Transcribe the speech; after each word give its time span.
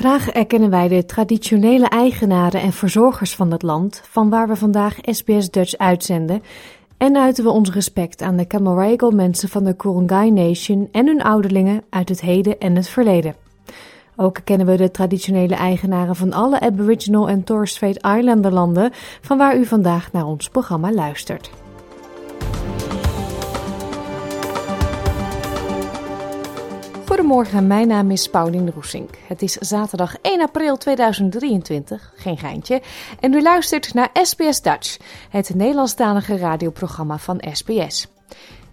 Graag 0.00 0.28
erkennen 0.28 0.70
wij 0.70 0.88
de 0.88 1.04
traditionele 1.04 1.88
eigenaren 1.88 2.60
en 2.60 2.72
verzorgers 2.72 3.34
van 3.34 3.50
het 3.50 3.62
land 3.62 4.02
van 4.04 4.30
waar 4.30 4.48
we 4.48 4.56
vandaag 4.56 4.96
SBS 5.02 5.50
Dutch 5.50 5.76
uitzenden 5.76 6.42
en 6.96 7.16
uiten 7.16 7.44
we 7.44 7.50
ons 7.50 7.72
respect 7.72 8.22
aan 8.22 8.36
de 8.36 8.46
Camaragal 8.46 9.10
mensen 9.10 9.48
van 9.48 9.64
de 9.64 9.76
Kurungay 9.76 10.28
Nation 10.28 10.88
en 10.92 11.06
hun 11.06 11.22
ouderlingen 11.22 11.82
uit 11.90 12.08
het 12.08 12.20
heden 12.20 12.58
en 12.58 12.76
het 12.76 12.88
verleden. 12.88 13.34
Ook 14.16 14.40
kennen 14.44 14.66
we 14.66 14.76
de 14.76 14.90
traditionele 14.90 15.54
eigenaren 15.54 16.16
van 16.16 16.32
alle 16.32 16.60
Aboriginal 16.60 17.28
en 17.28 17.44
Torres 17.44 17.70
Strait 17.70 18.06
Islander 18.06 18.52
landen 18.52 18.90
van 19.20 19.38
waar 19.38 19.56
u 19.56 19.66
vandaag 19.66 20.12
naar 20.12 20.26
ons 20.26 20.48
programma 20.48 20.92
luistert. 20.92 21.50
Goedemorgen, 27.30 27.66
mijn 27.66 27.88
naam 27.88 28.10
is 28.10 28.28
Pauline 28.28 28.70
Roesink. 28.70 29.10
Het 29.26 29.42
is 29.42 29.52
zaterdag 29.52 30.16
1 30.22 30.40
april 30.40 30.76
2023, 30.76 32.12
geen 32.16 32.38
geintje, 32.38 32.82
en 33.20 33.32
u 33.32 33.42
luistert 33.42 33.94
naar 33.94 34.10
SBS 34.12 34.60
Dutch, 34.60 34.96
het 35.28 35.54
Nederlandstalige 35.54 36.36
radioprogramma 36.36 37.18
van 37.18 37.42
SBS. 37.52 38.08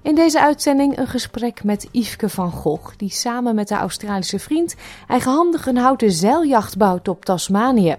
In 0.01 0.15
deze 0.15 0.41
uitzending 0.41 0.97
een 0.97 1.07
gesprek 1.07 1.63
met 1.63 1.87
Yveske 1.91 2.29
van 2.29 2.51
Gogh, 2.51 2.93
die 2.95 3.09
samen 3.09 3.55
met 3.55 3.69
haar 3.69 3.79
Australische 3.79 4.39
vriend 4.39 4.75
eigenhandig 5.07 5.65
een 5.65 5.77
houten 5.77 6.11
zeiljacht 6.11 6.77
bouwt 6.77 7.07
op 7.07 7.25
Tasmanië. 7.25 7.95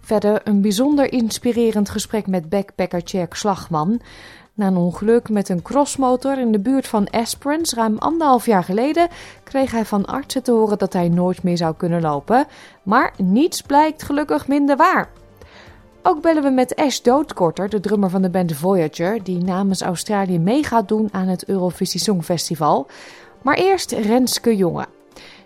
Verder 0.00 0.40
een 0.44 0.60
bijzonder 0.60 1.12
inspirerend 1.12 1.88
gesprek 1.90 2.26
met 2.26 2.48
backpacker 2.48 3.04
Tjerk 3.04 3.34
Slagman. 3.34 4.00
Na 4.60 4.66
een 4.66 4.76
ongeluk 4.76 5.28
met 5.28 5.48
een 5.48 5.62
crossmotor 5.62 6.38
in 6.38 6.52
de 6.52 6.58
buurt 6.58 6.86
van 6.86 7.06
Esperance 7.06 7.74
ruim 7.74 7.98
anderhalf 7.98 8.46
jaar 8.46 8.64
geleden 8.64 9.08
kreeg 9.44 9.70
hij 9.70 9.84
van 9.84 10.06
artsen 10.06 10.42
te 10.42 10.52
horen 10.52 10.78
dat 10.78 10.92
hij 10.92 11.08
nooit 11.08 11.42
meer 11.42 11.56
zou 11.56 11.74
kunnen 11.76 12.00
lopen. 12.00 12.46
Maar 12.82 13.12
niets 13.16 13.62
blijkt 13.62 14.02
gelukkig 14.02 14.48
minder 14.48 14.76
waar. 14.76 15.10
Ook 16.02 16.22
bellen 16.22 16.42
we 16.42 16.50
met 16.50 16.76
Ash 16.76 17.00
Doodkorter, 17.00 17.68
de 17.68 17.80
drummer 17.80 18.10
van 18.10 18.22
de 18.22 18.30
band 18.30 18.52
Voyager, 18.52 19.22
die 19.22 19.44
namens 19.44 19.82
Australië 19.82 20.38
mee 20.38 20.64
gaat 20.64 20.88
doen 20.88 21.08
aan 21.12 21.28
het 21.28 21.44
Eurovisie 21.44 22.00
Songfestival. 22.00 22.86
Maar 23.42 23.56
eerst 23.56 23.92
Renske 23.92 24.56
Jonge. 24.56 24.86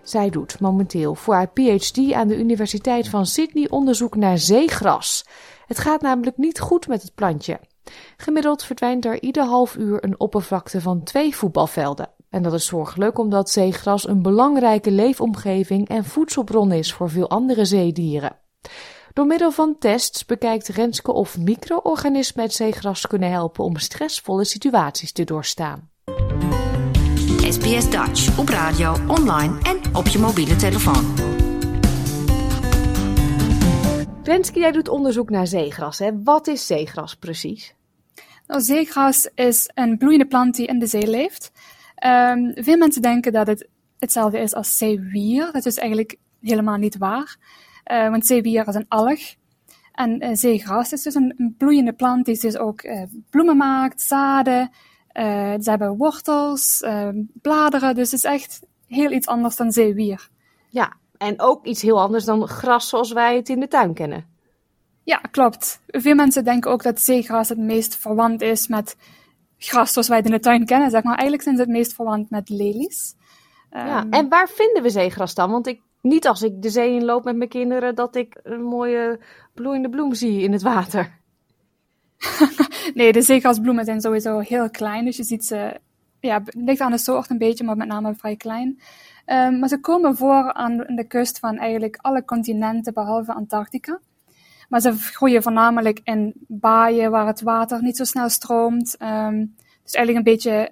Zij 0.02 0.30
doet 0.30 0.60
momenteel 0.60 1.14
voor 1.14 1.34
haar 1.34 1.50
PhD 1.52 2.12
aan 2.12 2.28
de 2.28 2.38
Universiteit 2.38 3.08
van 3.08 3.26
Sydney 3.26 3.70
onderzoek 3.70 4.16
naar 4.16 4.38
zeegras. 4.38 5.26
Het 5.66 5.78
gaat 5.78 6.00
namelijk 6.00 6.36
niet 6.36 6.60
goed 6.60 6.88
met 6.88 7.02
het 7.02 7.14
plantje. 7.14 7.58
Gemiddeld 8.16 8.64
verdwijnt 8.64 9.04
er 9.04 9.22
ieder 9.22 9.44
half 9.44 9.76
uur 9.76 10.04
een 10.04 10.20
oppervlakte 10.20 10.80
van 10.80 11.02
twee 11.02 11.36
voetbalvelden. 11.36 12.08
En 12.30 12.42
dat 12.42 12.52
is 12.52 12.66
zorgelijk 12.66 13.18
omdat 13.18 13.50
zeegras 13.50 14.08
een 14.08 14.22
belangrijke 14.22 14.90
leefomgeving 14.90 15.88
en 15.88 16.04
voedselbron 16.04 16.72
is 16.72 16.92
voor 16.92 17.10
veel 17.10 17.30
andere 17.30 17.64
zeedieren. 17.64 18.36
Door 19.12 19.26
middel 19.26 19.50
van 19.50 19.78
tests 19.78 20.24
bekijkt 20.24 20.68
Renske 20.68 21.12
of 21.12 21.38
micro-organismen 21.38 22.44
het 22.44 22.54
zeegras 22.54 23.06
kunnen 23.06 23.30
helpen 23.30 23.64
om 23.64 23.76
stressvolle 23.76 24.44
situaties 24.44 25.12
te 25.12 25.24
doorstaan. 25.24 25.90
SBS 27.38 27.90
Dutch 27.90 28.38
op 28.38 28.48
radio, 28.48 28.96
online 29.08 29.58
en 29.62 29.96
op 29.96 30.06
je 30.06 30.18
mobiele 30.18 30.56
telefoon. 30.56 31.14
Renske, 34.22 34.58
jij 34.58 34.72
doet 34.72 34.88
onderzoek 34.88 35.30
naar 35.30 35.46
zeegras. 35.46 35.98
Hè? 35.98 36.22
Wat 36.22 36.46
is 36.46 36.66
zeegras 36.66 37.16
precies? 37.16 37.73
Nou, 38.46 38.60
zeegras 38.60 39.30
is 39.34 39.70
een 39.74 39.98
bloeiende 39.98 40.26
plant 40.26 40.54
die 40.54 40.66
in 40.66 40.78
de 40.78 40.86
zee 40.86 41.06
leeft. 41.06 41.52
Um, 42.06 42.52
veel 42.54 42.76
mensen 42.76 43.02
denken 43.02 43.32
dat 43.32 43.46
het 43.46 43.68
hetzelfde 43.98 44.38
is 44.38 44.54
als 44.54 44.76
zeewier. 44.76 45.52
Dat 45.52 45.66
is 45.66 45.76
eigenlijk 45.76 46.16
helemaal 46.40 46.76
niet 46.76 46.98
waar. 46.98 47.36
Uh, 47.92 48.10
want 48.10 48.26
zeewier 48.26 48.68
is 48.68 48.74
een 48.74 48.88
alg. 48.88 49.20
En 49.92 50.24
uh, 50.24 50.30
zeegras 50.32 50.92
is 50.92 51.02
dus 51.02 51.14
een, 51.14 51.54
bloeiende 51.58 51.92
plant 51.92 52.24
die 52.24 52.40
dus 52.40 52.56
ook 52.56 52.82
uh, 52.82 53.02
bloemen 53.30 53.56
maakt, 53.56 54.02
zaden. 54.02 54.70
ze 55.60 55.70
hebben 55.70 55.96
wortels, 55.96 56.80
ehm, 56.80 57.22
bladeren. 57.42 57.94
Dus 57.94 58.10
het 58.10 58.24
is 58.24 58.30
echt 58.30 58.60
heel 58.86 59.10
iets 59.10 59.26
anders 59.26 59.56
dan 59.56 59.72
zeewier. 59.72 60.28
Ja, 60.68 60.96
en 61.18 61.40
ook 61.40 61.66
iets 61.66 61.82
heel 61.82 62.00
anders 62.00 62.24
dan 62.24 62.48
gras 62.48 62.88
zoals 62.88 63.12
wij 63.12 63.36
het 63.36 63.48
in 63.48 63.60
de 63.60 63.68
tuin 63.68 63.94
kennen. 63.94 64.33
Ja, 65.04 65.16
klopt. 65.16 65.80
Veel 65.86 66.14
mensen 66.14 66.44
denken 66.44 66.70
ook 66.70 66.82
dat 66.82 67.00
zeegras 67.00 67.48
het 67.48 67.58
meest 67.58 67.96
verwant 67.96 68.42
is 68.42 68.68
met 68.68 68.96
gras 69.58 69.92
zoals 69.92 70.08
wij 70.08 70.16
het 70.16 70.26
in 70.26 70.32
de 70.32 70.40
tuin 70.40 70.64
kennen, 70.64 70.90
zeg 70.90 71.02
maar. 71.02 71.14
Eigenlijk 71.14 71.42
zijn 71.42 71.56
ze 71.56 71.62
het 71.62 71.70
meest 71.70 71.94
verwant 71.94 72.30
met 72.30 72.48
lelies. 72.48 73.14
Ja, 73.70 74.02
um, 74.02 74.12
en 74.12 74.28
waar 74.28 74.48
vinden 74.48 74.82
we 74.82 74.90
zeegras 74.90 75.34
dan? 75.34 75.50
Want 75.50 75.66
ik, 75.66 75.80
niet 76.00 76.26
als 76.26 76.42
ik 76.42 76.62
de 76.62 76.70
zee 76.70 76.94
inloop 76.94 77.24
met 77.24 77.36
mijn 77.36 77.48
kinderen, 77.48 77.94
dat 77.94 78.16
ik 78.16 78.40
een 78.42 78.62
mooie 78.62 79.20
bloeiende 79.54 79.88
bloem 79.88 80.14
zie 80.14 80.42
in 80.42 80.52
het 80.52 80.62
water. 80.62 81.20
nee, 82.94 83.12
de 83.12 83.22
zeegrasbloemen 83.22 83.84
zijn 83.84 84.00
sowieso 84.00 84.38
heel 84.38 84.70
klein, 84.70 85.04
dus 85.04 85.16
je 85.16 85.24
ziet 85.24 85.44
ze, 85.44 85.80
ja, 86.20 86.42
het 86.44 86.54
ligt 86.54 86.80
aan 86.80 86.90
de 86.90 86.98
soort 86.98 87.30
een 87.30 87.38
beetje, 87.38 87.64
maar 87.64 87.76
met 87.76 87.88
name 87.88 88.14
vrij 88.14 88.36
klein. 88.36 88.80
Um, 89.26 89.58
maar 89.58 89.68
ze 89.68 89.80
komen 89.80 90.16
voor 90.16 90.52
aan 90.52 90.76
de 90.76 91.04
kust 91.08 91.38
van 91.38 91.58
eigenlijk 91.58 91.96
alle 92.00 92.24
continenten 92.24 92.94
behalve 92.94 93.32
Antarctica. 93.32 94.00
Maar 94.68 94.80
ze 94.80 94.92
groeien 94.92 95.42
voornamelijk 95.42 96.00
in 96.04 96.32
baaien 96.36 97.10
waar 97.10 97.26
het 97.26 97.40
water 97.40 97.82
niet 97.82 97.96
zo 97.96 98.04
snel 98.04 98.28
stroomt. 98.28 98.96
Um, 99.02 99.54
dus 99.82 99.92
eigenlijk 99.94 100.26
een 100.26 100.32
beetje, 100.32 100.70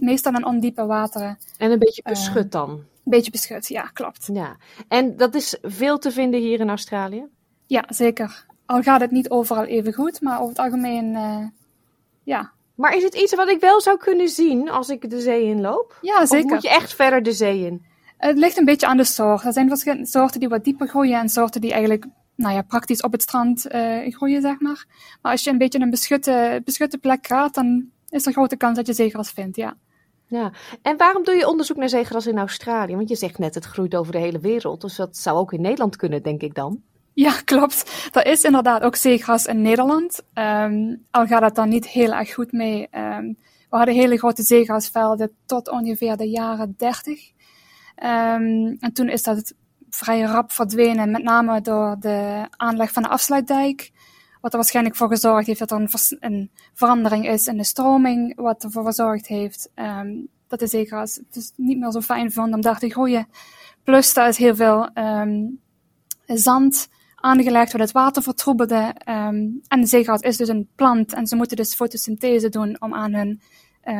meestal 0.00 0.34
in 0.34 0.46
ondiepe 0.46 0.86
wateren. 0.86 1.38
En 1.58 1.70
een 1.70 1.78
beetje 1.78 2.02
beschut 2.02 2.44
uh, 2.44 2.50
dan? 2.50 2.70
Een 2.70 2.84
beetje 3.04 3.30
beschut, 3.30 3.68
ja, 3.68 3.82
klopt. 3.82 4.28
Ja. 4.32 4.56
En 4.88 5.16
dat 5.16 5.34
is 5.34 5.58
veel 5.62 5.98
te 5.98 6.10
vinden 6.10 6.40
hier 6.40 6.60
in 6.60 6.68
Australië? 6.68 7.26
Ja, 7.66 7.84
zeker. 7.88 8.46
Al 8.66 8.82
gaat 8.82 9.00
het 9.00 9.10
niet 9.10 9.30
overal 9.30 9.64
even 9.64 9.92
goed, 9.92 10.20
maar 10.20 10.36
over 10.36 10.48
het 10.48 10.58
algemeen, 10.58 11.14
uh, 11.14 11.46
ja. 12.22 12.50
Maar 12.74 12.96
is 12.96 13.02
het 13.02 13.14
iets 13.14 13.34
wat 13.34 13.48
ik 13.48 13.60
wel 13.60 13.80
zou 13.80 13.98
kunnen 13.98 14.28
zien 14.28 14.70
als 14.70 14.88
ik 14.88 15.10
de 15.10 15.20
zee 15.20 15.42
inloop? 15.42 15.98
Ja, 16.00 16.26
zeker. 16.26 16.44
Of 16.46 16.52
moet 16.52 16.62
je 16.62 16.68
echt 16.68 16.94
verder 16.94 17.22
de 17.22 17.32
zee 17.32 17.66
in? 17.66 17.86
Het 18.16 18.38
ligt 18.38 18.58
een 18.58 18.64
beetje 18.64 18.86
aan 18.86 18.96
de 18.96 19.04
soort. 19.04 19.44
Er 19.44 19.52
zijn 19.52 19.68
verschillende 19.68 20.06
soorten 20.06 20.40
die 20.40 20.48
wat 20.48 20.64
dieper 20.64 20.88
groeien 20.88 21.20
en 21.20 21.28
soorten 21.28 21.60
die 21.60 21.72
eigenlijk 21.72 22.06
nou 22.38 22.54
ja, 22.54 22.62
praktisch 22.62 23.02
op 23.02 23.12
het 23.12 23.22
strand 23.22 23.66
uh, 23.74 24.12
groeien, 24.14 24.42
zeg 24.42 24.60
maar. 24.60 24.86
Maar 25.22 25.32
als 25.32 25.44
je 25.44 25.50
een 25.50 25.58
beetje 25.58 25.80
een 25.80 25.90
beschutte, 25.90 26.62
beschutte 26.64 26.98
plek 26.98 27.26
gaat, 27.26 27.54
dan 27.54 27.90
is 28.08 28.26
er 28.26 28.32
grote 28.32 28.56
kans 28.56 28.76
dat 28.76 28.86
je 28.86 28.92
zeegras 28.92 29.30
vindt, 29.30 29.56
ja. 29.56 29.76
Ja, 30.26 30.52
en 30.82 30.96
waarom 30.96 31.24
doe 31.24 31.34
je 31.34 31.48
onderzoek 31.48 31.76
naar 31.76 31.88
zeegras 31.88 32.26
in 32.26 32.38
Australië? 32.38 32.96
Want 32.96 33.08
je 33.08 33.16
zegt 33.16 33.38
net, 33.38 33.54
het 33.54 33.64
groeit 33.64 33.94
over 33.94 34.12
de 34.12 34.18
hele 34.18 34.38
wereld. 34.38 34.80
Dus 34.80 34.96
dat 34.96 35.16
zou 35.16 35.38
ook 35.38 35.52
in 35.52 35.60
Nederland 35.60 35.96
kunnen, 35.96 36.22
denk 36.22 36.42
ik 36.42 36.54
dan. 36.54 36.82
Ja, 37.12 37.40
klopt. 37.44 38.08
Er 38.12 38.26
is 38.26 38.42
inderdaad 38.42 38.82
ook 38.82 38.96
zeegras 38.96 39.46
in 39.46 39.62
Nederland. 39.62 40.22
Um, 40.34 41.06
al 41.10 41.26
gaat 41.26 41.42
het 41.42 41.54
dan 41.54 41.68
niet 41.68 41.88
heel 41.88 42.12
erg 42.12 42.34
goed 42.34 42.52
mee. 42.52 42.88
Um, 42.90 43.36
we 43.70 43.76
hadden 43.76 43.94
hele 43.94 44.18
grote 44.18 44.42
zeegrasvelden 44.42 45.30
tot 45.46 45.70
ongeveer 45.70 46.16
de 46.16 46.28
jaren 46.28 46.74
30. 46.76 47.30
Um, 48.02 48.76
en 48.80 48.92
toen 48.92 49.08
is 49.08 49.22
dat 49.22 49.54
vrij 49.98 50.20
rap 50.20 50.52
verdwenen, 50.52 51.10
met 51.10 51.22
name 51.22 51.60
door 51.60 51.96
de 52.00 52.46
aanleg 52.50 52.92
van 52.92 53.02
de 53.02 53.08
afsluitdijk. 53.08 53.90
Wat 54.40 54.52
er 54.52 54.58
waarschijnlijk 54.58 54.96
voor 54.96 55.08
gezorgd 55.08 55.46
heeft 55.46 55.58
dat 55.58 55.70
er 55.70 55.76
een, 55.76 55.88
een 56.20 56.50
verandering 56.74 57.28
is 57.28 57.46
in 57.46 57.56
de 57.56 57.64
stroming, 57.64 58.36
wat 58.36 58.64
ervoor 58.64 58.84
gezorgd 58.84 59.26
heeft 59.26 59.70
um, 59.74 60.28
dat 60.48 60.58
de 60.58 60.66
zeegras 60.66 61.14
het 61.14 61.34
dus 61.34 61.52
niet 61.56 61.78
meer 61.78 61.90
zo 61.90 62.00
fijn 62.00 62.32
vond 62.32 62.54
om 62.54 62.60
daar 62.60 62.78
te 62.78 62.90
groeien. 62.90 63.28
Plus, 63.82 64.14
daar 64.14 64.28
is 64.28 64.36
heel 64.36 64.54
veel 64.54 64.90
um, 64.94 65.60
zand 66.26 66.88
aangelegd, 67.14 67.72
wat 67.72 67.80
het 67.80 67.92
water 67.92 68.22
vertroebelde. 68.22 68.94
Um, 69.08 69.60
en 69.68 69.80
de 69.80 69.86
zeegras 69.86 70.20
is 70.20 70.36
dus 70.36 70.48
een 70.48 70.68
plant 70.74 71.12
en 71.12 71.26
ze 71.26 71.36
moeten 71.36 71.56
dus 71.56 71.74
fotosynthese 71.74 72.48
doen 72.48 72.76
om 72.80 72.94
aan 72.94 73.14
hun 73.14 73.40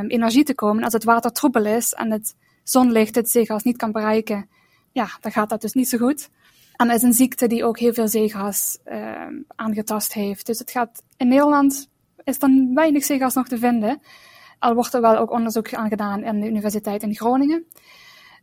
energie 0.08 0.44
te 0.44 0.54
komen. 0.54 0.84
Als 0.84 0.92
het 0.92 1.04
water 1.04 1.32
troebel 1.32 1.66
is 1.66 1.92
en 1.92 2.10
het 2.10 2.34
zonlicht 2.62 3.14
het 3.14 3.30
zeegras 3.30 3.62
niet 3.62 3.76
kan 3.76 3.92
bereiken, 3.92 4.48
ja, 4.98 5.08
dan 5.20 5.32
gaat 5.32 5.48
dat 5.48 5.60
dus 5.60 5.72
niet 5.72 5.88
zo 5.88 5.98
goed. 5.98 6.30
En 6.76 6.86
dat 6.86 6.96
is 6.96 7.02
een 7.02 7.12
ziekte 7.12 7.46
die 7.46 7.64
ook 7.64 7.78
heel 7.78 7.92
veel 7.92 8.08
zeegras 8.08 8.78
uh, 8.86 9.26
aangetast 9.46 10.12
heeft. 10.12 10.46
Dus 10.46 10.58
het 10.58 10.70
gaat 10.70 11.02
in 11.16 11.28
Nederland 11.28 11.88
is 12.24 12.38
dan 12.38 12.74
weinig 12.74 13.04
zeegras 13.04 13.34
nog 13.34 13.48
te 13.48 13.58
vinden. 13.58 14.00
Al 14.58 14.74
wordt 14.74 14.94
er 14.94 15.00
wel 15.00 15.16
ook 15.16 15.30
onderzoek 15.30 15.74
aan 15.74 15.88
gedaan 15.88 16.24
in 16.24 16.40
de 16.40 16.46
Universiteit 16.46 17.02
in 17.02 17.14
Groningen. 17.14 17.66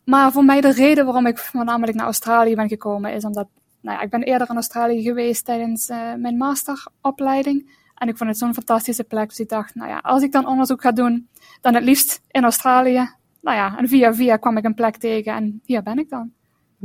Maar 0.03 0.31
voor 0.31 0.45
mij 0.45 0.61
de 0.61 0.71
reden 0.71 1.05
waarom 1.05 1.25
ik 1.25 1.37
voornamelijk 1.37 1.97
naar 1.97 2.05
Australië 2.05 2.55
ben 2.55 2.67
gekomen 2.67 3.13
is 3.13 3.23
omdat 3.25 3.47
nou 3.81 3.97
ja, 3.97 4.03
ik 4.03 4.09
ben 4.09 4.23
eerder 4.23 4.49
in 4.49 4.55
Australië 4.55 5.01
geweest 5.01 5.45
tijdens 5.45 5.89
uh, 5.89 6.13
mijn 6.13 6.37
masteropleiding. 6.37 7.83
En 7.95 8.07
ik 8.07 8.17
vond 8.17 8.29
het 8.29 8.39
zo'n 8.39 8.53
fantastische 8.53 9.03
plek. 9.03 9.29
Dus 9.29 9.39
ik 9.39 9.49
dacht, 9.49 9.75
nou 9.75 9.89
ja, 9.89 9.97
als 9.97 10.23
ik 10.23 10.31
dan 10.31 10.47
onderzoek 10.47 10.81
ga 10.81 10.91
doen, 10.91 11.29
dan 11.61 11.73
het 11.73 11.83
liefst 11.83 12.21
in 12.31 12.43
Australië. 12.43 13.09
Nou 13.41 13.57
ja, 13.57 13.77
en 13.77 13.87
via 13.87 14.13
via 14.13 14.37
kwam 14.37 14.57
ik 14.57 14.63
een 14.63 14.73
plek 14.73 14.97
tegen 14.97 15.33
en 15.33 15.61
hier 15.65 15.83
ben 15.83 15.97
ik 15.97 16.09
dan. 16.09 16.33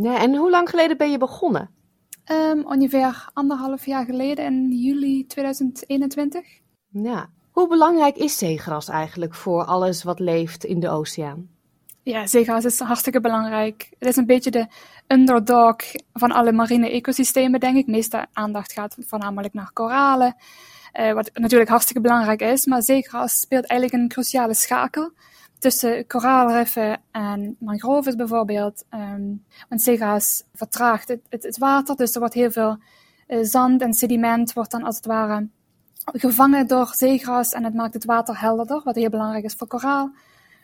Ja, 0.02 0.18
en 0.20 0.34
hoe 0.34 0.50
lang 0.50 0.68
geleden 0.68 0.96
ben 0.96 1.10
je 1.10 1.18
begonnen? 1.18 1.70
Um, 2.32 2.64
ongeveer 2.64 3.30
anderhalf 3.32 3.86
jaar 3.86 4.04
geleden, 4.04 4.44
in 4.44 4.70
juli 4.70 5.26
2021. 5.26 6.46
Ja. 6.88 7.28
Hoe 7.50 7.68
belangrijk 7.68 8.16
is 8.16 8.38
zeegras 8.38 8.88
eigenlijk 8.88 9.34
voor 9.34 9.64
alles 9.64 10.02
wat 10.02 10.18
leeft 10.18 10.64
in 10.64 10.80
de 10.80 10.88
oceaan? 10.88 11.48
Ja, 12.02 12.26
zeegras 12.26 12.64
is 12.64 12.80
hartstikke 12.80 13.20
belangrijk. 13.20 13.88
Het 13.98 14.08
is 14.08 14.16
een 14.16 14.26
beetje 14.26 14.50
de 14.50 14.66
underdog 15.06 15.76
van 16.12 16.32
alle 16.32 16.52
marine 16.52 16.90
ecosystemen, 16.90 17.60
denk 17.60 17.76
ik. 17.76 17.86
De 17.86 17.92
meeste 17.92 18.26
aandacht 18.32 18.72
gaat 18.72 18.96
voornamelijk 18.98 19.54
naar 19.54 19.70
koralen, 19.72 20.36
uh, 21.00 21.12
wat 21.12 21.30
natuurlijk 21.34 21.70
hartstikke 21.70 22.00
belangrijk 22.00 22.40
is. 22.40 22.66
Maar 22.66 22.82
zeegras 22.82 23.40
speelt 23.40 23.66
eigenlijk 23.66 24.02
een 24.02 24.08
cruciale 24.08 24.54
schakel 24.54 25.12
tussen 25.60 26.06
koraalriffen 26.06 27.00
en 27.10 27.56
mangroves 27.58 28.16
bijvoorbeeld. 28.16 28.84
Um, 28.94 29.44
want 29.68 29.82
zeegras 29.82 30.44
vertraagt 30.54 31.08
het, 31.08 31.42
het, 31.42 31.58
water, 31.58 31.96
dus 31.96 32.12
er 32.14 32.20
wordt 32.20 32.34
heel 32.34 32.50
veel 32.50 32.78
uh, 33.28 33.38
zand 33.42 33.82
en 33.82 33.94
sediment 33.94 34.52
wordt 34.52 34.70
dan 34.70 34.82
als 34.82 34.96
het 34.96 35.06
ware 35.06 35.48
gevangen 36.04 36.66
door 36.66 36.92
zeegras 36.94 37.52
en 37.52 37.64
het 37.64 37.74
maakt 37.74 37.94
het 37.94 38.04
water 38.04 38.40
helderder, 38.40 38.80
wat 38.84 38.94
heel 38.94 39.10
belangrijk 39.10 39.44
is 39.44 39.54
voor 39.54 39.66
koraal. 39.66 40.10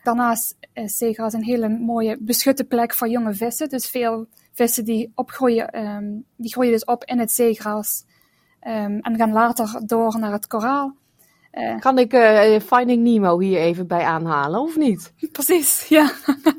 Daarnaast 0.03 0.57
is 0.73 0.97
zeegras 0.97 1.33
een 1.33 1.45
hele 1.45 1.69
mooie 1.69 2.17
beschutte 2.21 2.65
plek 2.65 2.95
voor 2.95 3.09
jonge 3.09 3.35
vissen. 3.35 3.69
Dus 3.69 3.91
veel 3.91 4.27
vissen 4.53 4.85
die 4.85 5.13
opgroeien, 5.15 5.87
um, 5.87 6.25
die 6.37 6.53
groeien 6.53 6.73
dus 6.73 6.85
op 6.85 7.05
in 7.05 7.19
het 7.19 7.33
zeegras 7.33 8.05
um, 8.67 9.01
en 9.01 9.17
gaan 9.17 9.33
later 9.33 9.81
door 9.87 10.19
naar 10.19 10.33
het 10.33 10.47
koraal. 10.47 10.95
Uh, 11.57 11.79
kan 11.79 11.99
ik 11.99 12.13
uh, 12.13 12.61
Finding 12.61 13.03
Nemo 13.03 13.39
hier 13.39 13.59
even 13.59 13.87
bij 13.87 14.05
aanhalen, 14.05 14.61
of 14.61 14.77
niet? 14.77 15.13
Precies, 15.33 15.89
ja. 15.89 16.13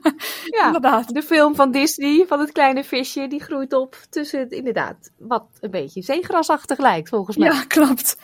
ja, 0.57 0.65
inderdaad. 0.65 1.13
De 1.13 1.23
film 1.23 1.55
van 1.55 1.71
Disney, 1.71 2.25
van 2.27 2.39
het 2.39 2.51
kleine 2.51 2.83
visje, 2.83 3.27
die 3.27 3.43
groeit 3.43 3.73
op 3.73 3.97
tussen 4.09 4.39
het, 4.39 4.51
inderdaad, 4.51 5.11
wat 5.17 5.47
een 5.59 5.71
beetje 5.71 6.01
zeegrasachtig 6.01 6.77
lijkt, 6.77 7.09
volgens 7.09 7.37
mij. 7.37 7.47
Ja, 7.47 7.63
klopt. 7.63 8.17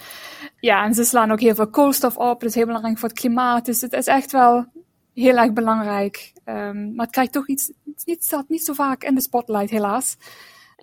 Ja, 0.59 0.83
en 0.83 0.93
ze 0.93 1.03
slaan 1.03 1.31
ook 1.31 1.39
heel 1.39 1.55
veel 1.55 1.69
koolstof 1.69 2.17
op, 2.17 2.39
dat 2.39 2.49
is 2.49 2.55
heel 2.55 2.65
belangrijk 2.65 2.97
voor 2.97 3.09
het 3.09 3.19
klimaat. 3.19 3.65
Dus 3.65 3.81
het 3.81 3.93
is 3.93 4.07
echt 4.07 4.31
wel 4.31 4.65
heel 5.13 5.37
erg 5.37 5.53
belangrijk. 5.53 6.33
Um, 6.45 6.95
maar 6.95 7.05
het 7.05 7.13
krijgt 7.13 7.31
toch 7.31 7.47
iets, 7.47 7.71
het 8.03 8.23
staat 8.23 8.49
niet 8.49 8.65
zo 8.65 8.73
vaak 8.73 9.03
in 9.03 9.15
de 9.15 9.21
spotlight, 9.21 9.69
helaas. 9.69 10.17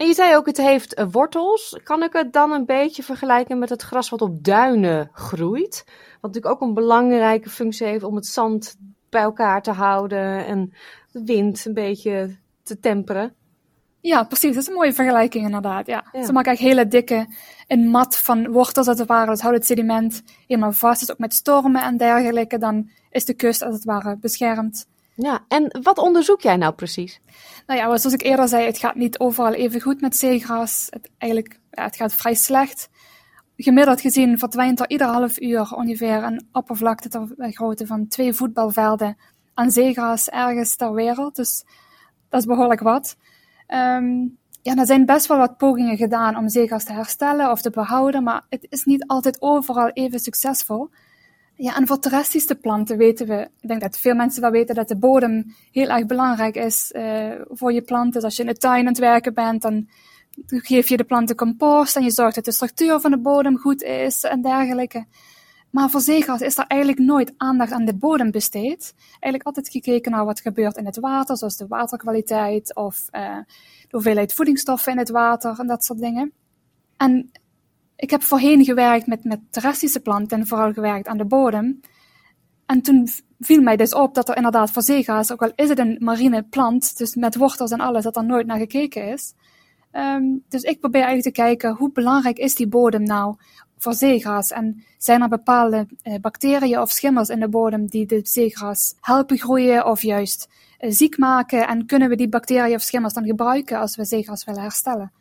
En 0.00 0.06
je 0.06 0.14
zei 0.14 0.37
ook, 0.37 0.47
het 0.47 0.56
heeft 0.56 0.99
uh, 0.99 1.06
wortels. 1.11 1.79
Kan 1.82 2.02
ik 2.02 2.12
het 2.12 2.32
dan 2.32 2.52
een 2.52 2.64
beetje 2.64 3.02
vergelijken 3.02 3.58
met 3.58 3.69
het 3.69 3.82
gras 3.82 4.08
wat 4.08 4.23
op 4.23 4.44
duinen 4.44 5.11
groeit? 5.12 5.85
Wat 6.20 6.32
natuurlijk 6.32 6.55
ook 6.55 6.69
een 6.69 6.75
belangrijke 6.75 7.50
functie 7.50 7.87
heeft 7.87 8.05
om 8.05 8.14
het 8.14 8.26
zand 8.26 8.76
bij 9.08 9.23
elkaar 9.23 9.62
te 9.62 9.70
houden 9.70 10.47
en 10.47 10.73
de 11.12 11.25
wind 11.25 11.64
een 11.64 11.75
beetje 11.75 12.37
te 12.62 12.79
temperen. 12.79 13.35
Ja, 14.00 14.25
precies. 14.25 14.55
Dat 14.55 14.62
is 14.62 14.69
een 14.69 14.75
mooie 14.75 14.93
vergelijking 14.93 15.44
inderdaad. 15.44 15.87
Ja. 15.87 16.05
ja. 16.12 16.25
Ze 16.25 16.32
maken 16.32 16.49
eigenlijk 16.56 16.76
hele 16.76 16.88
dikke, 16.91 17.26
een 17.67 17.88
mat 17.88 18.17
van 18.17 18.50
wortels 18.50 18.88
als 18.88 18.99
het 18.99 19.08
ware. 19.08 19.26
Dat 19.26 19.41
houdt 19.41 19.56
het 19.56 19.67
sediment 19.67 20.23
helemaal 20.47 20.73
vast. 20.73 21.00
Dus 21.00 21.11
ook 21.11 21.19
met 21.19 21.35
stormen 21.35 21.82
en 21.82 21.97
dergelijke, 21.97 22.58
dan 22.58 22.91
is 23.11 23.25
de 23.25 23.35
kust 23.35 23.62
als 23.62 23.75
het 23.75 23.85
ware 23.85 24.17
beschermd. 24.17 24.87
Ja, 25.22 25.44
en 25.49 25.78
wat 25.82 25.99
onderzoek 25.99 26.40
jij 26.40 26.56
nou 26.56 26.75
precies? 26.75 27.20
Nou 27.67 27.81
ja, 27.81 27.84
zoals 27.84 28.14
ik 28.14 28.22
eerder 28.22 28.49
zei, 28.49 28.67
het 28.67 28.78
gaat 28.78 28.94
niet 28.94 29.19
overal 29.19 29.52
even 29.52 29.81
goed 29.81 30.00
met 30.00 30.17
zeegras. 30.17 30.87
Het, 30.90 31.11
eigenlijk, 31.19 31.61
ja, 31.70 31.84
het 31.84 31.96
gaat 31.96 32.14
vrij 32.14 32.34
slecht. 32.34 32.88
Gemiddeld 33.56 34.00
gezien 34.00 34.38
verdwijnt 34.38 34.81
er 34.81 34.90
ieder 34.90 35.06
half 35.06 35.40
uur 35.40 35.72
ongeveer 35.72 36.22
een 36.22 36.49
oppervlakte 36.52 37.08
ter 37.08 37.28
grootte 37.52 37.87
van 37.87 38.08
twee 38.08 38.32
voetbalvelden 38.32 39.17
aan 39.55 39.70
zeegras 39.70 40.28
ergens 40.28 40.76
ter 40.76 40.94
wereld. 40.94 41.37
Dus 41.37 41.64
dat 42.28 42.40
is 42.40 42.46
behoorlijk 42.46 42.81
wat. 42.81 43.16
Um, 43.69 44.38
ja, 44.62 44.76
er 44.76 44.87
zijn 44.87 45.06
best 45.06 45.26
wel 45.26 45.38
wat 45.38 45.56
pogingen 45.56 45.96
gedaan 45.96 46.37
om 46.37 46.49
zeegras 46.49 46.84
te 46.84 46.93
herstellen 46.93 47.50
of 47.50 47.62
te 47.62 47.70
behouden, 47.70 48.23
maar 48.23 48.43
het 48.49 48.66
is 48.69 48.84
niet 48.84 49.06
altijd 49.06 49.43
overal 49.43 49.88
even 49.88 50.20
succesvol. 50.20 50.90
Ja, 51.62 51.77
en 51.77 51.87
voor 51.87 51.99
terrestrische 51.99 52.55
planten 52.55 52.97
weten 52.97 53.27
we, 53.27 53.51
ik 53.61 53.69
denk 53.69 53.81
dat 53.81 53.99
veel 53.99 54.15
mensen 54.15 54.43
wel 54.43 54.51
weten 54.51 54.75
dat 54.75 54.89
de 54.89 54.97
bodem 54.97 55.55
heel 55.73 55.89
erg 55.89 56.07
belangrijk 56.07 56.57
is 56.57 56.93
uh, 56.97 57.33
voor 57.49 57.73
je 57.73 57.83
planten. 57.83 58.12
Dus 58.12 58.23
als 58.23 58.37
je 58.37 58.43
in 58.43 58.49
de 58.49 58.57
tuin 58.57 58.81
aan 58.81 58.87
het 58.87 58.99
werken 58.99 59.35
bent, 59.35 59.62
dan 59.62 59.89
geef 60.47 60.89
je 60.89 60.97
de 60.97 61.05
planten 61.05 61.37
compost 61.37 61.97
en 61.97 62.03
je 62.03 62.11
zorgt 62.11 62.35
dat 62.35 62.45
de 62.45 62.53
structuur 62.53 63.01
van 63.01 63.11
de 63.11 63.19
bodem 63.19 63.59
goed 63.59 63.83
is 63.83 64.23
en 64.23 64.43
dergelijke. 64.43 65.07
Maar 65.71 65.91
voor 65.91 66.01
zeegras 66.01 66.41
is 66.41 66.59
er 66.59 66.65
eigenlijk 66.67 67.01
nooit 67.01 67.33
aandacht 67.37 67.73
aan 67.73 67.85
de 67.85 67.97
bodem 67.97 68.31
besteed. 68.31 68.95
Eigenlijk 69.11 69.43
altijd 69.43 69.69
gekeken 69.69 70.11
naar 70.11 70.25
wat 70.25 70.41
gebeurt 70.41 70.77
in 70.77 70.87
het 70.87 70.99
water, 70.99 71.37
zoals 71.37 71.57
de 71.57 71.67
waterkwaliteit 71.67 72.75
of 72.75 73.09
uh, 73.12 73.37
de 73.81 73.89
hoeveelheid 73.91 74.35
voedingsstoffen 74.35 74.93
in 74.93 74.99
het 74.99 75.11
water 75.11 75.59
en 75.59 75.67
dat 75.67 75.85
soort 75.85 76.01
dingen. 76.01 76.33
En 76.97 77.31
ik 78.00 78.11
heb 78.11 78.23
voorheen 78.23 78.64
gewerkt 78.64 79.06
met, 79.06 79.25
met 79.25 79.41
terrestrische 79.50 80.00
planten 80.00 80.38
en 80.38 80.47
vooral 80.47 80.73
gewerkt 80.73 81.06
aan 81.06 81.19
de 81.19 81.25
bodem. 81.25 81.81
En 82.67 82.82
toen 82.82 83.08
viel 83.41 83.62
mij 83.62 83.76
dus 83.76 83.94
op 83.94 84.14
dat 84.14 84.29
er 84.29 84.37
inderdaad 84.37 84.70
voor 84.70 84.82
zeegaas, 84.82 85.32
ook 85.32 85.43
al 85.43 85.52
is 85.55 85.69
het 85.69 85.79
een 85.79 85.97
marine 85.99 86.43
plant, 86.43 86.99
dus 86.99 87.14
met 87.14 87.37
wortels 87.37 87.70
en 87.70 87.81
alles, 87.81 88.05
dat 88.05 88.17
er 88.17 88.25
nooit 88.25 88.47
naar 88.47 88.58
gekeken 88.58 89.12
is. 89.12 89.35
Um, 89.93 90.44
dus 90.49 90.62
ik 90.62 90.81
probeer 90.81 91.02
eigenlijk 91.02 91.35
te 91.35 91.43
kijken 91.43 91.75
hoe 91.75 91.93
belangrijk 91.93 92.38
is 92.38 92.55
die 92.55 92.69
bodem 92.69 93.02
nou 93.02 93.37
voor 93.79 93.94
zeegras 93.94 94.50
en 94.50 94.85
zijn 94.99 95.23
er 95.23 95.29
bepaalde 95.29 95.87
uh, 96.05 96.14
bacteriën 96.20 96.81
of 96.81 96.91
schimmels 96.91 97.29
in 97.29 97.41
de 97.41 97.49
bodem 97.49 97.87
die 97.87 98.06
de 98.06 98.20
zeegras 98.23 98.94
helpen 99.00 99.38
groeien 99.38 99.87
of 99.87 100.02
juist 100.02 100.49
uh, 100.81 100.91
ziek 100.91 101.19
maken 101.19 101.69
en 101.69 101.87
kunnen 101.87 102.08
we 102.08 102.17
die 102.17 102.29
bacteriën 102.29 102.75
of 102.75 102.82
schimmels 102.82 103.12
dan 103.12 103.25
gebruiken 103.25 103.79
als 103.79 103.97
we 103.97 104.05
zeegras 104.05 104.44
willen 104.44 104.62
herstellen. 104.62 105.12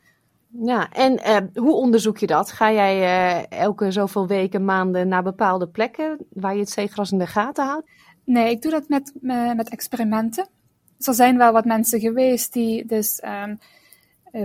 Ja, 0.52 0.90
en 0.92 1.14
uh, 1.14 1.64
hoe 1.64 1.74
onderzoek 1.74 2.18
je 2.18 2.28
dat? 2.28 2.52
Ga 2.52 2.72
jij 2.72 2.98
uh, 2.98 3.60
elke 3.60 3.92
zoveel 3.92 4.28
weken, 4.28 4.66
maanden 4.66 5.08
naar 5.08 5.24
bepaalde 5.24 5.68
plekken 5.68 6.18
waar 6.30 6.54
je 6.54 6.60
het 6.60 6.70
zeegras 6.70 7.12
in 7.12 7.18
de 7.18 7.28
gaten 7.28 7.66
houdt? 7.66 7.90
Nee, 8.24 8.50
ik 8.50 8.62
doe 8.62 8.72
dat 8.72 8.88
met, 8.88 9.14
met 9.56 9.70
experimenten. 9.70 10.48
Dus 10.98 11.08
er 11.08 11.14
zijn 11.14 11.38
wel 11.38 11.52
wat 11.52 11.66
mensen 11.66 12.00
geweest 12.00 12.54
die 12.54 12.86
dus 12.86 13.24
um, 13.24 13.60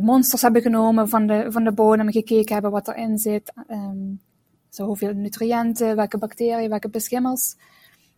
monsters 0.05 0.43
hebben 0.43 0.63
genomen 0.63 1.09
van 1.09 1.27
de, 1.27 1.47
van 1.49 1.65
de 1.65 1.73
bodem, 1.73 2.11
gekeken 2.11 2.53
hebben 2.53 2.71
wat 2.71 2.89
erin 2.89 3.19
zit. 3.19 3.53
Um, 3.71 4.21
zo 4.69 4.87
hoeveel 4.87 5.13
nutriënten, 5.13 5.97
welke 5.97 6.19
bacteriën, 6.19 6.69
welke 6.69 6.89
beschimmels. 6.89 7.57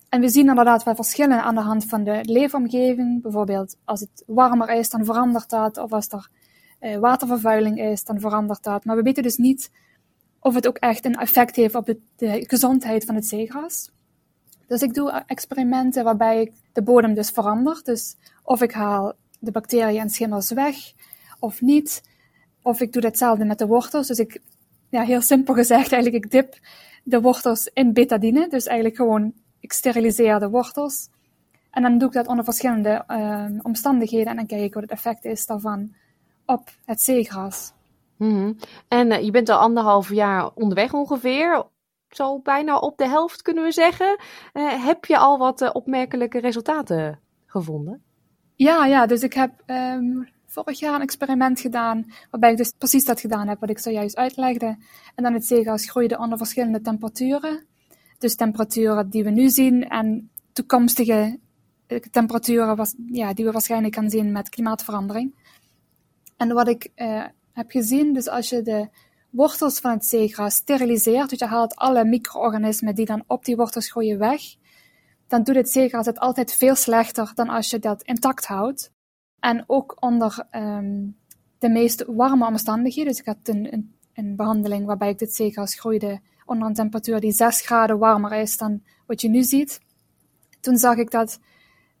En 0.09 0.21
we 0.21 0.29
zien 0.29 0.49
inderdaad 0.49 0.83
wel 0.83 0.95
verschillen 0.95 1.43
aan 1.43 1.55
de 1.55 1.61
hand 1.61 1.85
van 1.85 2.03
de 2.03 2.19
leefomgeving. 2.21 3.21
Bijvoorbeeld 3.21 3.77
als 3.83 3.99
het 3.99 4.23
warmer 4.25 4.69
is, 4.69 4.89
dan 4.89 5.05
verandert 5.05 5.49
dat. 5.49 5.77
Of 5.77 5.91
als 5.91 6.09
er 6.09 6.29
watervervuiling 6.79 7.79
is, 7.79 8.03
dan 8.03 8.19
verandert 8.19 8.63
dat. 8.63 8.85
Maar 8.85 8.95
we 8.95 9.01
weten 9.01 9.23
dus 9.23 9.37
niet 9.37 9.69
of 10.39 10.53
het 10.55 10.67
ook 10.67 10.77
echt 10.77 11.05
een 11.05 11.15
effect 11.15 11.55
heeft 11.55 11.75
op 11.75 11.95
de, 12.15 12.43
gezondheid 12.47 13.05
van 13.05 13.15
het 13.15 13.25
zeegras. 13.25 13.91
Dus 14.67 14.81
ik 14.81 14.93
doe 14.93 15.23
experimenten 15.25 16.03
waarbij 16.03 16.41
ik 16.41 16.51
de 16.73 16.81
bodem 16.81 17.13
dus 17.13 17.29
verander. 17.29 17.79
Dus 17.83 18.15
of 18.43 18.61
ik 18.61 18.71
haal 18.71 19.13
de 19.39 19.51
bacteriën 19.51 20.01
en 20.01 20.09
schimmels 20.09 20.51
weg 20.51 20.75
of 21.39 21.61
niet. 21.61 22.03
Of 22.61 22.81
ik 22.81 22.93
doe 22.93 23.05
hetzelfde 23.05 23.45
met 23.45 23.57
de 23.57 23.67
wortels. 23.67 24.07
Dus 24.07 24.19
ik, 24.19 24.41
ja, 24.89 25.03
heel 25.03 25.21
simpel 25.21 25.53
gezegd, 25.53 25.91
eigenlijk 25.91 26.25
ik 26.25 26.31
dip 26.31 26.59
de 27.03 27.21
wortels 27.21 27.69
in 27.73 27.93
betadine. 27.93 28.47
Dus 28.49 28.65
eigenlijk 28.65 28.97
gewoon, 28.97 29.33
ik 29.59 29.73
steriliseer 29.73 30.39
de 30.39 30.49
wortels. 30.49 31.09
En 31.71 31.81
dan 31.81 31.97
doe 31.97 32.07
ik 32.07 32.13
dat 32.13 32.27
onder 32.27 32.43
verschillende 32.43 33.03
uh, 33.07 33.45
omstandigheden 33.61 34.27
en 34.27 34.35
dan 34.35 34.45
kijk 34.45 34.61
ik 34.61 34.73
wat 34.73 34.83
het 34.83 34.91
effect 34.91 35.25
is 35.25 35.45
daarvan 35.45 35.93
op 36.47 36.69
het 36.85 37.01
zeegras. 37.01 37.71
Mm-hmm. 38.17 38.57
En 38.87 39.11
uh, 39.11 39.23
je 39.23 39.31
bent 39.31 39.49
al 39.49 39.57
anderhalf 39.57 40.09
jaar 40.13 40.49
onderweg 40.53 40.93
ongeveer. 40.93 41.65
Zo 42.09 42.39
bijna 42.39 42.77
op 42.77 42.97
de 42.97 43.07
helft 43.07 43.41
kunnen 43.41 43.63
we 43.63 43.71
zeggen. 43.71 44.19
Uh, 44.53 44.85
heb 44.85 45.05
je 45.05 45.17
al 45.17 45.37
wat 45.37 45.61
uh, 45.61 45.69
opmerkelijke 45.73 46.39
resultaten 46.39 47.19
gevonden? 47.45 48.03
Ja, 48.55 48.85
ja, 48.85 49.05
dus 49.05 49.21
ik 49.21 49.33
heb 49.33 49.63
um, 49.65 50.29
vorig 50.45 50.79
jaar 50.79 50.95
een 50.95 51.01
experiment 51.01 51.59
gedaan. 51.59 52.05
Waarbij 52.31 52.51
ik 52.51 52.57
dus 52.57 52.73
precies 52.77 53.05
dat 53.05 53.19
gedaan 53.19 53.47
heb 53.47 53.59
wat 53.59 53.69
ik 53.69 53.79
zojuist 53.79 54.15
uitlegde. 54.15 54.77
En 55.15 55.23
dan 55.23 55.33
het 55.33 55.45
zeegras 55.45 55.89
groeide 55.89 56.17
onder 56.17 56.37
verschillende 56.37 56.81
temperaturen. 56.81 57.65
Dus 58.17 58.35
temperaturen 58.35 59.09
die 59.09 59.23
we 59.23 59.29
nu 59.29 59.49
zien 59.49 59.87
en 59.87 60.29
toekomstige 60.53 61.39
temperaturen 62.11 62.75
was, 62.75 62.95
ja, 63.11 63.33
die 63.33 63.45
we 63.45 63.51
waarschijnlijk 63.51 63.95
gaan 63.95 64.09
zien 64.09 64.31
met 64.31 64.49
klimaatverandering. 64.49 65.35
En 66.37 66.53
wat 66.53 66.67
ik 66.67 66.91
uh, 66.95 67.25
heb 67.51 67.71
gezien, 67.71 68.13
dus 68.13 68.27
als 68.27 68.49
je 68.49 68.61
de 68.61 68.89
wortels 69.29 69.79
van 69.79 69.91
het 69.91 70.05
zeegras 70.05 70.55
steriliseert, 70.55 71.29
dus 71.29 71.39
je 71.39 71.45
haalt 71.45 71.75
alle 71.75 72.05
micro-organismen 72.05 72.95
die 72.95 73.05
dan 73.05 73.23
op 73.27 73.45
die 73.45 73.55
wortels 73.55 73.91
groeien 73.91 74.17
weg, 74.17 74.41
dan 75.27 75.43
doet 75.43 75.55
het 75.55 75.69
zeegras 75.69 76.05
het 76.05 76.19
altijd 76.19 76.53
veel 76.53 76.75
slechter 76.75 77.31
dan 77.35 77.49
als 77.49 77.69
je 77.69 77.79
dat 77.79 78.03
intact 78.03 78.45
houdt. 78.45 78.91
En 79.39 79.63
ook 79.67 79.97
onder 79.99 80.45
ehm, 80.49 81.05
de 81.57 81.69
meest 81.69 82.05
warme 82.07 82.47
omstandigheden. 82.47 83.11
Dus 83.11 83.19
ik 83.19 83.25
had 83.25 83.37
een, 83.43 83.73
een, 83.73 83.95
een 84.13 84.35
behandeling 84.35 84.85
waarbij 84.85 85.09
ik 85.09 85.19
dit 85.19 85.33
zeegas 85.33 85.79
groeide 85.79 86.19
onder 86.45 86.67
een 86.67 86.73
temperatuur 86.73 87.19
die 87.19 87.31
6 87.31 87.61
graden 87.61 87.97
warmer 87.97 88.33
is 88.33 88.57
dan 88.57 88.83
wat 89.05 89.21
je 89.21 89.29
nu 89.29 89.43
ziet. 89.43 89.79
Toen 90.59 90.77
zag 90.77 90.95
ik 90.95 91.11
dat 91.11 91.39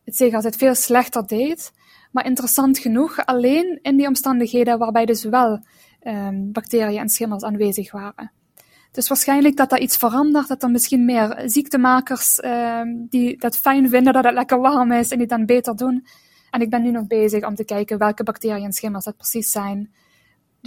het 0.03 0.15
zeegas 0.15 0.43
het 0.43 0.55
veel 0.55 0.75
slechter 0.75 1.27
deed. 1.27 1.71
Maar 2.17 2.25
interessant 2.25 2.77
genoeg, 2.77 3.25
alleen 3.25 3.79
in 3.81 3.97
die 3.97 4.07
omstandigheden 4.07 4.77
waarbij 4.77 5.05
dus 5.05 5.23
wel 5.23 5.59
um, 6.03 6.51
bacteriën 6.51 6.99
en 6.99 7.09
schimmels 7.09 7.43
aanwezig 7.43 7.91
waren. 7.91 8.31
Dus 8.91 9.07
waarschijnlijk 9.07 9.57
dat 9.57 9.69
dat 9.69 9.79
iets 9.79 9.97
verandert, 9.97 10.47
dat 10.47 10.63
er 10.63 10.69
misschien 10.69 11.05
meer 11.05 11.41
ziektemakers 11.45 12.43
um, 12.43 13.07
die 13.09 13.37
dat 13.37 13.57
fijn 13.57 13.89
vinden 13.89 14.13
dat 14.13 14.23
het 14.23 14.33
lekker 14.33 14.59
warm 14.59 14.91
is 14.91 15.11
en 15.11 15.17
die 15.17 15.27
dan 15.27 15.45
beter 15.45 15.75
doen. 15.75 16.05
En 16.51 16.61
ik 16.61 16.69
ben 16.69 16.81
nu 16.81 16.91
nog 16.91 17.07
bezig 17.07 17.45
om 17.45 17.55
te 17.55 17.65
kijken 17.65 17.97
welke 17.97 18.23
bacteriën 18.23 18.65
en 18.65 18.73
schimmels 18.73 19.05
dat 19.05 19.17
precies 19.17 19.51
zijn. 19.51 19.93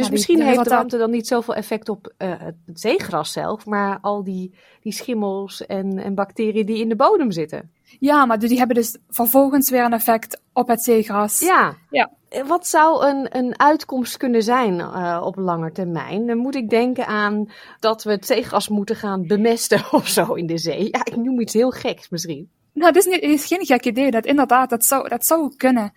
Dus 0.00 0.10
misschien 0.10 0.42
heeft 0.42 0.64
de 0.64 0.70
warmte 0.70 0.98
dan 0.98 1.10
niet 1.10 1.26
zoveel 1.26 1.54
effect 1.54 1.88
op 1.88 2.12
uh, 2.18 2.34
het 2.38 2.54
zeegras 2.74 3.32
zelf, 3.32 3.66
maar 3.66 3.98
al 4.00 4.24
die, 4.24 4.54
die 4.80 4.92
schimmels 4.92 5.66
en, 5.66 5.98
en 5.98 6.14
bacteriën 6.14 6.66
die 6.66 6.78
in 6.78 6.88
de 6.88 6.96
bodem 6.96 7.30
zitten. 7.30 7.70
Ja, 7.98 8.26
maar 8.26 8.38
die 8.38 8.58
hebben 8.58 8.76
dus 8.76 8.96
vervolgens 9.08 9.70
weer 9.70 9.84
een 9.84 9.92
effect 9.92 10.40
op 10.52 10.68
het 10.68 10.82
zeegras. 10.82 11.40
Ja. 11.40 11.76
ja. 11.90 12.10
Eh, 12.28 12.46
wat 12.46 12.66
zou 12.66 13.06
een, 13.06 13.36
een 13.36 13.58
uitkomst 13.58 14.16
kunnen 14.16 14.42
zijn 14.42 14.78
uh, 14.78 15.20
op 15.24 15.36
lange 15.36 15.72
termijn? 15.72 16.26
Dan 16.26 16.36
moet 16.36 16.54
ik 16.54 16.70
denken 16.70 17.06
aan 17.06 17.50
dat 17.80 18.02
we 18.02 18.10
het 18.10 18.26
zeegras 18.26 18.68
moeten 18.68 18.96
gaan 18.96 19.26
bemesten 19.26 19.82
of 19.92 20.08
zo 20.08 20.34
in 20.34 20.46
de 20.46 20.58
zee. 20.58 20.88
Ja, 20.90 21.04
ik 21.04 21.16
noem 21.16 21.40
iets 21.40 21.52
heel 21.52 21.70
geks 21.70 22.08
misschien. 22.08 22.50
Nou, 22.72 22.92
dat 22.92 23.06
is, 23.06 23.12
niet, 23.12 23.22
is 23.22 23.46
geen 23.46 23.66
gek 23.66 23.84
idee. 23.84 24.10
Dat 24.10 24.26
inderdaad, 24.26 24.70
dat 24.70 24.84
zou, 24.84 25.08
dat 25.08 25.26
zou 25.26 25.56
kunnen. 25.56 25.92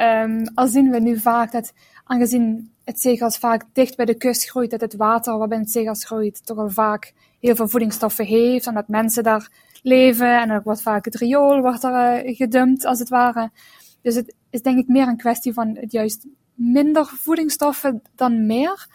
Um, 0.00 0.50
al 0.54 0.66
zien 0.66 0.90
we 0.90 1.00
nu 1.00 1.18
vaak 1.18 1.52
dat, 1.52 1.72
aangezien 2.04 2.71
het 2.84 3.00
zeegras 3.00 3.38
vaak 3.38 3.64
dicht 3.72 3.96
bij 3.96 4.04
de 4.04 4.14
kust 4.14 4.50
groeit, 4.50 4.70
dat 4.70 4.80
het 4.80 4.96
water 4.96 5.38
waarbij 5.38 5.58
het 5.58 5.70
zeegras 5.70 6.04
groeit 6.04 6.46
toch 6.46 6.58
al 6.58 6.70
vaak 6.70 7.12
heel 7.40 7.56
veel 7.56 7.68
voedingsstoffen 7.68 8.24
heeft. 8.24 8.66
En 8.66 8.74
dat 8.74 8.88
mensen 8.88 9.22
daar 9.22 9.50
leven 9.82 10.40
en 10.40 10.50
er 10.50 10.62
wordt 10.62 10.82
vaak 10.82 11.04
het 11.04 11.14
riool 11.14 11.60
wordt 11.60 11.84
er, 11.84 12.26
uh, 12.26 12.36
gedumpt, 12.36 12.84
als 12.84 12.98
het 12.98 13.08
ware. 13.08 13.50
Dus 14.02 14.14
het 14.14 14.34
is 14.50 14.62
denk 14.62 14.78
ik 14.78 14.88
meer 14.88 15.08
een 15.08 15.16
kwestie 15.16 15.52
van 15.52 15.76
het 15.80 15.92
juist 15.92 16.26
minder 16.54 17.06
voedingsstoffen 17.06 18.02
dan 18.14 18.46
meer. 18.46 18.86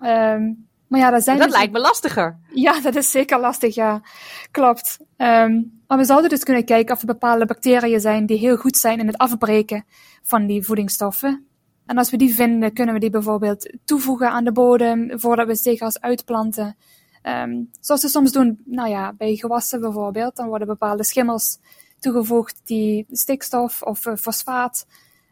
Um, 0.00 0.68
maar 0.86 1.00
ja, 1.00 1.10
dat 1.10 1.22
zijn 1.22 1.38
dat 1.38 1.46
dus... 1.46 1.56
lijkt 1.56 1.72
me 1.72 1.78
lastiger. 1.78 2.38
Ja, 2.52 2.80
dat 2.80 2.94
is 2.94 3.10
zeker 3.10 3.40
lastig, 3.40 3.74
ja. 3.74 4.02
Klopt. 4.50 4.98
Um, 5.16 5.82
maar 5.86 5.98
we 5.98 6.04
zouden 6.04 6.30
dus 6.30 6.42
kunnen 6.42 6.64
kijken 6.64 6.94
of 6.94 7.00
er 7.00 7.06
bepaalde 7.06 7.46
bacteriën 7.46 8.00
zijn 8.00 8.26
die 8.26 8.38
heel 8.38 8.56
goed 8.56 8.76
zijn 8.76 8.98
in 8.98 9.06
het 9.06 9.18
afbreken 9.18 9.84
van 10.22 10.46
die 10.46 10.64
voedingsstoffen. 10.64 11.46
En 11.90 11.98
als 11.98 12.10
we 12.10 12.16
die 12.16 12.34
vinden, 12.34 12.72
kunnen 12.72 12.94
we 12.94 13.00
die 13.00 13.10
bijvoorbeeld 13.10 13.72
toevoegen 13.84 14.30
aan 14.30 14.44
de 14.44 14.52
bodem 14.52 15.20
voordat 15.20 15.46
we 15.46 15.54
zeegas 15.54 16.00
uitplanten. 16.00 16.76
Um, 17.22 17.70
zoals 17.80 18.02
we 18.02 18.08
soms 18.08 18.32
doen, 18.32 18.62
nou 18.64 18.88
ja, 18.88 19.12
bij 19.12 19.36
gewassen 19.36 19.80
bijvoorbeeld, 19.80 20.36
dan 20.36 20.48
worden 20.48 20.66
bepaalde 20.66 21.04
schimmels 21.04 21.58
toegevoegd 21.98 22.60
die 22.64 23.06
stikstof 23.10 23.82
of 23.82 24.06
uh, 24.06 24.14
fosfaat 24.14 24.86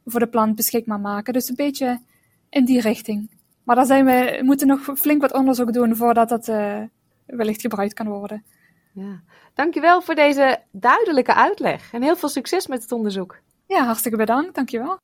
voor 0.05 0.21
de 0.21 0.27
plant 0.27 0.55
beschikbaar 0.55 1.00
maken. 1.00 1.33
Dus 1.33 1.49
een 1.49 1.55
beetje 1.55 2.00
in 2.49 2.65
die 2.65 2.81
richting. 2.81 3.31
Maar 3.65 3.77
daar 3.77 3.87
zijn 3.87 4.05
we, 4.05 4.41
moeten 4.45 4.67
nog 4.67 4.81
flink 4.95 5.21
wat 5.21 5.33
onderzoek 5.33 5.73
doen 5.73 5.97
voordat 5.97 6.29
dat 6.29 6.49
uh, 6.49 6.83
wellicht 7.27 7.61
gebruikt 7.61 7.95
kan 7.95 8.09
worden. 8.09 8.45
Ja. 8.93 9.21
Dankjewel 9.55 10.03
voor 10.03 10.15
deze 10.15 10.62
duidelijke 10.71 11.35
uitleg 11.35 11.93
en 11.93 12.03
heel 12.03 12.17
veel 12.17 12.29
succes 12.29 12.67
met 12.67 12.83
het 12.83 12.93
onderzoek. 12.93 13.41
Ja, 13.67 13.85
hartstikke 13.85 14.17
bedankt. 14.19 14.55
Dankjewel. 14.55 14.99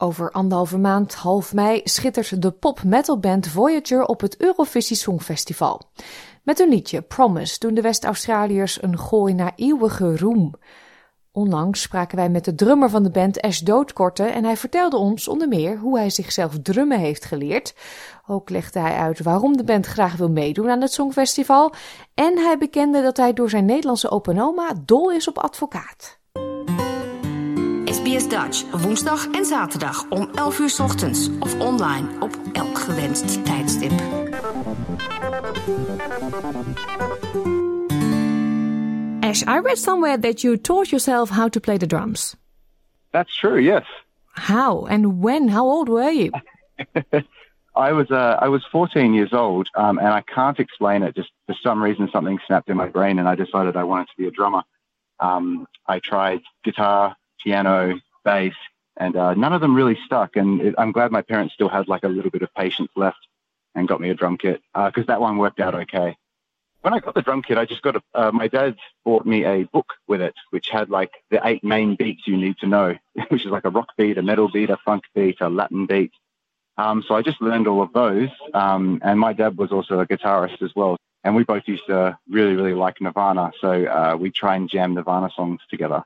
Over 0.00 0.30
anderhalve 0.30 0.78
maand, 0.78 1.14
half 1.14 1.54
mei, 1.54 1.80
schittert 1.84 2.42
de 2.42 2.50
pop-metalband 2.50 3.48
Voyager 3.48 4.04
op 4.04 4.20
het 4.20 4.40
Eurovisie 4.40 4.96
Songfestival. 4.96 5.80
Met 6.42 6.58
hun 6.58 6.68
liedje 6.68 7.02
Promise 7.02 7.58
doen 7.58 7.74
de 7.74 7.80
West-Australiërs 7.80 8.82
een 8.82 8.98
gooi 8.98 9.34
naar 9.34 9.52
eeuwige 9.56 10.16
roem. 10.16 10.54
Onlangs 11.32 11.82
spraken 11.82 12.16
wij 12.16 12.28
met 12.28 12.44
de 12.44 12.54
drummer 12.54 12.90
van 12.90 13.02
de 13.02 13.10
band 13.10 13.40
Ash 13.40 13.58
Doodkorte 13.58 14.24
en 14.24 14.44
hij 14.44 14.56
vertelde 14.56 14.96
ons 14.96 15.28
onder 15.28 15.48
meer 15.48 15.78
hoe 15.78 15.98
hij 15.98 16.10
zichzelf 16.10 16.58
drummen 16.62 16.98
heeft 16.98 17.24
geleerd. 17.24 17.74
Ook 18.26 18.50
legde 18.50 18.78
hij 18.78 18.96
uit 18.96 19.22
waarom 19.22 19.56
de 19.56 19.64
band 19.64 19.86
graag 19.86 20.16
wil 20.16 20.30
meedoen 20.30 20.70
aan 20.70 20.80
het 20.80 20.92
Songfestival 20.92 21.74
en 22.14 22.38
hij 22.38 22.58
bekende 22.58 23.02
dat 23.02 23.16
hij 23.16 23.32
door 23.32 23.50
zijn 23.50 23.64
Nederlandse 23.64 24.10
open 24.10 24.38
oma 24.38 24.72
dol 24.84 25.10
is 25.10 25.28
op 25.28 25.38
advocaat. 25.38 26.17
SBS 28.08 28.28
Dutch, 28.28 28.64
woensdag 28.70 29.26
en 29.26 29.44
zaterdag 29.44 30.08
om 30.08 30.28
11 30.34 30.60
uur 30.60 30.84
ochtends 30.84 31.28
of 31.40 31.60
online 31.60 32.08
op 32.20 32.30
elk 32.52 32.78
gewenst 32.78 33.44
tijdstip. 33.44 33.92
Ash, 39.20 39.42
I 39.42 39.60
read 39.60 39.78
somewhere 39.78 40.18
that 40.18 40.40
you 40.40 40.60
taught 40.60 40.88
yourself 40.90 41.30
how 41.30 41.48
to 41.48 41.60
play 41.60 41.78
the 41.78 41.86
drums. 41.86 42.36
That's 43.10 43.38
true, 43.40 43.60
yes. 43.60 43.84
How 44.32 44.86
and 44.86 45.22
when? 45.22 45.48
How 45.48 45.64
old 45.64 45.88
were 45.88 46.12
you? 46.12 46.30
I 47.88 47.92
was 47.92 48.10
uh, 48.10 48.44
I 48.44 48.48
was 48.48 48.64
14 48.72 49.14
years 49.14 49.32
old, 49.32 49.68
um, 49.74 49.98
and 49.98 50.08
I 50.08 50.22
can't 50.34 50.58
explain 50.58 51.02
it. 51.02 51.14
Just 51.14 51.30
for 51.46 51.56
some 51.62 51.84
reason, 51.84 52.08
something 52.12 52.40
snapped 52.46 52.70
in 52.70 52.76
my 52.76 52.88
brain, 52.88 53.18
and 53.18 53.28
I 53.28 53.34
decided 53.34 53.76
I 53.76 53.84
wanted 53.84 54.06
to 54.06 54.16
be 54.16 54.26
a 54.26 54.30
drummer. 54.30 54.62
Um, 55.20 55.66
I 55.86 55.98
tried 55.98 56.40
guitar, 56.62 57.16
piano, 57.48 58.00
bass, 58.24 58.54
and 58.96 59.16
uh, 59.16 59.34
none 59.34 59.52
of 59.52 59.60
them 59.60 59.74
really 59.74 59.98
stuck. 60.06 60.36
And 60.36 60.60
it, 60.60 60.74
I'm 60.78 60.92
glad 60.92 61.12
my 61.12 61.22
parents 61.22 61.54
still 61.54 61.68
had 61.68 61.88
like 61.88 62.04
a 62.04 62.08
little 62.08 62.30
bit 62.30 62.42
of 62.42 62.54
patience 62.54 62.90
left 62.96 63.26
and 63.74 63.88
got 63.88 64.00
me 64.00 64.10
a 64.10 64.14
drum 64.14 64.36
kit 64.36 64.60
because 64.74 65.04
uh, 65.04 65.12
that 65.12 65.20
one 65.20 65.38
worked 65.38 65.60
out 65.60 65.74
okay 65.74 66.16
when 66.82 66.94
I 66.94 67.00
got 67.00 67.14
the 67.14 67.22
drum 67.22 67.42
kit, 67.42 67.58
I 67.58 67.64
just 67.64 67.82
got 67.82 67.96
a, 67.96 68.02
uh, 68.14 68.30
my 68.32 68.48
dad 68.48 68.76
bought 69.04 69.26
me 69.26 69.44
a 69.44 69.64
book 69.64 69.94
with 70.06 70.20
it, 70.20 70.34
which 70.50 70.68
had 70.68 70.90
like 70.90 71.10
the 71.30 71.40
eight 71.44 71.64
main 71.64 71.96
beats 71.96 72.26
you 72.26 72.36
need 72.36 72.56
to 72.58 72.66
know, 72.66 72.96
which 73.28 73.44
is 73.44 73.50
like 73.50 73.64
a 73.64 73.70
rock 73.70 73.88
beat, 73.96 74.18
a 74.18 74.22
metal 74.22 74.48
beat, 74.48 74.70
a 74.70 74.76
funk 74.84 75.04
beat, 75.14 75.40
a 75.40 75.48
Latin 75.48 75.86
beat. 75.86 76.12
Um, 76.76 77.04
so 77.06 77.16
I 77.16 77.22
just 77.22 77.42
learned 77.42 77.66
all 77.66 77.82
of 77.82 77.92
those. 77.92 78.28
Um, 78.54 79.00
and 79.02 79.18
my 79.18 79.32
dad 79.32 79.56
was 79.56 79.72
also 79.72 79.98
a 79.98 80.06
guitarist 80.06 80.62
as 80.62 80.70
well. 80.76 80.96
And 81.24 81.34
we 81.34 81.42
both 81.42 81.64
used 81.66 81.86
to 81.88 82.16
really, 82.30 82.54
really 82.54 82.74
like 82.74 83.00
Nirvana. 83.00 83.50
So 83.60 83.84
uh, 83.86 84.16
we 84.16 84.30
try 84.30 84.54
and 84.54 84.70
jam 84.70 84.94
Nirvana 84.94 85.30
songs 85.34 85.60
together. 85.68 86.04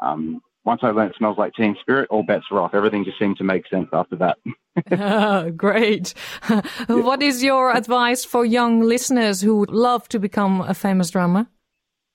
Um, 0.00 0.42
once 0.64 0.80
I 0.82 0.90
learned 0.90 1.10
it 1.10 1.16
Smells 1.16 1.38
Like 1.38 1.54
Teen 1.54 1.76
Spirit, 1.80 2.08
all 2.10 2.22
bets 2.22 2.50
were 2.50 2.60
off. 2.60 2.74
Everything 2.74 3.04
just 3.04 3.18
seemed 3.18 3.36
to 3.38 3.44
make 3.44 3.66
sense 3.68 3.88
after 3.92 4.16
that. 4.16 4.38
oh, 4.92 5.50
great. 5.56 6.14
what 6.86 7.22
is 7.22 7.42
your 7.42 7.74
advice 7.74 8.24
for 8.24 8.44
young 8.44 8.80
listeners 8.80 9.40
who 9.40 9.56
would 9.56 9.70
love 9.70 10.08
to 10.08 10.18
become 10.18 10.60
a 10.60 10.74
famous 10.74 11.10
drummer? 11.10 11.46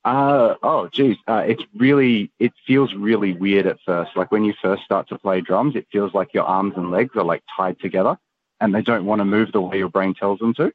Uh, 0.05 0.55
oh, 0.63 0.87
geez. 0.87 1.17
Uh, 1.27 1.43
it's 1.45 1.63
really, 1.75 2.31
it 2.39 2.53
feels 2.65 2.93
really 2.93 3.33
weird 3.33 3.67
at 3.67 3.77
first. 3.85 4.11
Like 4.15 4.31
when 4.31 4.45
you 4.45 4.53
first 4.61 4.83
start 4.83 5.09
to 5.09 5.17
play 5.17 5.41
drums, 5.41 5.75
it 5.75 5.87
feels 5.91 6.13
like 6.13 6.33
your 6.33 6.45
arms 6.45 6.73
and 6.77 6.89
legs 6.91 7.15
are 7.15 7.25
like 7.25 7.43
tied 7.55 7.79
together 7.81 8.17
and 8.61 8.73
they 8.73 8.81
don't 8.81 9.05
want 9.05 9.19
to 9.19 9.25
move 9.25 9.51
the 9.51 9.61
way 9.61 9.77
your 9.77 9.89
brain 9.89 10.13
tells 10.13 10.39
them 10.39 10.53
to. 10.53 10.71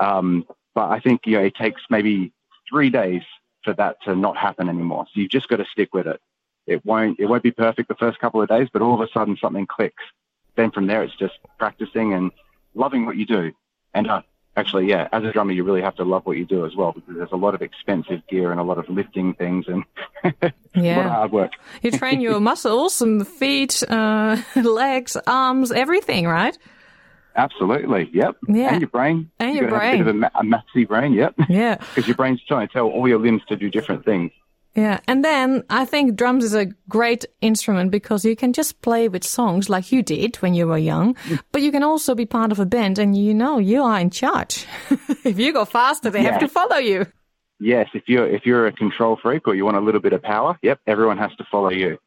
Um, 0.00 0.44
but 0.74 0.90
I 0.90 0.98
think, 0.98 1.20
you 1.24 1.36
know, 1.36 1.44
it 1.44 1.54
takes 1.54 1.82
maybe 1.88 2.32
three 2.68 2.90
days 2.90 3.22
for 3.62 3.72
that 3.74 4.02
to 4.02 4.16
not 4.16 4.36
happen 4.36 4.68
anymore. 4.68 5.06
So 5.06 5.20
you've 5.20 5.30
just 5.30 5.48
got 5.48 5.56
to 5.56 5.64
stick 5.66 5.94
with 5.94 6.08
it. 6.08 6.20
It 6.66 6.84
won't 6.84 7.18
it 7.20 7.26
won't 7.26 7.42
be 7.42 7.50
perfect 7.50 7.88
the 7.88 7.94
first 7.94 8.18
couple 8.18 8.40
of 8.40 8.48
days, 8.48 8.68
but 8.72 8.82
all 8.82 8.94
of 8.94 9.00
a 9.00 9.10
sudden 9.12 9.36
something 9.40 9.66
clicks. 9.66 10.02
Then 10.56 10.70
from 10.70 10.86
there 10.86 11.02
it's 11.02 11.16
just 11.16 11.34
practicing 11.58 12.14
and 12.14 12.30
loving 12.74 13.06
what 13.06 13.16
you 13.16 13.26
do. 13.26 13.52
And 13.92 14.08
uh, 14.08 14.22
actually, 14.56 14.86
yeah, 14.88 15.08
as 15.12 15.24
a 15.24 15.32
drummer, 15.32 15.52
you 15.52 15.64
really 15.64 15.82
have 15.82 15.96
to 15.96 16.04
love 16.04 16.26
what 16.26 16.36
you 16.36 16.44
do 16.44 16.64
as 16.64 16.74
well 16.74 16.92
because 16.92 17.14
there's 17.16 17.32
a 17.32 17.36
lot 17.36 17.54
of 17.54 17.62
expensive 17.62 18.26
gear 18.28 18.50
and 18.50 18.60
a 18.60 18.62
lot 18.62 18.78
of 18.78 18.88
lifting 18.88 19.34
things 19.34 19.66
and 19.68 19.84
yeah. 20.74 20.96
a 20.96 20.96
lot 20.96 21.06
of 21.06 21.12
hard 21.12 21.32
work. 21.32 21.52
you 21.82 21.90
train 21.90 22.20
your 22.20 22.40
muscles 22.50 23.00
and 23.02 23.26
feet, 23.26 23.82
uh, 23.88 24.40
legs, 24.56 25.16
arms, 25.26 25.70
everything, 25.70 26.26
right? 26.26 26.56
Absolutely. 27.36 28.10
Yep. 28.12 28.36
Yeah. 28.48 28.68
And 28.72 28.80
your 28.80 28.90
brain. 28.90 29.30
And 29.40 29.56
your 29.56 29.68
brain. 29.68 29.98
Have 29.98 30.06
a, 30.06 30.12
bit 30.12 30.24
of 30.24 30.32
a, 30.34 30.38
a 30.38 30.42
mathsy 30.44 30.86
brain. 30.86 31.12
Yep. 31.12 31.34
Yeah. 31.48 31.76
Because 31.76 32.06
your 32.06 32.14
brain's 32.14 32.40
trying 32.46 32.68
to 32.68 32.72
tell 32.72 32.86
all 32.86 33.08
your 33.08 33.18
limbs 33.18 33.42
to 33.48 33.56
do 33.56 33.70
different 33.70 34.04
things. 34.04 34.30
Yeah, 34.76 34.98
and 35.06 35.24
then 35.24 35.62
I 35.70 35.84
think 35.84 36.16
drums 36.16 36.42
is 36.42 36.54
a 36.54 36.66
great 36.88 37.24
instrument 37.40 37.92
because 37.92 38.24
you 38.24 38.34
can 38.34 38.52
just 38.52 38.82
play 38.82 39.08
with 39.08 39.22
songs 39.22 39.68
like 39.68 39.92
you 39.92 40.02
did 40.02 40.34
when 40.36 40.52
you 40.52 40.66
were 40.66 40.78
young, 40.78 41.16
but 41.52 41.62
you 41.62 41.70
can 41.70 41.84
also 41.84 42.14
be 42.16 42.26
part 42.26 42.50
of 42.50 42.58
a 42.58 42.66
band 42.66 42.98
and 42.98 43.16
you 43.16 43.34
know 43.34 43.58
you 43.58 43.84
are 43.84 44.00
in 44.00 44.10
charge. 44.10 44.66
if 45.24 45.38
you 45.38 45.52
go 45.52 45.64
faster, 45.64 46.10
they 46.10 46.22
have 46.22 46.40
to 46.40 46.48
follow 46.48 46.76
you. 46.76 47.06
Yes, 47.60 47.88
if 47.94 48.08
you're 48.08 48.26
if 48.26 48.44
you're 48.44 48.66
a 48.66 48.72
control 48.72 49.16
freak 49.16 49.46
or 49.46 49.54
you 49.54 49.64
want 49.64 49.76
a 49.76 49.80
little 49.80 50.00
bit 50.00 50.12
of 50.12 50.22
power, 50.22 50.58
yep, 50.60 50.80
everyone 50.88 51.18
has 51.18 51.34
to 51.36 51.44
follow 51.44 51.70
you. 51.70 51.98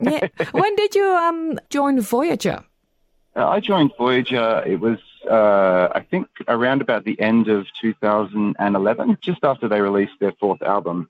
yeah. 0.00 0.26
When 0.50 0.74
did 0.74 0.96
you 0.96 1.06
um 1.06 1.60
join 1.70 2.00
Voyager? 2.00 2.64
Uh, 3.36 3.48
I 3.48 3.60
joined 3.60 3.92
Voyager. 3.96 4.64
It 4.66 4.80
was 4.80 4.98
uh, 5.30 5.88
I 5.94 6.00
think 6.00 6.26
around 6.48 6.80
about 6.82 7.04
the 7.04 7.20
end 7.20 7.48
of 7.48 7.66
2011, 7.80 9.18
just 9.20 9.44
after 9.44 9.68
they 9.68 9.80
released 9.80 10.14
their 10.20 10.32
fourth 10.40 10.62
album. 10.62 11.08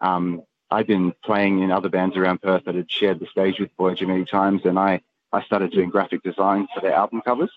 Um, 0.00 0.42
I'd 0.72 0.86
been 0.86 1.12
playing 1.24 1.60
in 1.60 1.70
other 1.70 1.88
bands 1.88 2.16
around 2.16 2.40
Perth 2.42 2.64
that 2.64 2.74
had 2.74 2.90
shared 2.90 3.20
the 3.20 3.26
stage 3.26 3.60
with 3.60 3.70
Voyager 3.76 4.06
many 4.06 4.24
times, 4.24 4.62
and 4.64 4.78
I, 4.78 5.00
I 5.32 5.42
started 5.42 5.70
doing 5.70 5.90
graphic 5.90 6.22
design 6.22 6.66
for 6.74 6.80
their 6.80 6.94
album 6.94 7.20
covers. 7.24 7.50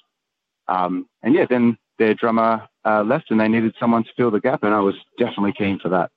Um, 0.68 1.08
and 1.24 1.34
yeah, 1.34 1.46
then 1.50 1.78
their 1.98 2.14
drummer 2.14 2.68
uh, 2.84 3.04
left 3.04 3.32
and 3.32 3.40
they 3.40 3.48
needed 3.48 3.76
someone 3.80 4.04
to 4.04 4.10
fill 4.18 4.32
the 4.32 4.40
gap, 4.42 4.64
and 4.64 4.74
I 4.74 4.82
was 4.82 4.96
definitely 5.18 5.54
keen 5.54 5.80
for 5.80 5.90
that. 5.90 6.12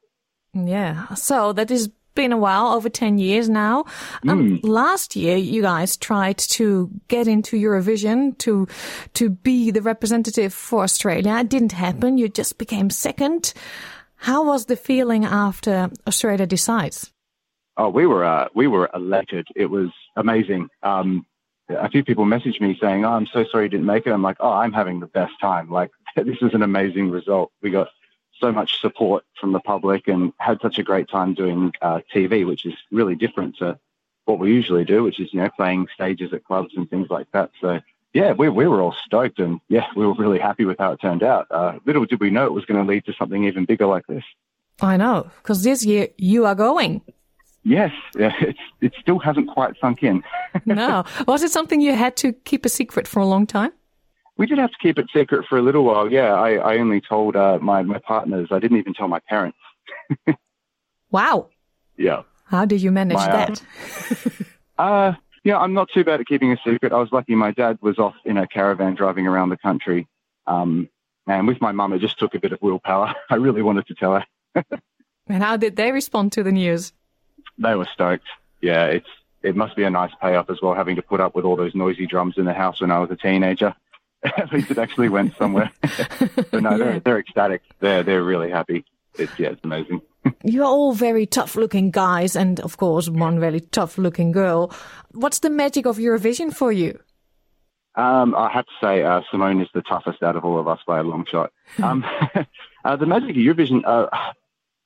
Yeah. 0.54 1.14
So 1.14 1.52
that 1.52 1.68
has 1.68 1.88
been 2.14 2.32
a 2.32 2.36
while, 2.36 2.72
over 2.72 2.88
10 2.88 3.18
years 3.18 3.48
now. 3.48 3.84
Um, 4.26 4.58
Last 4.64 5.14
year, 5.14 5.36
you 5.36 5.62
guys 5.62 5.96
tried 5.96 6.38
to 6.38 6.90
get 7.06 7.28
into 7.28 7.56
Eurovision 7.56 8.36
to, 8.38 8.66
to 9.14 9.30
be 9.30 9.70
the 9.70 9.82
representative 9.82 10.52
for 10.52 10.82
Australia. 10.82 11.36
It 11.36 11.48
didn't 11.48 11.72
happen. 11.72 12.18
You 12.18 12.28
just 12.28 12.58
became 12.58 12.90
second. 12.90 13.54
How 14.18 14.44
was 14.44 14.66
the 14.66 14.76
feeling 14.76 15.24
after 15.24 15.90
Australia 16.06 16.46
decides? 16.46 17.12
Oh, 17.76 17.88
we 17.88 18.06
were 18.06 18.24
uh, 18.24 18.48
we 18.54 18.66
were 18.66 18.90
elated. 18.92 19.46
It 19.54 19.66
was 19.66 19.90
amazing. 20.16 20.68
Um, 20.82 21.24
a 21.68 21.88
few 21.88 22.02
people 22.02 22.24
messaged 22.24 22.60
me 22.60 22.76
saying, 22.80 23.04
"Oh, 23.04 23.12
I'm 23.12 23.26
so 23.26 23.44
sorry 23.44 23.64
you 23.64 23.70
didn't 23.70 23.86
make 23.86 24.06
it." 24.06 24.10
I'm 24.10 24.22
like, 24.22 24.38
"Oh, 24.40 24.52
I'm 24.52 24.72
having 24.72 24.98
the 24.98 25.06
best 25.06 25.34
time. 25.40 25.70
Like 25.70 25.90
this 26.16 26.42
is 26.42 26.54
an 26.54 26.62
amazing 26.62 27.10
result. 27.10 27.52
We 27.62 27.70
got 27.70 27.88
so 28.40 28.52
much 28.52 28.80
support 28.80 29.24
from 29.40 29.52
the 29.52 29.60
public 29.60 30.08
and 30.08 30.32
had 30.38 30.60
such 30.60 30.78
a 30.78 30.82
great 30.82 31.08
time 31.08 31.34
doing 31.34 31.72
uh, 31.82 32.00
TV, 32.14 32.46
which 32.46 32.66
is 32.66 32.74
really 32.90 33.14
different 33.14 33.56
to 33.58 33.78
what 34.24 34.38
we 34.38 34.52
usually 34.52 34.84
do, 34.84 35.04
which 35.04 35.20
is 35.20 35.32
you 35.32 35.40
know 35.40 35.50
playing 35.56 35.86
stages 35.94 36.32
at 36.32 36.44
clubs 36.44 36.74
and 36.76 36.90
things 36.90 37.08
like 37.10 37.28
that. 37.32 37.50
So 37.60 37.80
yeah, 38.18 38.32
we 38.32 38.48
we 38.48 38.66
were 38.66 38.80
all 38.80 38.94
stoked 39.06 39.38
and 39.38 39.60
yeah, 39.68 39.86
we 39.96 40.04
were 40.06 40.14
really 40.14 40.38
happy 40.38 40.64
with 40.64 40.78
how 40.78 40.92
it 40.92 41.00
turned 41.00 41.22
out. 41.22 41.46
Uh, 41.50 41.78
little 41.86 42.04
did 42.04 42.20
we 42.20 42.30
know 42.30 42.46
it 42.46 42.52
was 42.52 42.64
going 42.64 42.84
to 42.84 42.88
lead 42.90 43.04
to 43.06 43.12
something 43.12 43.44
even 43.44 43.64
bigger 43.64 43.86
like 43.86 44.06
this. 44.08 44.24
I 44.80 44.96
know, 44.96 45.30
because 45.42 45.62
this 45.62 45.84
year 45.84 46.08
you 46.16 46.44
are 46.44 46.54
going. 46.54 47.00
Yes, 47.62 47.92
yeah, 48.16 48.32
it's, 48.40 48.58
it 48.80 48.92
still 49.00 49.18
hasn't 49.18 49.48
quite 49.48 49.74
sunk 49.80 50.02
in. 50.02 50.24
no. 50.66 51.04
Was 51.26 51.42
it 51.42 51.50
something 51.50 51.80
you 51.80 51.94
had 51.94 52.16
to 52.16 52.32
keep 52.32 52.64
a 52.64 52.68
secret 52.68 53.06
for 53.06 53.20
a 53.20 53.26
long 53.26 53.46
time? 53.46 53.72
We 54.36 54.46
did 54.46 54.58
have 54.58 54.70
to 54.70 54.78
keep 54.80 54.98
it 54.98 55.06
secret 55.12 55.46
for 55.48 55.58
a 55.58 55.62
little 55.62 55.84
while. 55.84 56.10
Yeah, 56.10 56.32
I, 56.34 56.54
I 56.54 56.78
only 56.78 57.00
told 57.00 57.36
uh, 57.36 57.58
my 57.60 57.82
my 57.82 57.98
partners. 57.98 58.48
I 58.50 58.58
didn't 58.58 58.78
even 58.78 58.94
tell 58.94 59.08
my 59.08 59.20
parents. 59.20 59.58
Wow. 61.10 61.48
Yeah. 61.96 62.22
How 62.44 62.64
did 62.64 62.82
you 62.82 62.90
manage 62.90 63.16
My, 63.16 63.30
uh, 63.30 63.46
that? 63.46 63.62
Uh, 64.78 65.12
yeah, 65.48 65.56
I'm 65.56 65.72
not 65.72 65.88
too 65.94 66.04
bad 66.04 66.20
at 66.20 66.26
keeping 66.26 66.52
a 66.52 66.58
secret. 66.58 66.92
I 66.92 66.98
was 66.98 67.10
lucky 67.10 67.34
my 67.34 67.52
dad 67.52 67.78
was 67.80 67.98
off 67.98 68.14
in 68.26 68.36
a 68.36 68.46
caravan 68.46 68.94
driving 68.94 69.26
around 69.26 69.48
the 69.48 69.56
country. 69.56 70.06
Um, 70.46 70.90
and 71.26 71.48
with 71.48 71.58
my 71.62 71.72
mum, 71.72 71.94
it 71.94 72.00
just 72.00 72.18
took 72.18 72.34
a 72.34 72.38
bit 72.38 72.52
of 72.52 72.60
willpower. 72.60 73.14
I 73.30 73.36
really 73.36 73.62
wanted 73.62 73.86
to 73.86 73.94
tell 73.94 74.12
her. 74.12 74.64
and 75.26 75.42
how 75.42 75.56
did 75.56 75.76
they 75.76 75.90
respond 75.90 76.32
to 76.32 76.42
the 76.42 76.52
news? 76.52 76.92
They 77.56 77.74
were 77.74 77.88
stoked. 77.90 78.26
Yeah, 78.60 78.88
it's 78.88 79.08
it 79.42 79.56
must 79.56 79.74
be 79.74 79.84
a 79.84 79.90
nice 79.90 80.10
payoff 80.20 80.50
as 80.50 80.60
well, 80.60 80.74
having 80.74 80.96
to 80.96 81.02
put 81.02 81.18
up 81.18 81.34
with 81.34 81.46
all 81.46 81.56
those 81.56 81.74
noisy 81.74 82.06
drums 82.06 82.34
in 82.36 82.44
the 82.44 82.52
house 82.52 82.82
when 82.82 82.90
I 82.90 82.98
was 82.98 83.10
a 83.10 83.16
teenager. 83.16 83.74
At 84.22 84.52
least 84.52 84.70
it 84.70 84.76
actually 84.76 85.08
went 85.08 85.34
somewhere. 85.38 85.70
but 86.50 86.62
no, 86.62 86.76
they're, 86.76 87.00
they're 87.00 87.20
ecstatic. 87.20 87.62
They're 87.80 88.02
they're 88.02 88.22
really 88.22 88.50
happy. 88.50 88.84
It's 89.14 89.32
yeah, 89.38 89.48
it's 89.48 89.64
amazing. 89.64 90.02
You're 90.44 90.64
all 90.64 90.92
very 90.92 91.26
tough 91.26 91.56
looking 91.56 91.90
guys, 91.90 92.36
and 92.36 92.60
of 92.60 92.76
course, 92.76 93.08
one 93.08 93.40
very 93.40 93.60
tough 93.60 93.98
looking 93.98 94.32
girl. 94.32 94.72
What's 95.12 95.40
the 95.40 95.50
magic 95.50 95.86
of 95.86 95.98
Eurovision 95.98 96.54
for 96.54 96.72
you? 96.72 96.98
Um, 97.94 98.34
I 98.36 98.50
have 98.52 98.64
to 98.66 98.72
say, 98.80 99.02
uh, 99.02 99.22
Simone 99.30 99.60
is 99.60 99.68
the 99.74 99.82
toughest 99.82 100.22
out 100.22 100.36
of 100.36 100.44
all 100.44 100.58
of 100.58 100.68
us 100.68 100.78
by 100.86 101.00
a 101.00 101.02
long 101.02 101.24
shot. 101.26 101.52
Um, 101.82 102.04
uh, 102.84 102.96
the 102.96 103.06
magic 103.06 103.30
of 103.30 103.36
Eurovision, 103.36 103.82
uh, 103.84 104.08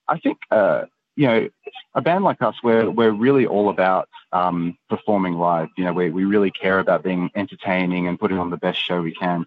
I 0.09 0.19
think, 0.19 0.39
uh, 0.51 0.87
you 1.15 1.27
know, 1.27 1.49
a 1.95 2.01
band 2.01 2.25
like 2.25 2.43
us, 2.43 2.57
we're, 2.65 2.91
we're 2.91 3.13
really 3.13 3.47
all 3.47 3.69
about 3.69 4.09
um, 4.33 4.77
performing 4.89 5.35
live. 5.35 5.69
You 5.77 5.85
know, 5.85 5.93
we, 5.93 6.11
we 6.11 6.25
really 6.25 6.51
care 6.51 6.81
about 6.81 7.03
being 7.03 7.31
entertaining 7.35 8.09
and 8.09 8.19
putting 8.19 8.39
on 8.39 8.51
the 8.51 8.57
best 8.57 8.79
show 8.79 9.01
we 9.01 9.15
can. 9.15 9.47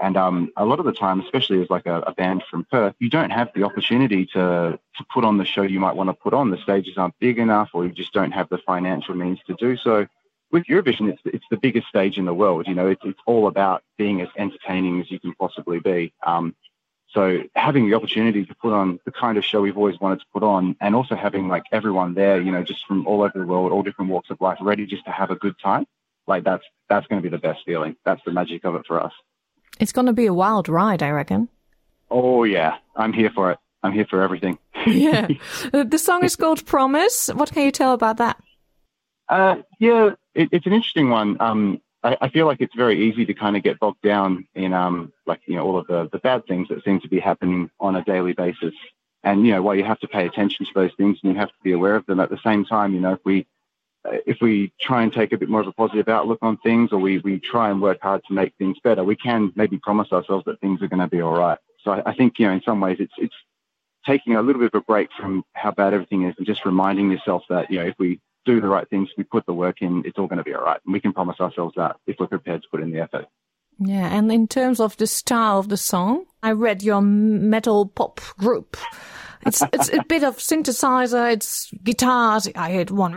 And 0.00 0.16
um, 0.16 0.50
a 0.56 0.64
lot 0.64 0.80
of 0.80 0.86
the 0.86 0.92
time, 0.92 1.20
especially 1.20 1.62
as 1.62 1.70
like 1.70 1.86
a, 1.86 2.00
a 2.00 2.12
band 2.12 2.42
from 2.50 2.64
Perth, 2.70 2.94
you 2.98 3.08
don't 3.08 3.30
have 3.30 3.50
the 3.54 3.62
opportunity 3.62 4.26
to 4.26 4.78
to 4.96 5.04
put 5.12 5.24
on 5.24 5.38
the 5.38 5.44
show 5.44 5.62
you 5.62 5.80
might 5.80 5.96
want 5.96 6.08
to 6.08 6.14
put 6.14 6.34
on. 6.34 6.50
The 6.50 6.58
stages 6.58 6.98
aren't 6.98 7.18
big 7.20 7.38
enough, 7.38 7.70
or 7.74 7.84
you 7.84 7.92
just 7.92 8.12
don't 8.12 8.32
have 8.32 8.48
the 8.48 8.58
financial 8.58 9.14
means 9.14 9.38
to 9.46 9.54
do 9.54 9.76
so. 9.76 10.06
With 10.50 10.64
Eurovision, 10.64 11.12
it's 11.12 11.22
it's 11.24 11.44
the 11.50 11.56
biggest 11.56 11.86
stage 11.88 12.18
in 12.18 12.24
the 12.24 12.34
world. 12.34 12.66
You 12.66 12.74
know, 12.74 12.88
it's 12.88 13.02
it's 13.04 13.20
all 13.26 13.46
about 13.46 13.82
being 13.96 14.20
as 14.20 14.28
entertaining 14.36 15.00
as 15.00 15.10
you 15.10 15.20
can 15.20 15.32
possibly 15.34 15.78
be. 15.78 16.12
Um, 16.26 16.56
so 17.08 17.44
having 17.54 17.88
the 17.88 17.94
opportunity 17.94 18.44
to 18.44 18.54
put 18.56 18.72
on 18.72 18.98
the 19.04 19.12
kind 19.12 19.38
of 19.38 19.44
show 19.44 19.62
we've 19.62 19.76
always 19.76 20.00
wanted 20.00 20.18
to 20.20 20.26
put 20.32 20.42
on, 20.42 20.76
and 20.80 20.96
also 20.96 21.14
having 21.14 21.46
like 21.46 21.62
everyone 21.70 22.14
there, 22.14 22.40
you 22.40 22.50
know, 22.50 22.64
just 22.64 22.84
from 22.86 23.06
all 23.06 23.22
over 23.22 23.38
the 23.38 23.46
world, 23.46 23.70
all 23.70 23.84
different 23.84 24.10
walks 24.10 24.30
of 24.30 24.40
life, 24.40 24.58
ready 24.60 24.86
just 24.86 25.04
to 25.04 25.12
have 25.12 25.30
a 25.30 25.36
good 25.36 25.54
time, 25.62 25.86
like 26.26 26.42
that's 26.42 26.64
that's 26.88 27.06
going 27.06 27.22
to 27.22 27.28
be 27.28 27.34
the 27.34 27.40
best 27.40 27.60
feeling. 27.64 27.94
That's 28.04 28.22
the 28.24 28.32
magic 28.32 28.64
of 28.64 28.74
it 28.74 28.86
for 28.86 29.00
us. 29.00 29.12
It's 29.80 29.92
going 29.92 30.06
to 30.06 30.12
be 30.12 30.26
a 30.26 30.34
wild 30.34 30.68
ride, 30.68 31.02
I 31.02 31.10
reckon. 31.10 31.48
Oh 32.10 32.44
yeah, 32.44 32.76
I'm 32.96 33.12
here 33.12 33.30
for 33.30 33.50
it. 33.50 33.58
I'm 33.82 33.92
here 33.92 34.06
for 34.08 34.22
everything. 34.22 34.58
yeah. 34.86 35.28
The 35.72 35.98
song 35.98 36.24
is 36.24 36.36
called 36.36 36.64
Promise. 36.64 37.28
What 37.28 37.52
can 37.52 37.64
you 37.64 37.70
tell 37.70 37.92
about 37.92 38.18
that? 38.18 38.42
Uh, 39.28 39.56
yeah, 39.78 40.10
it, 40.34 40.48
it's 40.52 40.66
an 40.66 40.72
interesting 40.72 41.10
one. 41.10 41.36
Um, 41.40 41.80
I, 42.02 42.16
I 42.20 42.28
feel 42.28 42.46
like 42.46 42.60
it's 42.60 42.74
very 42.74 43.08
easy 43.08 43.24
to 43.26 43.34
kind 43.34 43.56
of 43.56 43.62
get 43.62 43.80
bogged 43.80 44.02
down 44.02 44.46
in 44.54 44.72
um, 44.72 45.12
like 45.26 45.40
you 45.46 45.56
know 45.56 45.64
all 45.64 45.78
of 45.78 45.86
the 45.86 46.08
the 46.12 46.18
bad 46.18 46.46
things 46.46 46.68
that 46.68 46.84
seem 46.84 47.00
to 47.00 47.08
be 47.08 47.18
happening 47.18 47.70
on 47.80 47.96
a 47.96 48.04
daily 48.04 48.32
basis. 48.32 48.74
And 49.22 49.46
you 49.46 49.52
know, 49.52 49.62
while 49.62 49.74
you 49.74 49.84
have 49.84 50.00
to 50.00 50.08
pay 50.08 50.26
attention 50.26 50.66
to 50.66 50.72
those 50.74 50.92
things 50.96 51.18
and 51.22 51.32
you 51.32 51.38
have 51.38 51.48
to 51.48 51.62
be 51.62 51.72
aware 51.72 51.96
of 51.96 52.06
them 52.06 52.20
at 52.20 52.30
the 52.30 52.38
same 52.44 52.64
time, 52.64 52.94
you 52.94 53.00
know, 53.00 53.14
if 53.14 53.20
we 53.24 53.46
Uh, 54.04 54.18
if 54.26 54.38
we 54.40 54.72
try 54.80 55.02
and 55.02 55.12
take 55.12 55.32
a 55.32 55.38
bit 55.38 55.48
more 55.48 55.60
of 55.60 55.66
a 55.66 55.72
positive 55.72 56.08
outlook 56.08 56.38
on 56.42 56.56
things, 56.58 56.92
or 56.92 56.98
we 56.98 57.18
we 57.18 57.38
try 57.38 57.70
and 57.70 57.80
work 57.80 57.98
hard 58.00 58.22
to 58.26 58.34
make 58.34 58.54
things 58.56 58.76
better, 58.82 59.04
we 59.04 59.16
can 59.16 59.52
maybe 59.56 59.78
promise 59.78 60.12
ourselves 60.12 60.44
that 60.46 60.60
things 60.60 60.82
are 60.82 60.88
going 60.88 61.00
to 61.00 61.08
be 61.08 61.20
all 61.20 61.36
right. 61.36 61.58
So 61.82 61.92
I, 61.92 62.10
I 62.10 62.14
think 62.14 62.38
you 62.38 62.46
know, 62.46 62.52
in 62.52 62.62
some 62.62 62.80
ways, 62.80 62.98
it's 63.00 63.14
it's 63.18 63.34
taking 64.06 64.36
a 64.36 64.42
little 64.42 64.60
bit 64.60 64.74
of 64.74 64.82
a 64.82 64.84
break 64.84 65.08
from 65.18 65.44
how 65.54 65.70
bad 65.70 65.94
everything 65.94 66.28
is 66.28 66.34
and 66.36 66.46
just 66.46 66.64
reminding 66.64 67.10
yourself 67.10 67.42
that 67.48 67.70
you 67.70 67.78
know 67.78 67.86
if 67.86 67.94
we 67.98 68.20
do 68.44 68.60
the 68.60 68.68
right 68.68 68.88
things, 68.90 69.08
we 69.16 69.24
put 69.24 69.46
the 69.46 69.54
work 69.54 69.80
in, 69.80 70.02
it's 70.04 70.18
all 70.18 70.26
going 70.26 70.38
to 70.38 70.44
be 70.44 70.54
all 70.54 70.64
right, 70.64 70.80
and 70.84 70.92
we 70.92 71.00
can 71.00 71.12
promise 71.12 71.40
ourselves 71.40 71.74
that 71.76 71.96
if 72.06 72.16
we're 72.18 72.26
prepared 72.26 72.62
to 72.62 72.68
put 72.70 72.82
in 72.82 72.90
the 72.90 73.00
effort. 73.00 73.26
Yeah, 73.78 74.14
and 74.14 74.30
in 74.30 74.46
terms 74.46 74.78
of 74.80 74.96
the 74.98 75.06
style 75.06 75.58
of 75.58 75.68
the 75.68 75.76
song, 75.76 76.26
I 76.42 76.52
read 76.52 76.82
your 76.82 77.00
metal 77.00 77.86
pop 77.86 78.20
group. 78.38 78.76
It's 79.42 79.62
it's 79.72 79.92
a 79.92 80.02
bit 80.04 80.24
of 80.24 80.38
synthesizer, 80.38 81.32
it's 81.32 81.70
guitars. 81.82 82.48
I 82.54 82.72
heard 82.72 82.90
one 82.90 83.14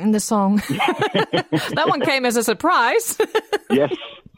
in 0.00 0.12
the 0.12 0.20
song. 0.20 0.56
that 0.68 1.86
one 1.86 2.00
came 2.00 2.24
as 2.24 2.36
a 2.36 2.42
surprise. 2.42 3.18
yes, 3.70 3.94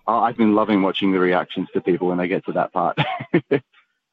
I've 0.07 0.37
been 0.37 0.55
loving 0.55 0.83
watching 0.83 1.12
the 1.12 1.18
reactions 1.18 1.68
to 1.75 1.81
people 1.81 2.09
when 2.09 2.18
they 2.18 2.29
get 2.29 2.44
to 2.46 2.53
that 2.53 2.73
part. 2.73 2.99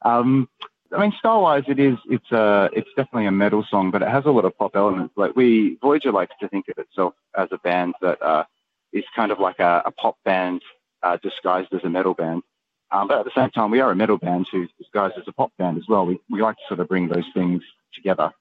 um, 0.04 0.50
I 0.94 1.02
mean, 1.02 1.14
style-wise, 1.20 1.64
it 1.68 1.80
is 1.80 1.98
it's 2.10 2.32
a 2.32 2.70
it's 2.74 2.90
definitely 2.96 3.28
a 3.28 3.32
metal 3.32 3.66
song, 3.70 3.92
but 3.92 4.02
it 4.02 4.10
has 4.10 4.26
a 4.26 4.32
lot 4.32 4.46
of 4.46 4.58
pop 4.58 4.76
elements. 4.76 5.14
Like 5.18 5.36
we 5.36 5.78
Voyager 5.82 6.12
likes 6.12 6.34
to 6.40 6.48
think 6.48 6.68
of 6.70 6.78
itself 6.78 7.14
as 7.36 7.50
a 7.52 7.58
band 7.58 7.96
that 8.02 8.22
uh, 8.22 8.46
is 8.94 9.04
kind 9.16 9.32
of 9.32 9.40
like 9.40 9.60
a, 9.60 9.84
a 9.86 9.92
pop 9.92 10.18
band 10.24 10.62
uh, 11.04 11.18
disguised 11.22 11.74
as 11.74 11.84
a 11.84 11.90
metal 11.90 12.14
band. 12.14 12.44
Um, 12.91 13.08
but 13.08 13.19
at 13.19 13.26
the 13.26 13.32
same 13.36 13.50
time, 13.52 13.69
we 13.71 13.80
are 13.82 13.91
a 13.91 13.95
metal 13.95 14.17
band 14.17 14.47
who's 14.52 14.69
disguised 14.78 15.15
as 15.17 15.28
a 15.28 15.32
pop 15.34 15.52
band 15.58 15.78
as 15.78 15.84
well. 15.88 16.06
We 16.06 16.19
we 16.30 16.41
like 16.41 16.56
to 16.58 16.62
sort 16.67 16.80
of 16.80 16.88
bring 16.88 17.08
those 17.10 17.26
things 17.34 17.62
together. 17.93 18.32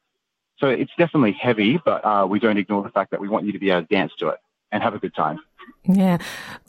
So 0.59 0.69
it's 0.69 0.93
definitely 0.97 1.33
heavy, 1.33 1.79
but 1.85 2.05
uh, 2.05 2.27
we 2.29 2.39
don't 2.39 2.57
ignore 2.57 2.83
the 2.83 2.89
fact 2.91 3.11
that 3.11 3.21
we 3.21 3.29
want 3.29 3.45
you 3.45 3.53
to 3.53 3.59
be 3.59 3.71
able 3.71 3.83
to 3.83 3.95
dance 3.95 4.13
to 4.21 4.29
it 4.29 4.39
and 4.73 4.83
have 4.83 4.95
a 4.95 4.99
good 4.99 5.15
time. 5.15 5.39
yeah, 5.85 6.19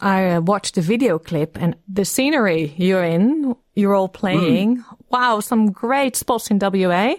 I 0.02 0.30
uh, 0.32 0.42
watched 0.42 0.76
the 0.76 0.82
video 0.82 1.20
clip 1.20 1.58
and 1.62 1.76
the 1.88 2.04
scenery 2.04 2.74
you're 2.78 3.04
in. 3.04 3.56
You're 3.76 3.96
all 3.96 4.10
playing. 4.10 4.84
Wow, 5.10 5.40
some 5.40 5.72
great 5.72 6.16
spots 6.16 6.50
in 6.52 6.60
WA. 6.60 7.16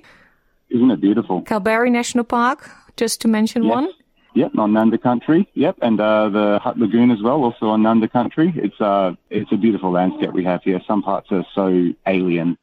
Isn't 0.70 0.90
it 0.90 1.00
beautiful? 1.00 1.42
Kalbarri 1.42 1.90
National 1.90 2.24
Park, 2.24 2.68
just 2.96 3.20
to 3.22 3.28
mention 3.28 3.64
Yes. 3.64 3.74
one. 3.74 3.88
Yep, 4.34 4.52
on 4.58 4.72
Nanda 4.72 4.98
Country. 4.98 5.48
Yep, 5.54 5.78
and 5.82 6.00
uh, 6.00 6.28
the 6.28 6.58
Hutt 6.62 6.78
Lagoon 6.78 7.10
as 7.10 7.22
well, 7.22 7.42
also 7.42 7.66
on 7.68 7.82
Nanda 7.82 8.08
Country. 8.08 8.52
It's 8.56 8.80
uh, 8.80 9.12
it's 9.30 9.50
a 9.52 9.56
beautiful 9.56 9.90
landscape 9.90 10.32
we 10.32 10.44
have 10.44 10.62
here. 10.62 10.80
Some 10.86 11.02
parts 11.02 11.28
are 11.30 11.44
so 11.54 11.92
alien, 12.06 12.56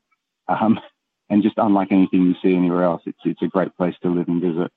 um, 0.48 0.80
and 1.30 1.44
just 1.44 1.56
unlike 1.58 1.92
anything 1.92 2.24
you 2.24 2.36
see 2.42 2.56
anywhere 2.56 2.84
else. 2.84 3.02
It's 3.06 3.20
it's 3.26 3.42
a 3.42 3.48
great 3.48 3.76
place 3.76 3.96
to 4.04 4.10
live 4.10 4.28
and 4.28 4.42
visit. 4.42 4.72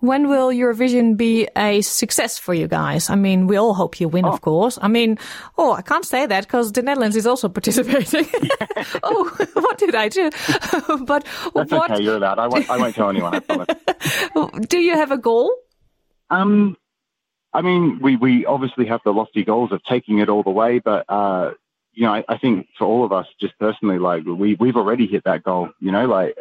When 0.00 0.28
will 0.28 0.50
Eurovision 0.50 1.16
be 1.16 1.48
a 1.56 1.80
success 1.80 2.38
for 2.38 2.52
you 2.52 2.68
guys? 2.68 3.08
I 3.08 3.14
mean, 3.14 3.46
we 3.46 3.56
all 3.56 3.72
hope 3.72 3.98
you 3.98 4.08
win, 4.08 4.26
of 4.26 4.42
course. 4.42 4.78
I 4.82 4.88
mean, 4.88 5.18
oh, 5.56 5.72
I 5.72 5.80
can't 5.80 6.04
say 6.04 6.26
that 6.26 6.44
because 6.44 6.72
the 6.72 6.82
Netherlands 6.82 7.16
is 7.16 7.26
also 7.26 7.48
participating. 7.58 8.26
oh, 9.02 9.34
what 9.54 9.78
did 9.78 9.94
I 9.94 10.10
do? 10.10 10.30
but 11.06 11.24
That's 11.54 11.72
what 11.72 11.90
okay. 11.90 12.02
You're 12.02 12.16
allowed. 12.16 12.38
I 12.38 12.46
won't. 12.46 12.68
I 12.68 12.76
won't 12.76 12.94
tell 12.94 13.08
anyone. 13.08 13.42
Do 14.68 14.78
you 14.78 14.94
have 14.94 15.12
a 15.12 15.18
goal? 15.18 15.50
Um, 16.30 16.76
I 17.52 17.62
mean, 17.62 18.00
we, 18.00 18.16
we 18.16 18.44
obviously 18.44 18.86
have 18.86 19.00
the 19.04 19.12
lofty 19.12 19.44
goals 19.44 19.72
of 19.72 19.82
taking 19.84 20.18
it 20.18 20.28
all 20.28 20.42
the 20.42 20.50
way, 20.50 20.78
but 20.78 21.04
uh, 21.08 21.52
you 21.92 22.02
know, 22.02 22.12
I, 22.12 22.24
I 22.28 22.38
think 22.38 22.68
for 22.78 22.86
all 22.86 23.04
of 23.04 23.12
us, 23.12 23.26
just 23.40 23.58
personally, 23.58 23.98
like 23.98 24.24
we 24.24 24.54
we've 24.54 24.76
already 24.76 25.06
hit 25.06 25.24
that 25.24 25.42
goal. 25.42 25.70
You 25.80 25.90
know, 25.90 26.06
like 26.06 26.36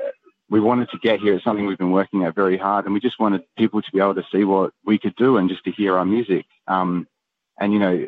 we 0.50 0.60
wanted 0.60 0.90
to 0.90 0.98
get 1.00 1.22
here. 1.22 1.34
It's 1.34 1.44
something 1.44 1.66
we've 1.66 1.78
been 1.78 1.92
working 1.92 2.24
at 2.26 2.36
very 2.36 2.58
hard, 2.58 2.86
and 2.86 2.94
we 2.94 3.00
just 3.00 3.20
wanted 3.20 3.44
people 3.58 3.82
to 3.82 3.92
be 3.92 4.00
able 4.00 4.16
to 4.16 4.26
see 4.32 4.44
what 4.44 4.74
we 4.84 4.98
could 4.98 5.16
do 5.16 5.38
and 5.38 5.50
just 5.50 5.64
to 5.64 5.72
hear 5.72 5.98
our 5.98 6.06
music. 6.06 6.46
Um, 6.68 7.08
and 7.60 7.72
you 7.72 7.80
know, 7.80 8.06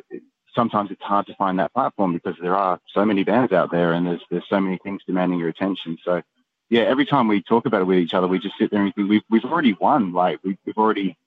sometimes 0.54 0.92
it's 0.92 1.02
hard 1.02 1.26
to 1.28 1.36
find 1.36 1.58
that 1.60 1.74
platform 1.74 2.12
because 2.12 2.36
there 2.42 2.56
are 2.56 2.80
so 2.94 3.06
many 3.06 3.24
bands 3.24 3.54
out 3.54 3.72
there, 3.72 3.94
and 3.94 4.06
there's 4.06 4.22
there's 4.30 4.50
so 4.50 4.60
many 4.60 4.78
things 4.84 5.02
demanding 5.08 5.40
your 5.40 5.50
attention. 5.50 5.98
So, 6.04 6.22
yeah, 6.70 6.82
every 6.82 7.06
time 7.06 7.30
we 7.30 7.42
talk 7.42 7.66
about 7.66 7.82
it 7.82 7.86
with 7.86 8.00
each 8.00 8.14
other, 8.14 8.28
we 8.28 8.40
just 8.40 8.58
sit 8.60 8.72
there 8.72 8.84
and 8.84 8.94
think 8.94 9.10
we've 9.10 9.24
we've 9.30 9.46
already 9.46 9.74
won. 9.80 10.12
Like 10.12 10.40
we, 10.44 10.58
we've 10.66 10.78
already 10.78 11.18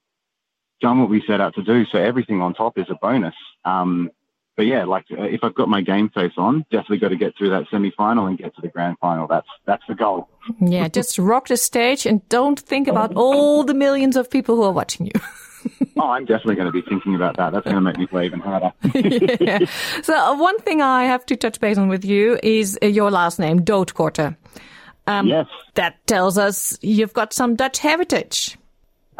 done 0.81 1.01
what 1.01 1.11
we 1.11 1.23
set 1.27 1.40
out 1.40 1.55
to 1.55 1.62
do. 1.62 1.85
So 1.87 1.99
everything 1.99 2.40
on 2.40 2.55
top 2.55 2.79
is 2.79 2.87
a 2.90 2.95
bonus. 2.95 3.35
Um, 3.64 4.11
but 4.57 4.66
yeah, 4.66 4.85
like 4.85 5.07
uh, 5.11 5.23
if 5.23 5.40
I've 5.43 5.55
got 5.55 5.69
my 5.69 5.81
game 5.81 6.11
face 6.11 6.33
on, 6.37 6.66
definitely 6.71 6.99
got 6.99 7.09
to 7.09 7.16
get 7.16 7.35
through 7.38 7.51
that 7.51 7.64
semi 7.71 7.93
final 7.97 8.27
and 8.27 8.37
get 8.37 8.55
to 8.57 8.61
the 8.61 8.69
grand 8.69 8.99
final. 9.01 9.27
That's 9.27 9.47
that's 9.64 9.83
the 9.88 9.95
goal. 9.95 10.29
Yeah, 10.61 10.88
just 10.99 11.19
rock 11.19 11.49
the 11.49 11.57
stage 11.57 12.05
and 12.05 12.29
don't 12.29 12.61
think 12.61 12.87
about 12.87 13.14
all 13.14 13.64
the 13.64 13.73
millions 13.73 14.16
of 14.16 14.31
people 14.31 14.57
who 14.57 14.64
are 14.64 14.73
watching 14.73 15.07
you. 15.07 15.12
oh, 15.97 16.09
I'm 16.11 16.25
definitely 16.27 16.57
going 16.57 16.66
to 16.66 16.73
be 16.73 16.83
thinking 16.83 17.14
about 17.14 17.37
that. 17.38 17.53
That's 17.53 17.64
going 17.64 17.77
to 17.77 17.81
make 17.81 17.97
me 17.97 18.07
play 18.07 18.27
even 18.27 18.40
harder. 18.40 18.73
yeah. 19.40 19.64
So 20.03 20.14
uh, 20.14 20.37
one 20.37 20.59
thing 20.59 20.83
I 20.83 21.05
have 21.05 21.25
to 21.27 21.37
touch 21.37 21.61
base 21.61 21.79
on 21.79 21.88
with 21.88 22.05
you 22.05 22.38
is 22.43 22.79
uh, 22.83 22.87
your 22.87 23.11
last 23.11 23.38
name, 23.38 23.61
Doodkorte. 23.61 24.37
Um, 25.07 25.27
yes. 25.27 25.47
That 25.75 26.07
tells 26.07 26.38
us 26.38 26.79
you've 26.83 27.14
got 27.14 27.33
some 27.33 27.57
Dutch 27.57 27.79
heritage. 27.79 28.59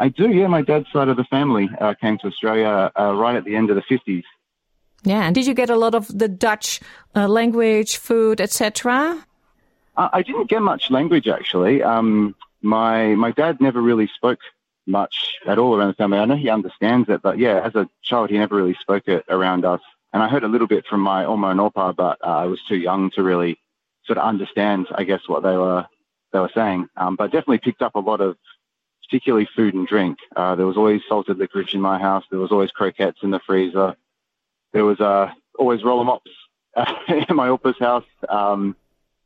I 0.01 0.09
do, 0.09 0.31
yeah. 0.31 0.47
My 0.47 0.63
dad's 0.63 0.91
side 0.91 1.09
of 1.09 1.17
the 1.17 1.23
family 1.25 1.69
uh, 1.79 1.93
came 1.93 2.17
to 2.19 2.27
Australia 2.27 2.91
uh, 2.99 3.13
right 3.13 3.35
at 3.35 3.45
the 3.45 3.55
end 3.55 3.69
of 3.69 3.75
the 3.75 3.83
50s. 3.83 4.23
Yeah, 5.03 5.21
and 5.21 5.35
did 5.35 5.45
you 5.45 5.53
get 5.53 5.69
a 5.69 5.75
lot 5.75 5.93
of 5.93 6.07
the 6.07 6.27
Dutch 6.27 6.79
uh, 7.15 7.27
language, 7.27 7.97
food, 7.97 8.41
etc.? 8.41 9.23
Uh, 9.95 10.09
I 10.11 10.23
didn't 10.23 10.49
get 10.49 10.63
much 10.63 10.89
language 10.89 11.27
actually. 11.27 11.83
Um, 11.83 12.35
my 12.61 13.13
my 13.13 13.31
dad 13.31 13.61
never 13.61 13.79
really 13.79 14.09
spoke 14.15 14.39
much 14.87 15.15
at 15.45 15.59
all 15.59 15.75
around 15.75 15.89
the 15.89 15.93
family. 15.93 16.17
I 16.17 16.25
know 16.25 16.35
he 16.35 16.49
understands 16.49 17.07
it, 17.07 17.21
but 17.21 17.37
yeah, 17.37 17.61
as 17.63 17.75
a 17.75 17.87
child, 18.01 18.31
he 18.31 18.39
never 18.39 18.55
really 18.55 18.77
spoke 18.81 19.07
it 19.07 19.23
around 19.29 19.65
us. 19.65 19.81
And 20.13 20.23
I 20.23 20.29
heard 20.29 20.43
a 20.43 20.47
little 20.47 20.67
bit 20.67 20.85
from 20.87 21.01
my 21.01 21.25
Oma 21.25 21.49
and 21.49 21.59
Opa, 21.59 21.95
but 21.95 22.17
uh, 22.23 22.37
I 22.43 22.45
was 22.45 22.59
too 22.67 22.77
young 22.77 23.11
to 23.11 23.21
really 23.21 23.59
sort 24.05 24.17
of 24.17 24.25
understand, 24.25 24.87
I 24.95 25.03
guess, 25.03 25.21
what 25.27 25.43
they 25.43 25.55
were 25.55 25.85
they 26.33 26.39
were 26.39 26.51
saying. 26.55 26.87
Um, 26.97 27.15
but 27.15 27.27
definitely 27.27 27.59
picked 27.59 27.81
up 27.81 27.95
a 27.95 27.99
lot 27.99 28.21
of, 28.21 28.37
particularly 29.11 29.47
food 29.55 29.73
and 29.73 29.85
drink. 29.85 30.17
Uh, 30.35 30.55
there 30.55 30.65
was 30.65 30.77
always 30.77 31.01
salted 31.09 31.37
licorice 31.37 31.73
in 31.73 31.81
my 31.81 31.99
house. 31.99 32.23
There 32.31 32.39
was 32.39 32.51
always 32.51 32.71
croquettes 32.71 33.19
in 33.21 33.31
the 33.31 33.41
freezer 33.45 33.95
there 34.73 34.85
was 34.85 34.99
uh, 34.99 35.31
always 35.57 35.83
roller 35.83 36.03
mops 36.03 36.31
uh, 36.75 36.93
in 37.29 37.35
my 37.35 37.49
Opa's 37.49 37.77
house. 37.79 38.05
Um, 38.27 38.75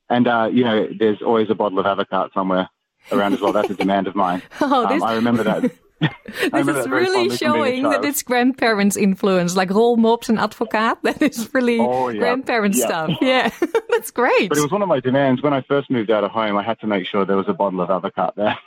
and, 0.10 0.28
uh, 0.28 0.50
you 0.52 0.64
know, 0.64 0.88
there's 0.98 1.22
always 1.22 1.50
a 1.50 1.56
bottle 1.56 1.80
of 1.80 1.86
avocado 1.86 2.30
somewhere 2.34 2.70
around 3.12 3.34
as 3.34 3.42
well. 3.42 3.54
That's 3.54 3.70
a 3.70 3.76
demand 3.76 4.08
of 4.08 4.16
mine. 4.16 4.42
Oh, 4.62 4.88
this... 4.88 5.02
Um, 5.02 5.08
I 5.08 5.16
remember 5.16 5.44
that. 5.44 5.72
this 6.52 6.68
is 6.68 6.88
really 6.88 7.36
showing 7.36 7.84
that 7.84 8.04
it's 8.04 8.22
grandparents' 8.22 8.98
influence, 8.98 9.56
like 9.56 9.70
roll 9.70 9.96
mops 9.96 10.28
and 10.28 10.38
advocaat. 10.38 11.02
That 11.04 11.22
is 11.22 11.50
really 11.54 11.80
oh, 11.80 12.10
yeah. 12.10 12.20
grandparent 12.20 12.76
yeah. 12.76 12.86
stuff. 12.86 13.12
Yeah, 13.22 13.50
that's 13.90 14.12
great. 14.12 14.50
But 14.50 14.58
it 14.58 14.62
was 14.62 14.72
one 14.72 14.82
of 14.82 14.90
my 14.90 15.00
demands. 15.00 15.42
When 15.42 15.54
I 15.54 15.62
first 15.62 15.90
moved 15.90 16.12
out 16.12 16.26
of 16.26 16.32
home, 16.32 16.58
I 16.58 16.64
had 16.64 16.80
to 16.82 16.88
make 16.88 17.08
sure 17.08 17.26
there 17.26 17.38
was 17.38 17.48
a 17.48 17.54
bottle 17.54 17.80
of 17.80 17.90
avocado 17.90 18.34
there. 18.36 18.58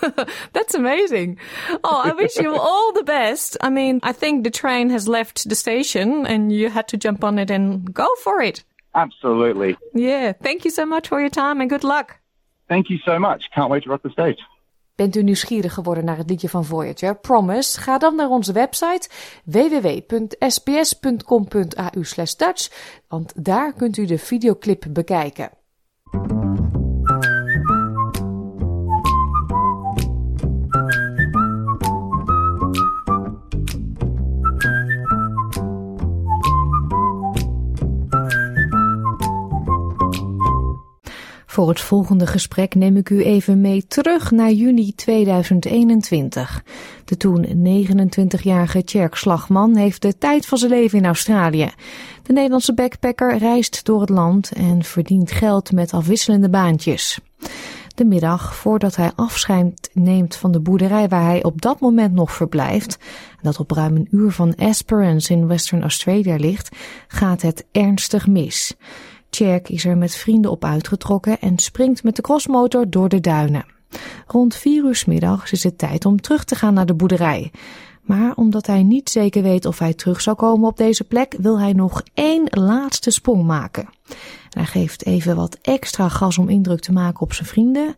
That's 0.52 0.74
amazing. 0.74 1.38
Oh, 1.84 2.00
I 2.04 2.12
wish 2.12 2.36
you 2.36 2.54
all 2.54 2.92
the 2.92 3.04
best. 3.04 3.56
I 3.60 3.70
mean, 3.70 4.00
I 4.02 4.12
think 4.12 4.44
the 4.44 4.50
train 4.50 4.90
has 4.90 5.06
left 5.06 5.48
the 5.48 5.54
station 5.54 6.26
and 6.26 6.52
you 6.52 6.70
had 6.70 6.88
to 6.88 6.96
jump 6.96 7.24
on 7.24 7.38
it 7.38 7.50
and 7.50 7.92
go 7.92 8.06
for 8.22 8.42
it. 8.42 8.64
Absolutely. 8.94 9.76
Yeah. 9.94 10.32
Thank 10.32 10.64
you 10.64 10.70
so 10.70 10.86
much 10.86 11.08
for 11.08 11.20
your 11.20 11.30
time 11.30 11.60
and 11.60 11.70
good 11.70 11.84
luck. 11.84 12.18
Thank 12.68 12.88
you 12.90 12.98
so 13.04 13.18
much. 13.18 13.50
Can't 13.54 13.70
wait 13.70 13.82
to 13.84 13.90
rock 13.90 14.02
the 14.02 14.10
stage. 14.10 14.38
Bent 14.94 15.16
u 15.16 15.22
nieuwsgierig 15.22 15.74
geworden 15.74 16.04
naar 16.04 16.16
het 16.16 16.30
liedje 16.30 16.48
van 16.48 16.64
Voyager, 16.64 17.16
Promise? 17.16 17.80
Ga 17.80 17.98
dan 17.98 18.16
naar 18.16 18.28
onze 18.28 18.52
website 18.52 19.08
www.sbs.com.au 19.44 20.66
Dutch, 22.36 22.70
want 23.08 23.44
daar 23.44 23.72
kunt 23.72 23.96
u 23.96 24.04
de 24.04 24.18
videoclip 24.18 24.84
bekijken. 24.88 25.50
Voor 41.52 41.68
het 41.68 41.80
volgende 41.80 42.26
gesprek 42.26 42.74
neem 42.74 42.96
ik 42.96 43.10
u 43.10 43.22
even 43.22 43.60
mee 43.60 43.86
terug 43.86 44.30
naar 44.30 44.50
juni 44.50 44.94
2021. 44.94 46.64
De 47.04 47.16
toen 47.16 47.46
29-jarige 47.46 48.84
Tjerk 48.84 49.14
Slagman 49.14 49.76
heeft 49.76 50.02
de 50.02 50.18
tijd 50.18 50.46
van 50.46 50.58
zijn 50.58 50.70
leven 50.70 50.98
in 50.98 51.04
Australië. 51.04 51.70
De 52.22 52.32
Nederlandse 52.32 52.74
backpacker 52.74 53.38
reist 53.38 53.84
door 53.84 54.00
het 54.00 54.08
land 54.08 54.52
en 54.52 54.82
verdient 54.82 55.32
geld 55.32 55.72
met 55.72 55.92
afwisselende 55.92 56.50
baantjes. 56.50 57.18
De 57.94 58.04
middag 58.04 58.56
voordat 58.56 58.96
hij 58.96 59.12
afscheid 59.16 59.90
neemt 59.92 60.36
van 60.36 60.52
de 60.52 60.60
boerderij 60.60 61.08
waar 61.08 61.24
hij 61.24 61.44
op 61.44 61.60
dat 61.62 61.80
moment 61.80 62.14
nog 62.14 62.32
verblijft, 62.32 62.98
dat 63.42 63.58
op 63.58 63.70
ruim 63.70 63.96
een 63.96 64.08
uur 64.10 64.30
van 64.30 64.54
Esperance 64.54 65.32
in 65.32 65.46
Western 65.46 65.82
Australia 65.82 66.36
ligt, 66.36 66.76
gaat 67.08 67.42
het 67.42 67.64
ernstig 67.72 68.26
mis. 68.26 68.76
Tjerk 69.32 69.68
is 69.68 69.84
er 69.84 69.96
met 69.96 70.16
vrienden 70.16 70.50
op 70.50 70.64
uitgetrokken 70.64 71.40
en 71.40 71.58
springt 71.58 72.02
met 72.02 72.16
de 72.16 72.22
crossmotor 72.22 72.90
door 72.90 73.08
de 73.08 73.20
duinen. 73.20 73.64
Rond 74.26 74.56
vier 74.56 74.84
uur 74.84 75.02
middags 75.06 75.52
is 75.52 75.64
het 75.64 75.78
tijd 75.78 76.04
om 76.04 76.20
terug 76.20 76.44
te 76.44 76.54
gaan 76.54 76.74
naar 76.74 76.86
de 76.86 76.94
boerderij. 76.94 77.50
Maar 78.02 78.34
omdat 78.34 78.66
hij 78.66 78.82
niet 78.82 79.10
zeker 79.10 79.42
weet 79.42 79.64
of 79.64 79.78
hij 79.78 79.94
terug 79.94 80.20
zal 80.20 80.34
komen 80.34 80.68
op 80.68 80.76
deze 80.76 81.04
plek, 81.04 81.34
wil 81.38 81.60
hij 81.60 81.72
nog 81.72 82.02
één 82.14 82.46
laatste 82.50 83.10
sprong 83.10 83.44
maken. 83.44 83.88
hij 84.50 84.64
geeft 84.64 85.06
even 85.06 85.36
wat 85.36 85.58
extra 85.62 86.08
gas 86.08 86.38
om 86.38 86.48
indruk 86.48 86.80
te 86.80 86.92
maken 86.92 87.20
op 87.20 87.32
zijn 87.32 87.48
vrienden. 87.48 87.94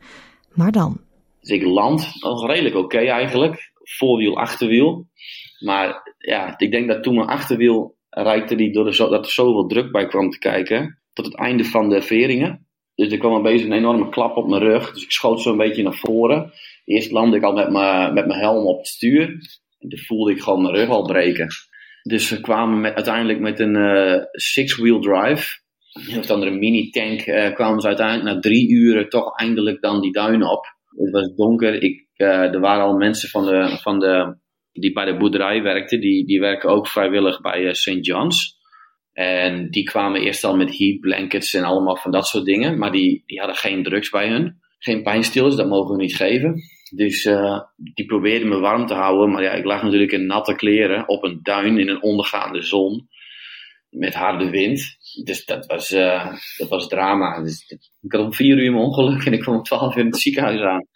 Maar 0.53 0.73
dan. 0.73 1.01
Dus 1.41 1.51
ik 1.51 1.63
land 1.63 2.11
nog 2.21 2.47
redelijk 2.47 2.77
oké 2.77 2.99
eigenlijk. 2.99 3.73
Voorwiel, 3.75 4.37
achterwiel. 4.37 5.07
Maar 5.59 6.15
ja, 6.19 6.59
ik 6.59 6.71
denk 6.71 6.89
dat 6.89 7.03
toen 7.03 7.15
mijn 7.15 7.29
achterwiel 7.29 7.97
reikte 8.11 8.55
die 8.55 8.73
door 8.73 8.85
de, 8.85 8.97
dat 8.97 9.25
er 9.25 9.33
zoveel 9.33 9.67
druk 9.67 9.93
bij 9.93 10.07
kwam 10.07 10.31
te 10.31 10.39
kijken 10.39 11.03
tot 11.15 11.25
het 11.25 11.37
einde 11.37 11.65
van 11.65 11.89
de 11.89 12.03
veringen. 12.03 12.67
Dus 12.95 13.13
er 13.13 13.19
kwam 13.19 13.35
een 13.35 13.43
beetje 13.43 13.67
een 13.67 13.73
enorme 13.73 14.09
klap 14.09 14.37
op 14.37 14.49
mijn 14.49 14.63
rug. 14.63 14.93
Dus 14.93 15.03
ik 15.03 15.11
schoot 15.11 15.41
zo 15.41 15.51
een 15.51 15.57
beetje 15.57 15.83
naar 15.83 15.95
voren. 15.95 16.53
Eerst 16.85 17.11
landde 17.11 17.37
ik 17.37 17.43
al 17.43 17.53
met 17.53 17.71
mijn, 17.71 18.15
met 18.15 18.27
mijn 18.27 18.41
helm 18.41 18.67
op 18.67 18.79
het 18.79 18.87
stuur. 18.87 19.27
En 19.79 19.89
toen 19.89 19.99
voelde 19.99 20.33
ik 20.33 20.41
gewoon 20.41 20.63
mijn 20.63 20.75
rug 20.75 20.89
al 20.89 21.07
breken. 21.07 21.49
Dus 22.03 22.31
we 22.31 22.41
kwamen 22.41 22.81
met, 22.81 22.95
uiteindelijk 22.95 23.41
met 23.41 23.61
een 23.61 23.75
uh, 23.75 24.23
six-wheel 24.33 25.01
drive. 25.01 25.63
Een 26.09 26.19
of 26.19 26.31
andere 26.31 26.51
mini-tank 26.51 27.27
uh, 27.27 27.55
kwamen 27.55 27.81
ze 27.81 27.87
uiteindelijk 27.87 28.35
na 28.35 28.41
drie 28.41 28.71
uren 28.71 29.09
toch 29.09 29.39
eindelijk 29.39 29.81
dan 29.81 30.01
die 30.01 30.13
duinen 30.13 30.51
op. 30.51 30.65
Het 30.97 31.11
was 31.11 31.35
donker. 31.35 31.83
Ik, 31.83 32.07
uh, 32.17 32.55
er 32.55 32.61
waren 32.61 32.85
al 32.85 32.97
mensen 32.97 33.29
van 33.29 33.47
de, 33.47 33.79
van 33.81 33.99
de, 33.99 34.37
die 34.73 34.93
bij 34.93 35.05
de 35.05 35.17
boerderij 35.17 35.63
werkten. 35.63 36.01
Die, 36.01 36.27
die 36.27 36.41
werken 36.41 36.71
ook 36.71 36.89
vrijwillig 36.89 37.41
bij 37.41 37.75
St. 37.75 37.99
John's. 38.01 38.54
En 39.15 39.71
die 39.71 39.85
kwamen 39.85 40.21
eerst 40.21 40.45
al 40.45 40.57
met 40.57 40.79
heat 40.79 41.01
blankets 41.01 41.55
en 41.55 41.65
allemaal 41.65 41.97
van 41.97 42.11
dat 42.11 42.27
soort 42.27 42.45
dingen. 42.45 42.79
Maar 42.79 42.93
die, 42.93 43.23
die 43.27 43.39
hadden 43.39 43.57
geen 43.57 43.83
drugs 43.83 44.11
bij 44.11 44.29
hun. 44.29 44.63
Geen 44.79 45.03
pijnstillers, 45.03 45.57
dat 45.57 45.69
mogen 45.69 45.97
we 45.97 46.03
niet 46.03 46.17
geven. 46.17 46.63
Dus 46.95 47.25
uh, 47.25 47.61
die 47.77 48.07
probeerden 48.07 48.49
me 48.49 48.59
warm 48.59 48.87
te 48.87 48.95
houden. 48.95 49.31
Maar 49.31 49.43
ja, 49.43 49.53
ik 49.53 49.65
lag 49.65 49.83
natuurlijk 49.83 50.13
in 50.13 50.27
natte 50.27 50.55
kleren 50.55 51.09
op 51.09 51.25
een 51.25 51.41
duin 51.43 51.79
in 51.79 51.89
een 51.89 52.03
ondergaande 52.03 52.63
zon. 52.63 53.09
Met 53.91 54.15
harde 54.15 54.51
wind. 54.51 54.97
Dus 55.25 55.45
dat 55.45 55.67
was, 55.67 55.91
uh, 55.91 56.33
dat 56.57 56.69
was 56.69 56.89
drama. 56.89 57.43
Dus, 57.43 57.65
ik 58.01 58.13
had 58.13 58.25
om 58.25 58.35
vier 58.35 58.59
uur 58.59 58.73
mijn 58.73 58.85
ongeluk 58.85 59.25
en 59.25 59.33
ik 59.33 59.41
kwam 59.41 59.55
om 59.55 59.63
twaalf 59.63 59.95
uur 59.95 60.01
in 60.01 60.07
het 60.07 60.21
ziekenhuis 60.21 60.61
aan. 60.61 60.87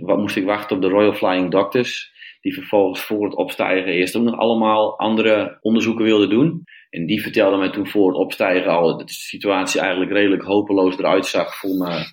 Wat 0.00 0.18
moest 0.18 0.36
ik 0.36 0.44
wachten 0.44 0.76
op 0.76 0.82
de 0.82 0.88
Royal 0.88 1.14
Flying 1.14 1.50
Doctors. 1.50 2.12
Die 2.40 2.54
vervolgens 2.54 3.00
voor 3.00 3.24
het 3.24 3.36
opstijgen 3.36 3.92
eerst 3.92 4.16
ook 4.16 4.22
nog 4.22 4.38
allemaal 4.38 4.98
andere 4.98 5.58
onderzoeken 5.60 6.04
wilden 6.04 6.30
doen. 6.30 6.64
En 6.90 7.06
die 7.06 7.22
vertelde 7.22 7.56
mij 7.56 7.70
toen 7.70 7.88
voor 7.88 8.08
het 8.08 8.16
opstijgen 8.16 8.70
al 8.70 8.98
dat 8.98 9.08
de 9.08 9.14
situatie 9.14 9.80
eigenlijk 9.80 10.12
redelijk 10.12 10.42
hopeloos 10.42 10.98
eruit 10.98 11.26
zag 11.26 11.56
voor 11.56 11.76
me 11.76 12.12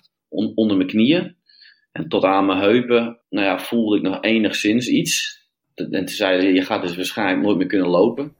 onder 0.54 0.76
mijn 0.76 0.88
knieën. 0.88 1.36
En 1.92 2.08
tot 2.08 2.24
aan 2.24 2.46
mijn 2.46 2.58
heupen, 2.58 3.20
nou 3.28 3.46
ja, 3.46 3.58
voelde 3.58 3.96
ik 3.96 4.02
nog 4.02 4.22
enigszins 4.22 4.88
iets. 4.88 5.38
En 5.74 5.90
toen 5.90 6.08
zei 6.08 6.52
je 6.52 6.62
gaat 6.62 6.82
dus 6.82 6.96
waarschijnlijk 6.96 7.42
nooit 7.42 7.56
meer 7.56 7.66
kunnen 7.66 7.88
lopen. 7.88 8.36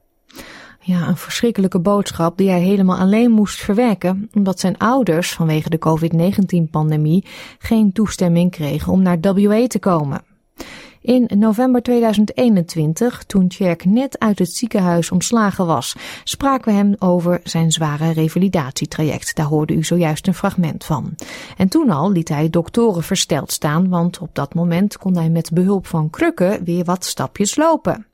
Ja, 0.81 1.07
een 1.07 1.17
verschrikkelijke 1.17 1.79
boodschap 1.79 2.37
die 2.37 2.49
hij 2.49 2.61
helemaal 2.61 2.97
alleen 2.97 3.31
moest 3.31 3.59
verwerken, 3.59 4.29
omdat 4.33 4.59
zijn 4.59 4.77
ouders 4.77 5.31
vanwege 5.31 5.69
de 5.69 5.77
COVID-19-pandemie 5.77 7.25
geen 7.59 7.91
toestemming 7.91 8.51
kregen 8.51 8.91
om 8.91 9.01
naar 9.01 9.19
WA 9.21 9.67
te 9.67 9.79
komen. 9.79 10.28
In 11.01 11.29
november 11.35 11.81
2021, 11.81 13.23
toen 13.23 13.47
Tjerk 13.47 13.85
net 13.85 14.19
uit 14.19 14.39
het 14.39 14.53
ziekenhuis 14.53 15.11
ontslagen 15.11 15.65
was, 15.65 15.95
spraken 16.23 16.71
we 16.71 16.77
hem 16.77 16.95
over 16.99 17.39
zijn 17.43 17.71
zware 17.71 18.11
revalidatietraject. 18.11 19.35
Daar 19.35 19.45
hoorde 19.45 19.73
u 19.73 19.83
zojuist 19.83 20.27
een 20.27 20.33
fragment 20.33 20.85
van. 20.85 21.15
En 21.57 21.67
toen 21.67 21.89
al 21.89 22.11
liet 22.11 22.29
hij 22.29 22.49
doktoren 22.49 23.03
versteld 23.03 23.51
staan, 23.51 23.89
want 23.89 24.19
op 24.19 24.29
dat 24.35 24.53
moment 24.53 24.97
kon 24.97 25.17
hij 25.17 25.29
met 25.29 25.51
behulp 25.53 25.87
van 25.87 26.09
krukken 26.09 26.63
weer 26.63 26.83
wat 26.83 27.05
stapjes 27.05 27.55
lopen. 27.55 28.05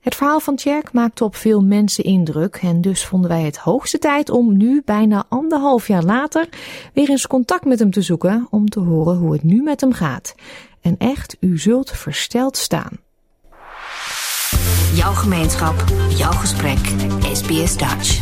Het 0.00 0.14
verhaal 0.14 0.40
van 0.40 0.56
Tjerk 0.56 0.92
maakte 0.92 1.24
op 1.24 1.36
veel 1.36 1.62
mensen 1.62 2.04
indruk 2.04 2.58
en 2.62 2.80
dus 2.80 3.06
vonden 3.06 3.30
wij 3.30 3.42
het 3.42 3.56
hoogste 3.56 3.98
tijd 3.98 4.30
om 4.30 4.56
nu, 4.56 4.82
bijna 4.84 5.24
anderhalf 5.28 5.88
jaar 5.88 6.04
later, 6.04 6.48
weer 6.92 7.10
eens 7.10 7.26
contact 7.26 7.64
met 7.64 7.78
hem 7.78 7.90
te 7.90 8.02
zoeken 8.02 8.46
om 8.50 8.68
te 8.68 8.80
horen 8.80 9.16
hoe 9.16 9.32
het 9.32 9.42
nu 9.42 9.62
met 9.62 9.80
hem 9.80 9.92
gaat. 9.92 10.34
En 10.84 10.96
echt, 10.98 11.36
u 11.40 11.58
zult 11.58 11.90
versteld 11.90 12.56
staan. 12.56 13.00
Jouw 14.94 15.12
gemeenschap, 15.12 15.74
jouw 16.08 16.32
gesprek, 16.32 16.78
SBS 17.32 17.76
Dutch. 17.76 18.20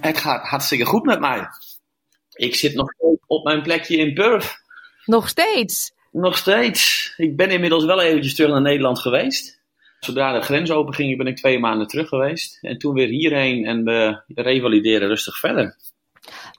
Het 0.00 0.18
gaat 0.18 0.46
hartstikke 0.46 0.84
goed 0.84 1.04
met 1.04 1.20
mij. 1.20 1.46
Ik 2.32 2.54
zit 2.54 2.74
nog 2.74 2.92
steeds 2.92 3.22
op 3.26 3.44
mijn 3.44 3.62
plekje 3.62 3.96
in 3.96 4.14
Perth. 4.14 4.54
Nog 5.04 5.28
steeds? 5.28 5.92
Nog 6.12 6.36
steeds. 6.36 7.12
Ik 7.16 7.36
ben 7.36 7.50
inmiddels 7.50 7.84
wel 7.84 8.00
eventjes 8.00 8.34
terug 8.34 8.50
naar 8.50 8.60
Nederland 8.60 8.98
geweest. 8.98 9.60
Zodra 10.00 10.32
de 10.32 10.40
grens 10.40 10.70
open 10.70 10.94
ging, 10.94 11.16
ben 11.16 11.26
ik 11.26 11.36
twee 11.36 11.58
maanden 11.58 11.86
terug 11.86 12.08
geweest. 12.08 12.58
En 12.60 12.78
toen 12.78 12.94
weer 12.94 13.08
hierheen 13.08 13.64
en 13.64 13.84
we 13.84 14.22
revalideren 14.26 15.08
rustig 15.08 15.38
verder. 15.38 15.76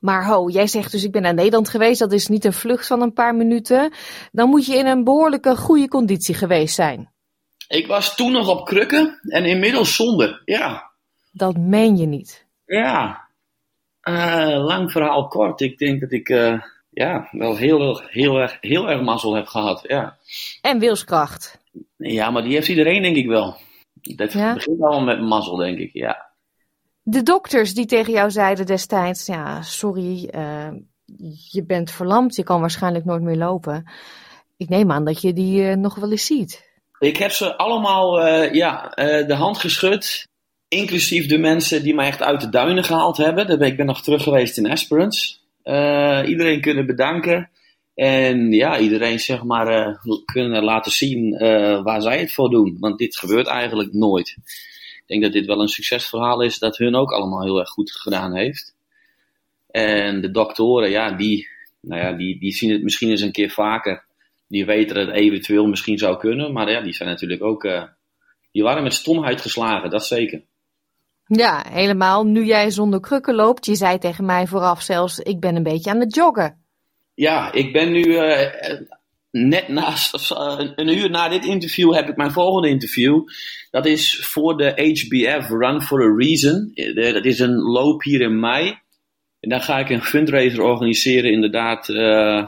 Maar 0.03 0.25
ho, 0.25 0.49
jij 0.49 0.67
zegt 0.67 0.91
dus 0.91 1.03
ik 1.03 1.11
ben 1.11 1.21
naar 1.21 1.33
Nederland 1.33 1.69
geweest. 1.69 1.99
Dat 1.99 2.11
is 2.11 2.27
niet 2.27 2.45
een 2.45 2.53
vlucht 2.53 2.87
van 2.87 3.01
een 3.01 3.13
paar 3.13 3.35
minuten. 3.35 3.93
Dan 4.31 4.49
moet 4.49 4.65
je 4.65 4.75
in 4.75 4.85
een 4.85 5.03
behoorlijke 5.03 5.55
goede 5.55 5.87
conditie 5.87 6.35
geweest 6.35 6.75
zijn. 6.75 7.11
Ik 7.67 7.87
was 7.87 8.15
toen 8.15 8.31
nog 8.31 8.47
op 8.47 8.65
krukken 8.65 9.19
en 9.21 9.45
inmiddels 9.45 9.95
zonder. 9.95 10.41
Ja. 10.45 10.91
Dat 11.31 11.57
meen 11.57 11.97
je 11.97 12.05
niet. 12.05 12.45
Ja. 12.65 13.27
Uh, 14.09 14.65
lang 14.65 14.91
verhaal 14.91 15.27
kort. 15.27 15.61
Ik 15.61 15.77
denk 15.77 15.99
dat 15.99 16.11
ik 16.11 16.29
uh, 16.29 16.61
ja, 16.89 17.27
wel 17.31 17.55
heel, 17.55 18.01
heel, 18.05 18.37
erg, 18.37 18.57
heel 18.61 18.89
erg 18.89 19.01
mazzel 19.01 19.35
heb 19.35 19.47
gehad. 19.47 19.83
Ja. 19.87 20.17
En 20.61 20.79
wilskracht. 20.79 21.59
Ja, 21.97 22.29
maar 22.29 22.43
die 22.43 22.53
heeft 22.53 22.67
iedereen 22.67 23.01
denk 23.01 23.15
ik 23.15 23.27
wel. 23.27 23.57
Dat 23.93 24.33
ja? 24.33 24.53
begint 24.53 24.81
allemaal 24.81 25.15
met 25.15 25.21
mazzel, 25.21 25.55
denk 25.55 25.77
ik. 25.77 25.93
Ja. 25.93 26.32
De 27.05 27.23
dokters 27.23 27.73
die 27.73 27.85
tegen 27.85 28.13
jou 28.13 28.31
zeiden 28.31 28.65
destijds: 28.65 29.25
ja, 29.25 29.61
sorry, 29.61 30.29
uh, 30.35 30.69
je 31.51 31.63
bent 31.65 31.91
verlamd, 31.91 32.35
je 32.35 32.43
kan 32.43 32.59
waarschijnlijk 32.59 33.05
nooit 33.05 33.21
meer 33.21 33.37
lopen. 33.37 33.91
Ik 34.57 34.69
neem 34.69 34.91
aan 34.91 35.05
dat 35.05 35.21
je 35.21 35.33
die 35.33 35.61
uh, 35.61 35.75
nog 35.75 35.95
wel 35.95 36.11
eens 36.11 36.25
ziet. 36.25 36.71
Ik 36.99 37.17
heb 37.17 37.31
ze 37.31 37.57
allemaal 37.57 38.27
uh, 38.27 38.53
ja, 38.53 38.89
de 39.27 39.33
hand 39.33 39.57
geschud. 39.57 40.27
Inclusief 40.67 41.27
de 41.27 41.37
mensen 41.37 41.83
die 41.83 41.95
mij 41.95 42.07
echt 42.07 42.21
uit 42.21 42.41
de 42.41 42.49
duinen 42.49 42.83
gehaald 42.83 43.17
hebben. 43.17 43.61
Ik 43.61 43.77
ben 43.77 43.85
nog 43.85 44.01
terug 44.01 44.23
geweest 44.23 44.57
in 44.57 44.65
Esperance. 44.65 45.37
iedereen 46.25 46.61
kunnen 46.61 46.85
bedanken. 46.85 47.49
En 47.95 48.51
ja, 48.51 48.79
iedereen 48.79 49.19
zeg 49.19 49.43
maar 49.43 49.99
kunnen 50.25 50.63
laten 50.63 50.91
zien 50.91 51.37
waar 51.83 52.01
zij 52.01 52.19
het 52.19 52.33
voor 52.33 52.49
doen. 52.49 52.77
Want 52.79 52.97
dit 52.97 53.17
gebeurt 53.17 53.47
eigenlijk 53.47 53.93
nooit. 53.93 54.37
Ik 55.05 55.09
denk 55.09 55.23
dat 55.23 55.33
dit 55.33 55.45
wel 55.45 55.61
een 55.61 55.67
succesverhaal 55.67 56.41
is 56.41 56.59
dat 56.59 56.77
hun 56.77 56.95
ook 56.95 57.11
allemaal 57.11 57.43
heel 57.43 57.59
erg 57.59 57.69
goed 57.69 57.91
gedaan 57.91 58.35
heeft. 58.35 58.75
En 59.71 60.21
de 60.21 60.31
doktoren, 60.31 60.89
ja, 60.89 61.11
die, 61.11 61.47
nou 61.79 62.01
ja, 62.01 62.13
die, 62.13 62.39
die 62.39 62.53
zien 62.53 62.71
het 62.71 62.83
misschien 62.83 63.09
eens 63.09 63.21
een 63.21 63.31
keer 63.31 63.49
vaker. 63.49 64.05
Die 64.47 64.65
weten 64.65 64.95
dat 64.95 65.07
het 65.07 65.15
eventueel 65.15 65.65
misschien 65.65 65.97
zou 65.97 66.17
kunnen. 66.17 66.53
Maar 66.53 66.71
ja, 66.71 66.81
die 66.81 66.93
zijn 66.93 67.09
natuurlijk 67.09 67.43
ook. 67.43 67.63
Uh, 67.63 67.83
die 68.51 68.63
waren 68.63 68.83
met 68.83 68.93
stomheid 68.93 69.41
geslagen, 69.41 69.89
dat 69.89 70.05
zeker. 70.05 70.43
Ja, 71.25 71.65
helemaal. 71.69 72.25
Nu 72.25 72.45
jij 72.45 72.69
zonder 72.69 72.99
krukken 72.99 73.35
loopt, 73.35 73.65
je 73.65 73.75
zei 73.75 73.97
tegen 73.97 74.25
mij 74.25 74.47
vooraf 74.47 74.81
zelfs: 74.81 75.19
ik 75.19 75.39
ben 75.39 75.55
een 75.55 75.63
beetje 75.63 75.89
aan 75.89 75.99
het 75.99 76.15
joggen. 76.15 76.63
Ja, 77.13 77.51
ik 77.51 77.73
ben 77.73 77.91
nu 77.91 78.03
uh, 78.03 78.49
net 79.33 79.67
naast, 79.67 80.31
uh, 80.31 80.59
een 80.75 80.97
uur 80.97 81.09
na 81.09 81.29
dit 81.29 81.45
interview 81.45 81.93
heb 81.93 82.09
ik 82.09 82.15
mijn 82.15 82.31
volgende 82.31 82.69
interview. 82.69 83.23
Dat 83.71 83.85
is 83.85 84.19
voor 84.25 84.57
de 84.57 84.65
HBF 84.65 85.49
Run 85.49 85.81
for 85.81 86.01
a 86.01 86.15
Reason. 86.15 86.71
Dat 86.95 87.25
is 87.25 87.39
een 87.39 87.55
loop 87.55 88.03
hier 88.03 88.21
in 88.21 88.39
mei. 88.39 88.77
En 89.39 89.49
dan 89.49 89.61
ga 89.61 89.79
ik 89.79 89.89
een 89.89 90.03
fundraiser 90.03 90.61
organiseren, 90.61 91.31
inderdaad, 91.31 91.89
uh, 91.89 92.47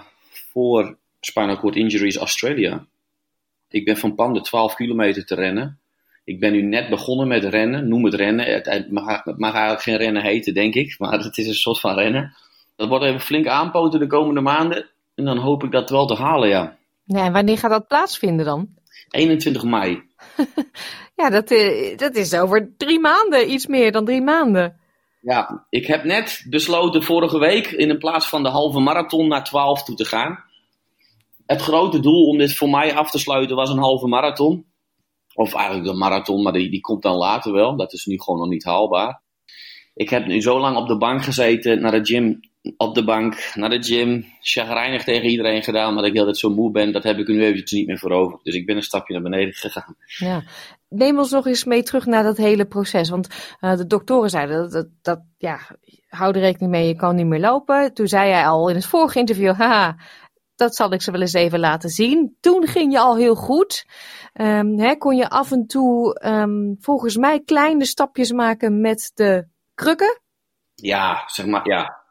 voor 0.52 0.98
Spinal 1.20 1.58
Cord 1.58 1.76
Injuries 1.76 2.18
Australia. 2.18 2.86
Ik 3.70 3.86
ben 3.86 3.98
van 3.98 4.16
plan 4.16 4.34
de 4.34 4.42
12 4.42 4.76
kilometer 4.76 5.26
te 5.26 5.36
rennen. 5.36 5.80
Ik 6.24 6.40
ben 6.40 6.52
nu 6.52 6.62
net 6.62 6.90
begonnen 6.90 7.28
met 7.28 7.44
rennen. 7.44 7.88
Noem 7.88 8.06
het 8.06 8.14
rennen. 8.14 8.46
Het 8.46 8.92
mag, 8.92 9.24
het 9.24 9.38
mag 9.38 9.54
eigenlijk 9.54 9.82
geen 9.82 9.98
rennen 9.98 10.24
heten, 10.24 10.54
denk 10.54 10.74
ik. 10.74 10.96
Maar 11.00 11.20
het 11.20 11.38
is 11.38 11.48
een 11.48 11.54
soort 11.54 11.80
van 11.80 11.96
rennen. 11.96 12.36
Dat 12.76 12.88
wordt 12.88 13.06
even 13.06 13.20
flink 13.20 13.48
aanpoten 13.48 14.00
de 14.00 14.08
komende 14.08 14.42
maanden. 14.42 14.90
En 15.16 15.26
dan 15.26 15.38
hoop 15.38 15.64
ik 15.64 15.72
dat 15.72 15.90
wel 15.90 16.06
te 16.06 16.16
halen, 16.16 16.50
ja. 16.50 16.78
Ja, 17.04 17.26
en 17.26 17.34
wanneer 17.34 17.58
gaat 17.58 17.72
dat 17.72 17.88
plaatsvinden 17.88 18.46
dan? 18.46 18.68
21 19.10 19.64
mei. 19.64 20.02
ja, 21.22 21.30
dat, 21.30 21.52
eh, 21.52 21.98
dat 21.98 22.16
is 22.16 22.34
over 22.34 22.74
drie 22.78 23.00
maanden, 23.00 23.52
iets 23.52 23.68
meer 23.68 23.92
dan 23.92 24.06
drie 24.06 24.22
maanden. 24.22 24.80
Ja, 25.22 25.66
ik 25.70 25.88
heb 25.88 26.04
net 26.04 26.46
besloten 26.50 27.04
vorige 27.04 27.40
week 27.40 27.68
in 27.68 27.98
plaats 27.98 28.30
van 28.30 28.44
de 28.44 28.50
halve 28.50 28.80
marathon 28.80 29.28
naar 29.28 29.44
12 29.44 29.84
toe 29.84 29.96
te 29.96 30.06
gaan. 30.06 30.44
Het 31.46 31.62
grote 31.62 32.00
doel 32.00 32.28
om 32.28 32.38
dit 32.38 32.56
voor 32.56 32.70
mij 32.70 32.96
af 32.96 33.12
te 33.12 33.20
sluiten 33.20 33.56
was 33.56 33.70
een 33.70 33.78
halve 33.78 34.08
marathon. 34.08 34.66
Of 35.34 35.54
eigenlijk 35.54 35.88
een 35.88 35.98
marathon, 35.98 36.44
maar 36.44 36.54
die, 36.54 36.70
die 36.70 36.82
komt 36.82 37.02
dan 37.02 37.16
later 37.16 37.54
wel. 37.54 37.76
Dat 37.76 37.94
is 37.94 38.06
nu 38.06 38.20
gewoon 38.20 38.40
nog 38.40 38.50
niet 38.50 38.64
haalbaar. 38.64 39.22
Ik 39.94 40.10
heb 40.10 40.26
nu 40.26 40.42
zo 40.42 40.60
lang 40.60 40.78
op 40.78 40.88
de 40.88 40.98
bank 40.98 41.24
gezeten, 41.24 41.82
naar 41.82 41.92
de 41.92 42.06
gym 42.06 42.40
op 42.78 42.96
de 42.96 43.04
bank, 43.04 43.52
naar 43.54 43.70
de 43.70 43.84
gym, 43.84 44.26
chagrijnig 44.42 45.04
tegen 45.04 45.30
iedereen 45.30 45.64
gedaan, 45.64 45.94
maar 45.94 46.04
ik 46.04 46.18
altijd 46.18 46.38
zo 46.38 46.50
moe 46.50 46.72
ben, 46.72 46.92
dat 46.92 47.04
heb 47.04 47.18
ik 47.18 47.28
er 47.28 47.34
nu 47.34 47.44
eventjes 47.44 47.72
niet 47.72 47.88
meer 47.88 47.98
voor 47.98 48.12
over. 48.12 48.40
Dus 48.44 48.56
ik 48.56 48.66
ben 48.66 48.76
een 48.76 48.84
stapje 48.84 49.14
naar 49.14 49.24
beneden 49.24 49.54
gegaan. 49.54 49.96
Ja. 50.06 50.44
Neem 50.90 51.18
ons 51.18 51.32
nog 51.32 51.48
eens 51.48 51.64
mee 51.64 51.84
terug 51.84 52.06
naar 52.06 52.24
dat 52.24 52.38
hele 52.38 52.66
proces, 52.66 53.10
want 53.10 53.28
uh, 53.62 53.76
de 53.76 53.88
doktoren 53.88 54.30
zeiden 54.30 54.58
dat, 54.58 54.72
dat, 54.72 54.88
dat, 55.02 55.20
ja, 55.38 55.60
hou 56.08 56.34
er 56.34 56.42
rekening 56.42 56.72
mee, 56.72 56.88
je 56.88 56.96
kan 56.96 57.16
niet 57.16 57.26
meer 57.26 57.40
lopen. 57.40 57.94
Toen 57.94 58.08
zei 58.08 58.30
jij 58.30 58.48
al 58.48 58.70
in 58.70 58.76
het 58.76 58.86
vorige 58.86 59.20
interview, 59.20 59.54
haha, 59.54 59.96
dat 60.56 60.76
zal 60.76 60.94
ik 60.94 61.02
ze 61.02 61.12
wel 61.12 61.22
eens 61.22 61.34
even 61.34 61.60
laten 61.60 61.90
zien. 61.90 62.38
Toen 62.40 62.68
ging 62.68 62.92
je 62.92 63.00
al 63.00 63.18
heel 63.18 63.36
goed. 63.36 63.86
Um, 64.34 64.80
hè, 64.80 64.96
kon 64.96 65.16
je 65.16 65.30
af 65.30 65.52
en 65.52 65.68
toe 65.68 66.22
um, 66.26 66.76
volgens 66.80 67.18
mij 67.18 67.40
kleine 67.40 67.86
stapjes 67.86 68.32
maken 68.32 68.82
met 68.82 69.12
de 69.14 69.48
krukken? 69.74 70.22
Ja, 70.76 71.24
zeg 71.26 71.46
maar, 71.46 71.68
ja. 71.68 72.05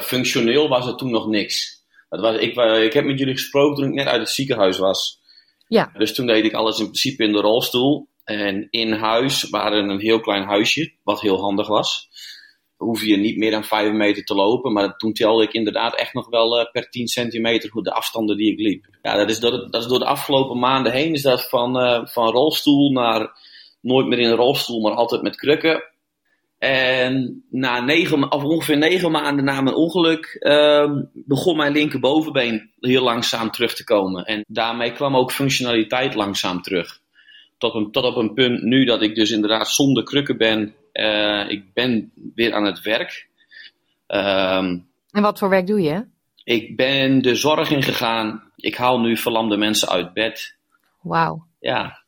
Functioneel 0.00 0.68
was 0.68 0.86
het 0.86 0.98
toen 0.98 1.10
nog 1.10 1.26
niks. 1.26 1.84
Dat 2.08 2.20
was, 2.20 2.36
ik, 2.36 2.56
ik 2.56 2.92
heb 2.92 3.04
met 3.04 3.18
jullie 3.18 3.34
gesproken 3.34 3.76
toen 3.76 3.88
ik 3.88 3.94
net 3.94 4.06
uit 4.06 4.20
het 4.20 4.30
ziekenhuis 4.30 4.78
was. 4.78 5.20
Ja. 5.66 5.90
Dus 5.98 6.14
toen 6.14 6.26
deed 6.26 6.44
ik 6.44 6.52
alles 6.52 6.78
in 6.78 6.84
principe 6.84 7.24
in 7.24 7.32
de 7.32 7.40
rolstoel. 7.40 8.08
En 8.24 8.66
in 8.70 8.92
huis 8.92 9.50
waren 9.50 9.88
een 9.88 10.00
heel 10.00 10.20
klein 10.20 10.44
huisje, 10.44 10.92
wat 11.02 11.20
heel 11.20 11.40
handig 11.40 11.66
was. 11.66 12.08
Hoef 12.76 13.04
je 13.04 13.16
niet 13.16 13.36
meer 13.36 13.50
dan 13.50 13.64
5 13.64 13.92
meter 13.92 14.24
te 14.24 14.34
lopen, 14.34 14.72
maar 14.72 14.96
toen 14.96 15.12
telde 15.12 15.42
ik 15.42 15.52
inderdaad 15.52 15.94
echt 15.94 16.14
nog 16.14 16.28
wel 16.28 16.60
uh, 16.60 16.70
per 16.70 16.90
10 16.90 17.06
centimeter 17.06 17.82
de 17.82 17.92
afstanden 17.92 18.36
die 18.36 18.52
ik 18.52 18.58
liep. 18.58 18.86
Ja, 19.02 19.16
dat 19.16 19.30
is 19.30 19.40
door 19.40 19.50
de, 19.50 19.70
dat 19.70 19.82
is 19.82 19.88
door 19.88 19.98
de 19.98 20.04
afgelopen 20.04 20.58
maanden 20.58 20.92
heen, 20.92 21.12
is 21.12 21.22
dat 21.22 21.48
van, 21.48 21.82
uh, 21.82 22.06
van 22.06 22.30
rolstoel 22.30 22.92
naar 22.92 23.30
nooit 23.80 24.06
meer 24.06 24.18
in 24.18 24.28
een 24.28 24.36
rolstoel, 24.36 24.80
maar 24.80 24.92
altijd 24.92 25.22
met 25.22 25.36
krukken. 25.36 25.82
En 26.58 27.44
na 27.50 27.80
negen, 27.80 28.32
of 28.32 28.42
ongeveer 28.42 28.78
negen 28.78 29.10
maanden 29.10 29.44
na 29.44 29.60
mijn 29.60 29.76
ongeluk 29.76 30.36
uh, 30.40 30.92
begon 31.12 31.56
mijn 31.56 31.72
linkerbovenbeen 31.72 32.70
heel 32.80 33.02
langzaam 33.02 33.50
terug 33.50 33.74
te 33.74 33.84
komen. 33.84 34.24
En 34.24 34.44
daarmee 34.48 34.92
kwam 34.92 35.16
ook 35.16 35.32
functionaliteit 35.32 36.14
langzaam 36.14 36.62
terug. 36.62 37.00
Tot, 37.58 37.74
een, 37.74 37.90
tot 37.90 38.04
op 38.04 38.16
een 38.16 38.34
punt 38.34 38.62
nu 38.62 38.84
dat 38.84 39.02
ik 39.02 39.14
dus 39.14 39.30
inderdaad 39.30 39.68
zonder 39.68 40.02
krukken 40.02 40.36
ben. 40.36 40.74
Uh, 40.92 41.50
ik 41.50 41.72
ben 41.72 42.12
weer 42.34 42.54
aan 42.54 42.64
het 42.64 42.80
werk. 42.80 43.28
Um, 44.06 44.86
en 45.10 45.22
wat 45.22 45.38
voor 45.38 45.48
werk 45.48 45.66
doe 45.66 45.80
je? 45.80 46.06
Ik 46.44 46.76
ben 46.76 47.22
de 47.22 47.34
zorg 47.34 47.70
ingegaan. 47.70 48.42
Ik 48.56 48.74
haal 48.74 49.00
nu 49.00 49.16
verlamde 49.16 49.56
mensen 49.56 49.88
uit 49.88 50.12
bed. 50.12 50.56
Wauw. 51.00 51.46
Ja, 51.60 52.02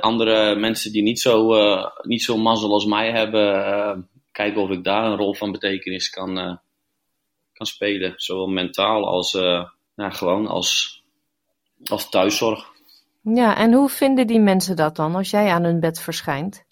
andere 0.00 0.54
mensen 0.54 0.92
die 0.92 1.02
niet 1.02 1.20
zo, 1.20 1.54
uh, 1.54 1.86
niet 2.02 2.22
zo 2.22 2.36
mazzel 2.36 2.72
als 2.72 2.84
mij 2.84 3.10
hebben, 3.10 3.54
uh, 3.54 3.96
kijken 4.32 4.62
of 4.62 4.70
ik 4.70 4.84
daar 4.84 5.04
een 5.04 5.16
rol 5.16 5.34
van 5.34 5.52
betekenis 5.52 6.10
kan, 6.10 6.60
kan 7.52 7.66
spelen. 7.66 8.12
Zowel 8.16 8.46
mentaal 8.46 9.06
als 9.06 9.38
gewoon 9.96 10.46
als, 10.46 11.02
als 11.84 12.08
thuiszorg. 12.08 12.72
Ja, 13.22 13.56
en 13.56 13.72
hoe 13.72 13.88
vinden 13.88 14.26
die 14.26 14.40
mensen 14.40 14.76
dat 14.76 14.96
dan 14.96 15.14
als 15.14 15.30
jij 15.30 15.50
aan 15.50 15.64
hun 15.64 15.80
bed 15.80 16.00
verschijnt? 16.00 16.64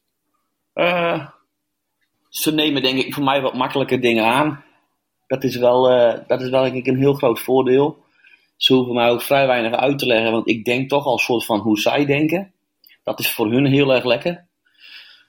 ze 2.29 2.53
nemen 2.55 2.83
denk 2.83 2.99
ik 2.99 3.15
voor 3.15 3.25
mij 3.25 3.41
wat 3.41 3.55
makkelijke 3.55 3.99
dingen 3.99 4.25
aan. 4.25 4.65
Dat 5.27 5.45
is 5.45 5.57
wel, 5.57 5.83
dat 6.27 6.41
is 6.41 6.49
wel 6.49 6.63
denk 6.63 6.75
ik 6.75 6.87
een 6.87 6.99
heel 6.99 7.15
groot 7.15 7.41
voordeel. 7.41 7.99
ze 8.57 8.75
hoeven 8.75 8.95
mij 8.95 9.11
ook 9.11 9.23
vrij 9.23 9.47
weinig 9.47 9.73
uit 9.73 9.99
te 9.99 10.07
leggen, 10.07 10.33
want 10.33 10.49
ik 10.49 10.65
denk 10.65 10.89
toch 10.89 11.05
al 11.05 11.19
soort 11.19 11.45
van 11.45 11.59
hoe 11.59 11.79
zij 11.79 12.05
denken. 12.05 12.53
Dat 13.09 13.19
is 13.19 13.33
voor 13.33 13.51
hun 13.51 13.67
heel 13.67 13.95
erg 13.95 14.05
lekker. 14.05 14.47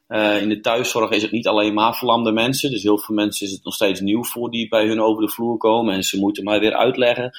Uh, 0.07 0.41
in 0.41 0.49
de 0.49 0.59
thuiszorg 0.59 1.11
is 1.11 1.21
het 1.21 1.31
niet 1.31 1.47
alleen 1.47 1.73
maar 1.73 1.95
verlamde 1.95 2.31
mensen. 2.31 2.71
Dus 2.71 2.83
heel 2.83 2.99
veel 2.99 3.15
mensen 3.15 3.45
is 3.45 3.51
het 3.51 3.63
nog 3.63 3.73
steeds 3.73 3.99
nieuw 3.99 4.23
voor 4.23 4.51
die 4.51 4.67
bij 4.67 4.87
hun 4.87 5.01
over 5.01 5.21
de 5.21 5.31
vloer 5.31 5.57
komen. 5.57 5.93
En 5.93 6.03
ze 6.03 6.19
moeten 6.19 6.43
mij 6.43 6.59
weer 6.59 6.73
uitleggen. 6.73 7.31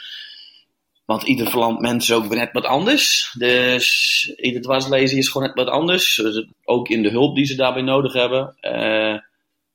Want 1.04 1.22
ieder 1.22 1.50
verlamd 1.50 1.80
mens 1.80 2.08
is 2.08 2.16
ook 2.16 2.34
net 2.34 2.52
wat 2.52 2.64
anders. 2.64 3.34
Dus 3.38 4.32
ieder 4.36 4.62
dwarslezen 4.62 5.18
is 5.18 5.28
gewoon 5.28 5.46
net 5.46 5.56
wat 5.56 5.68
anders. 5.68 6.14
Dus 6.14 6.46
ook 6.64 6.88
in 6.88 7.02
de 7.02 7.10
hulp 7.10 7.34
die 7.34 7.44
ze 7.44 7.56
daarbij 7.56 7.82
nodig 7.82 8.12
hebben. 8.12 8.56
Uh, 8.60 9.18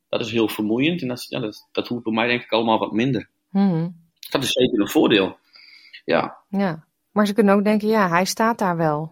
dat 0.09 0.21
is 0.21 0.31
heel 0.31 0.47
vermoeiend. 0.47 1.01
En 1.01 1.07
dat, 1.07 1.25
ja, 1.29 1.39
dat, 1.39 1.67
dat 1.71 1.87
hoeft 1.87 2.03
bij 2.03 2.13
mij 2.13 2.27
denk 2.27 2.41
ik 2.41 2.51
allemaal 2.51 2.79
wat 2.79 2.91
minder. 2.91 3.29
Hmm. 3.49 3.95
Dat 4.29 4.43
is 4.43 4.51
zeker 4.51 4.79
een 4.79 4.89
voordeel. 4.89 5.37
Ja. 6.05 6.37
ja. 6.49 6.85
Maar 7.11 7.27
ze 7.27 7.33
kunnen 7.33 7.55
ook 7.55 7.63
denken, 7.63 7.87
ja, 7.87 8.09
hij 8.09 8.25
staat 8.25 8.59
daar 8.59 8.77
wel. 8.77 9.11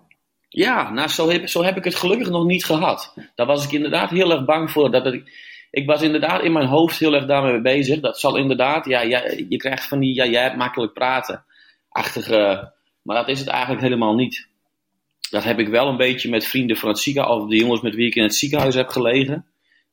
Ja, 0.55 0.91
nou, 0.91 1.09
zo 1.09 1.29
heb, 1.29 1.47
zo 1.47 1.63
heb 1.63 1.77
ik 1.77 1.83
het 1.83 1.95
gelukkig 1.95 2.29
nog 2.29 2.45
niet 2.45 2.65
gehad. 2.65 3.13
Daar 3.35 3.45
was 3.45 3.65
ik 3.65 3.71
inderdaad 3.71 4.09
heel 4.09 4.31
erg 4.31 4.45
bang 4.45 4.71
voor. 4.71 4.91
Dat 4.91 5.13
ik, 5.13 5.31
ik 5.71 5.85
was 5.85 6.01
inderdaad 6.01 6.43
in 6.43 6.51
mijn 6.51 6.67
hoofd 6.67 6.99
heel 6.99 7.13
erg 7.13 7.25
daarmee 7.25 7.61
bezig. 7.61 7.99
Dat 7.99 8.19
zal 8.19 8.37
inderdaad, 8.37 8.85
ja, 8.85 9.01
ja 9.01 9.23
je 9.49 9.57
krijgt 9.57 9.87
van 9.87 9.99
die, 9.99 10.15
ja, 10.15 10.25
jij 10.25 10.41
hebt 10.41 10.55
makkelijk 10.55 10.93
praten. 10.93 11.45
Achtige, 11.89 12.71
maar 13.01 13.15
dat 13.15 13.27
is 13.27 13.39
het 13.39 13.47
eigenlijk 13.47 13.81
helemaal 13.81 14.15
niet. 14.15 14.47
Dat 15.29 15.43
heb 15.43 15.59
ik 15.59 15.67
wel 15.67 15.87
een 15.87 15.97
beetje 15.97 16.29
met 16.29 16.45
vrienden 16.45 16.77
van 16.77 16.89
het 16.89 16.99
ziekenhuis, 16.99 17.41
of 17.41 17.49
de 17.49 17.57
jongens 17.57 17.81
met 17.81 17.95
wie 17.95 18.07
ik 18.07 18.15
in 18.15 18.23
het 18.23 18.35
ziekenhuis 18.35 18.75
heb 18.75 18.87
gelegen. 18.87 19.45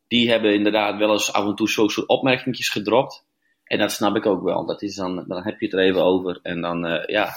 Die 0.08 0.30
hebben 0.30 0.54
inderdaad 0.54 0.98
wel 0.98 1.12
eens 1.12 1.32
af 1.32 1.44
en 1.44 1.54
toe 1.54 1.68
zo'n 1.68 1.90
soort 1.90 2.08
opmerkingjes 2.08 2.68
gedropt. 2.68 3.24
En 3.64 3.78
dat 3.78 3.92
snap 3.92 4.16
ik 4.16 4.26
ook 4.26 4.42
wel. 4.42 4.66
Dat 4.66 4.82
is 4.82 4.94
dan, 4.94 5.24
dan 5.28 5.42
heb 5.42 5.60
je 5.60 5.66
het 5.66 5.74
er 5.74 5.80
even 5.80 6.04
over. 6.04 6.38
En 6.42 6.60
dan, 6.60 6.86
uh, 6.86 7.04
ja, 7.06 7.30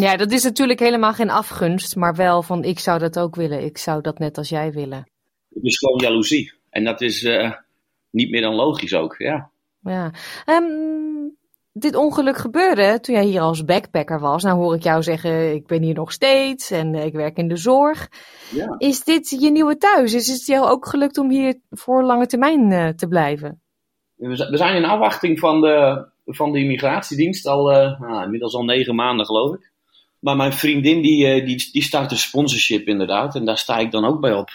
ja, 0.00 0.16
dat 0.16 0.32
is 0.32 0.42
natuurlijk 0.42 0.80
helemaal 0.80 1.12
geen 1.12 1.30
afgunst, 1.30 1.96
maar 1.96 2.14
wel 2.14 2.42
van 2.42 2.64
ik 2.64 2.78
zou 2.78 2.98
dat 2.98 3.18
ook 3.18 3.34
willen. 3.34 3.64
Ik 3.64 3.78
zou 3.78 4.00
dat 4.00 4.18
net 4.18 4.38
als 4.38 4.48
jij 4.48 4.72
willen. 4.72 5.10
Het 5.54 5.64
is 5.64 5.78
gewoon 5.78 5.98
jaloezie. 5.98 6.52
En 6.70 6.84
dat 6.84 7.00
is 7.00 7.22
uh, 7.22 7.52
niet 8.10 8.30
meer 8.30 8.40
dan 8.40 8.54
logisch 8.54 8.94
ook, 8.94 9.14
ja. 9.18 9.50
Ja. 9.80 10.12
Um, 10.46 11.36
dit 11.72 11.96
ongeluk 11.96 12.36
gebeurde 12.36 13.00
toen 13.00 13.14
jij 13.14 13.24
hier 13.24 13.40
als 13.40 13.64
backpacker 13.64 14.20
was. 14.20 14.42
Nou 14.42 14.58
hoor 14.58 14.74
ik 14.74 14.82
jou 14.82 15.02
zeggen, 15.02 15.54
ik 15.54 15.66
ben 15.66 15.82
hier 15.82 15.94
nog 15.94 16.12
steeds 16.12 16.70
en 16.70 16.94
ik 16.94 17.12
werk 17.12 17.36
in 17.36 17.48
de 17.48 17.56
zorg. 17.56 18.08
Ja. 18.50 18.74
Is 18.78 19.04
dit 19.04 19.30
je 19.30 19.50
nieuwe 19.50 19.76
thuis? 19.76 20.14
Is 20.14 20.26
het 20.26 20.46
jou 20.46 20.66
ook 20.66 20.86
gelukt 20.86 21.18
om 21.18 21.30
hier 21.30 21.60
voor 21.70 22.02
lange 22.02 22.26
termijn 22.26 22.70
uh, 22.70 22.88
te 22.88 23.08
blijven? 23.08 23.60
We 24.16 24.56
zijn 24.56 24.76
in 24.76 24.84
afwachting 24.84 25.38
van 25.38 25.60
de, 25.60 26.06
van 26.24 26.52
de 26.52 26.58
immigratiedienst 26.58 27.46
al 27.46 27.72
uh, 27.72 28.00
nou, 28.00 28.24
inmiddels 28.24 28.54
al 28.54 28.64
negen 28.64 28.94
maanden 28.94 29.26
geloof 29.26 29.54
ik. 29.54 29.71
Maar 30.22 30.36
mijn 30.36 30.52
vriendin 30.52 31.02
die, 31.02 31.26
eh, 31.26 31.46
die, 31.46 31.68
die 31.72 31.82
start 31.82 32.10
een 32.10 32.18
sponsorship 32.18 32.86
inderdaad. 32.86 33.34
En 33.34 33.44
daar 33.44 33.58
sta 33.58 33.78
ik 33.78 33.90
dan 33.90 34.04
ook 34.04 34.20
bij 34.20 34.32
op. 34.32 34.50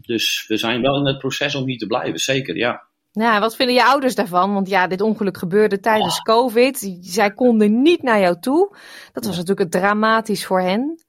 Dus 0.00 0.44
we 0.48 0.56
zijn 0.56 0.82
wel 0.82 0.96
in 0.96 1.06
het 1.06 1.18
proces 1.18 1.54
om 1.54 1.66
hier 1.66 1.78
te 1.78 1.86
blijven, 1.86 2.20
zeker, 2.20 2.56
ja. 2.56 2.82
Nou, 3.12 3.40
wat 3.40 3.56
vinden 3.56 3.74
je 3.74 3.84
ouders 3.84 4.14
daarvan? 4.14 4.54
Want 4.54 4.68
ja, 4.68 4.86
dit 4.86 5.00
ongeluk 5.00 5.38
gebeurde 5.38 5.80
tijdens. 5.80 6.22
COVID. 6.22 6.98
Zij 7.00 7.30
konden 7.30 7.82
niet 7.82 8.02
naar 8.02 8.20
jou 8.20 8.40
toe. 8.40 8.76
Dat 9.12 9.26
was 9.26 9.36
natuurlijk 9.36 9.70
dramatisch 9.70 10.46
voor 10.46 10.60
hen. 10.60 11.02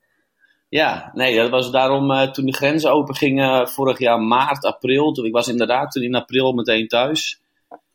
Ja, 0.70 1.12
nee, 1.14 1.36
dat 1.36 1.50
was 1.50 1.72
daarom 1.72 2.12
uh, 2.12 2.32
toen 2.32 2.46
de 2.46 2.54
grenzen 2.54 2.92
open 2.92 3.16
gingen 3.16 3.70
vorig 3.70 4.00
jaar 4.00 4.20
maart, 4.20 4.66
april. 4.66 5.12
Toen, 5.12 5.26
ik 5.26 5.34
was 5.34 5.48
inderdaad 5.48 5.92
toen 5.92 6.04
in 6.04 6.16
april 6.16 6.54
meteen 6.54 6.88
thuis. 6.88 7.42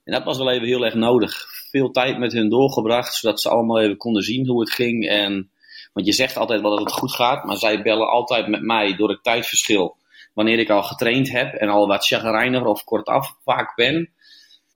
En 0.05 0.13
dat 0.13 0.25
was 0.25 0.39
wel 0.39 0.51
even 0.51 0.67
heel 0.67 0.85
erg 0.85 0.95
nodig. 0.95 1.47
Veel 1.71 1.91
tijd 1.91 2.19
met 2.19 2.33
hun 2.33 2.49
doorgebracht, 2.49 3.15
zodat 3.15 3.41
ze 3.41 3.49
allemaal 3.49 3.81
even 3.81 3.97
konden 3.97 4.23
zien 4.23 4.49
hoe 4.49 4.61
het 4.61 4.71
ging. 4.71 5.09
En 5.09 5.51
want 5.95 6.07
je 6.07 6.13
zegt 6.13 6.37
altijd 6.37 6.61
wel 6.61 6.71
dat 6.71 6.81
het 6.81 6.93
goed 6.93 7.13
gaat, 7.13 7.45
maar 7.45 7.57
zij 7.57 7.83
bellen 7.83 8.09
altijd 8.09 8.47
met 8.47 8.63
mij 8.63 8.97
door 8.97 9.09
het 9.09 9.23
tijdverschil. 9.23 9.97
Wanneer 10.33 10.59
ik 10.59 10.71
al 10.71 10.83
getraind 10.83 11.31
heb 11.31 11.55
en 11.55 11.69
al 11.69 11.87
wat 11.87 12.07
chagrijniger 12.07 12.67
of 12.67 12.85
kortaf 12.85 13.37
vaak 13.45 13.77
ben. 13.77 14.11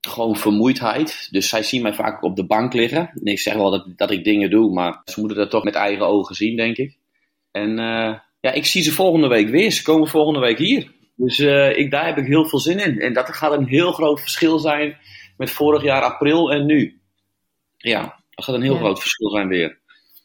Gewoon 0.01 0.37
vermoeidheid. 0.37 1.29
Dus 1.31 1.49
zij 1.49 1.63
zien 1.63 1.83
mij 1.83 1.95
vaak 1.95 2.23
op 2.23 2.37
de 2.37 2.47
bank 2.47 2.73
liggen. 2.73 3.11
En 3.15 3.25
ik 3.25 3.39
zeg 3.39 3.55
wel 3.55 3.71
dat, 3.71 3.87
dat 3.97 4.11
ik 4.11 4.25
dingen 4.25 4.51
doe, 4.51 4.73
maar 4.73 5.01
ze 5.05 5.21
moeten 5.21 5.39
dat 5.39 5.51
toch 5.51 5.65
met 5.65 5.75
eigen 5.75 6.07
ogen 6.07 6.35
zien, 6.35 6.57
denk 6.57 6.77
ik. 6.77 6.97
En 7.51 7.71
uh, 7.71 8.15
ja, 8.41 8.53
ik 8.53 8.67
zie 8.67 8.83
ze 8.83 8.93
volgende 8.93 9.29
week 9.29 9.49
weer. 9.49 9.71
Ze 9.71 9.83
komen 9.83 10.09
volgende 10.09 10.41
week 10.41 10.59
hier. 10.59 10.93
Dus 11.17 11.39
uh, 11.39 11.79
ik, 11.79 11.91
daar 11.91 12.07
heb 12.07 12.19
ik 12.19 12.27
heel 12.27 12.49
veel 12.49 12.61
zin 12.61 12.79
in. 12.79 13.01
En 13.01 13.13
dat 13.13 13.29
gaat 13.29 13.53
een 13.53 13.67
heel 13.67 13.93
groot 13.93 14.21
verschil 14.21 14.59
zijn 14.59 14.99
met 15.37 15.51
vorig 15.51 15.83
jaar 15.83 16.03
april 16.03 16.53
en 16.53 16.67
nu. 16.67 17.01
Ja, 17.77 18.21
dat 18.31 18.45
gaat 18.45 18.55
een 18.55 18.63
heel 18.63 18.75
ja. 18.75 18.81
groot 18.81 19.01
verschil 19.01 19.31
zijn 19.31 19.49
weer 19.49 19.78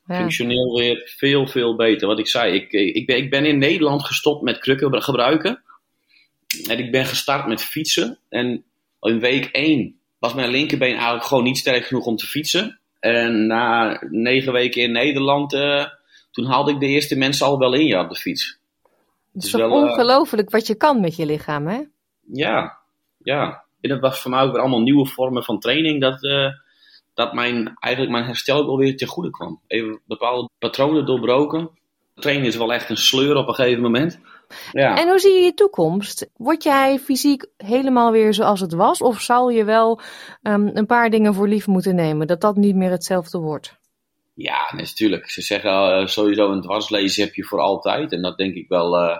ja. 0.07 0.15
functioneel 0.15 0.77
weer 0.77 1.11
veel, 1.17 1.47
veel 1.47 1.75
beter. 1.75 2.07
Wat 2.07 2.19
ik 2.19 2.27
zei, 2.27 2.53
ik, 2.53 2.71
ik, 2.71 3.05
ben, 3.05 3.17
ik 3.17 3.29
ben 3.29 3.45
in 3.45 3.57
Nederland 3.57 4.05
gestopt 4.05 4.41
met 4.41 4.57
krukken 4.57 5.03
gebruiken. 5.03 5.63
En 6.67 6.79
ik 6.79 6.91
ben 6.91 7.05
gestart 7.05 7.47
met 7.47 7.61
fietsen. 7.61 8.19
En 8.29 8.63
in 9.01 9.19
week 9.19 9.45
1 9.45 9.99
was 10.19 10.33
mijn 10.33 10.49
linkerbeen 10.49 10.93
eigenlijk 10.93 11.25
gewoon 11.25 11.43
niet 11.43 11.57
sterk 11.57 11.85
genoeg 11.85 12.05
om 12.05 12.15
te 12.15 12.25
fietsen. 12.25 12.79
En 12.99 13.47
na 13.47 13.97
negen 14.09 14.53
weken 14.53 14.81
in 14.81 14.91
Nederland, 14.91 15.53
uh, 15.53 15.85
toen 16.31 16.45
haalde 16.45 16.71
ik 16.71 16.79
de 16.79 16.87
eerste 16.87 17.17
mensen 17.17 17.45
al 17.45 17.59
wel 17.59 17.73
in 17.73 17.85
je 17.85 17.99
op 17.99 18.09
de 18.09 18.15
fiets. 18.15 18.59
Het 19.33 19.43
is 19.43 19.51
toch 19.51 19.61
wel, 19.61 19.71
ongelooflijk 19.71 20.47
uh, 20.47 20.53
wat 20.53 20.67
je 20.67 20.75
kan 20.75 21.01
met 21.01 21.15
je 21.15 21.25
lichaam, 21.25 21.67
hè? 21.67 21.81
Ja, 22.31 22.77
ja. 23.17 23.63
En 23.81 23.89
dat 23.89 23.99
was 23.99 24.19
voor 24.19 24.31
mij 24.31 24.41
ook 24.41 24.51
weer 24.51 24.61
allemaal 24.61 24.81
nieuwe 24.81 25.05
vormen 25.05 25.43
van 25.43 25.59
training. 25.59 26.01
Dat, 26.01 26.23
uh, 26.23 26.47
dat 27.13 27.33
mijn, 27.33 27.73
eigenlijk 27.79 28.13
mijn 28.13 28.25
herstel 28.25 28.57
ook 28.57 28.67
alweer 28.67 28.97
ten 28.97 29.07
goede 29.07 29.29
kwam. 29.29 29.61
Even 29.67 30.01
bepaalde 30.05 30.49
patronen 30.59 31.05
doorbroken. 31.05 31.69
Trainen 32.15 32.47
is 32.47 32.55
wel 32.55 32.73
echt 32.73 32.89
een 32.89 32.97
sleur 32.97 33.35
op 33.35 33.47
een 33.47 33.53
gegeven 33.53 33.81
moment. 33.81 34.19
Ja. 34.71 34.97
En 34.97 35.07
hoe 35.07 35.19
zie 35.19 35.33
je 35.33 35.43
je 35.43 35.53
toekomst? 35.53 36.29
Word 36.37 36.63
jij 36.63 36.99
fysiek 36.99 37.45
helemaal 37.57 38.11
weer 38.11 38.33
zoals 38.33 38.59
het 38.59 38.73
was? 38.73 39.01
Of 39.01 39.21
zal 39.21 39.49
je 39.49 39.63
wel 39.63 39.99
um, 40.41 40.71
een 40.73 40.85
paar 40.85 41.09
dingen 41.09 41.33
voor 41.33 41.47
lief 41.47 41.67
moeten 41.67 41.95
nemen? 41.95 42.27
Dat 42.27 42.41
dat 42.41 42.55
niet 42.55 42.75
meer 42.75 42.91
hetzelfde 42.91 43.37
wordt? 43.37 43.77
Ja, 44.33 44.73
natuurlijk. 44.75 45.29
Ze 45.29 45.41
zeggen 45.41 45.71
uh, 45.71 46.07
sowieso 46.07 46.51
een 46.51 46.61
dwarslezen 46.61 47.23
heb 47.23 47.33
je 47.33 47.43
voor 47.43 47.59
altijd. 47.59 48.11
En 48.11 48.21
dat 48.21 48.37
denk 48.37 48.55
ik 48.55 48.67
wel. 48.67 49.03
Uh, 49.03 49.17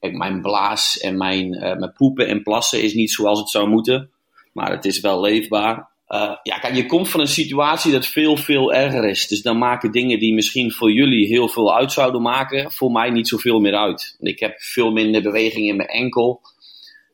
kijk, 0.00 0.16
mijn 0.16 0.42
blaas 0.42 0.98
en 0.98 1.16
mijn, 1.16 1.54
uh, 1.54 1.60
mijn 1.60 1.92
poepen 1.96 2.28
en 2.28 2.42
plassen 2.42 2.82
is 2.82 2.94
niet 2.94 3.10
zoals 3.10 3.38
het 3.38 3.50
zou 3.50 3.68
moeten. 3.68 4.10
Maar 4.52 4.70
het 4.70 4.84
is 4.84 5.00
wel 5.00 5.20
leefbaar. 5.20 5.88
Uh, 6.08 6.36
ja, 6.42 6.58
kijk, 6.58 6.74
je 6.74 6.86
komt 6.86 7.08
van 7.08 7.20
een 7.20 7.26
situatie 7.26 7.92
dat 7.92 8.06
veel, 8.06 8.36
veel 8.36 8.72
erger 8.72 9.04
is. 9.04 9.28
Dus 9.28 9.42
dan 9.42 9.58
maken 9.58 9.90
dingen 9.90 10.18
die 10.18 10.34
misschien 10.34 10.72
voor 10.72 10.92
jullie 10.92 11.26
heel 11.26 11.48
veel 11.48 11.76
uit 11.76 11.92
zouden 11.92 12.22
maken, 12.22 12.72
voor 12.72 12.90
mij 12.90 13.10
niet 13.10 13.28
zoveel 13.28 13.60
meer 13.60 13.76
uit. 13.76 14.16
Ik 14.20 14.40
heb 14.40 14.60
veel 14.60 14.90
minder 14.90 15.22
beweging 15.22 15.68
in 15.68 15.76
mijn 15.76 15.88
enkel. 15.88 16.40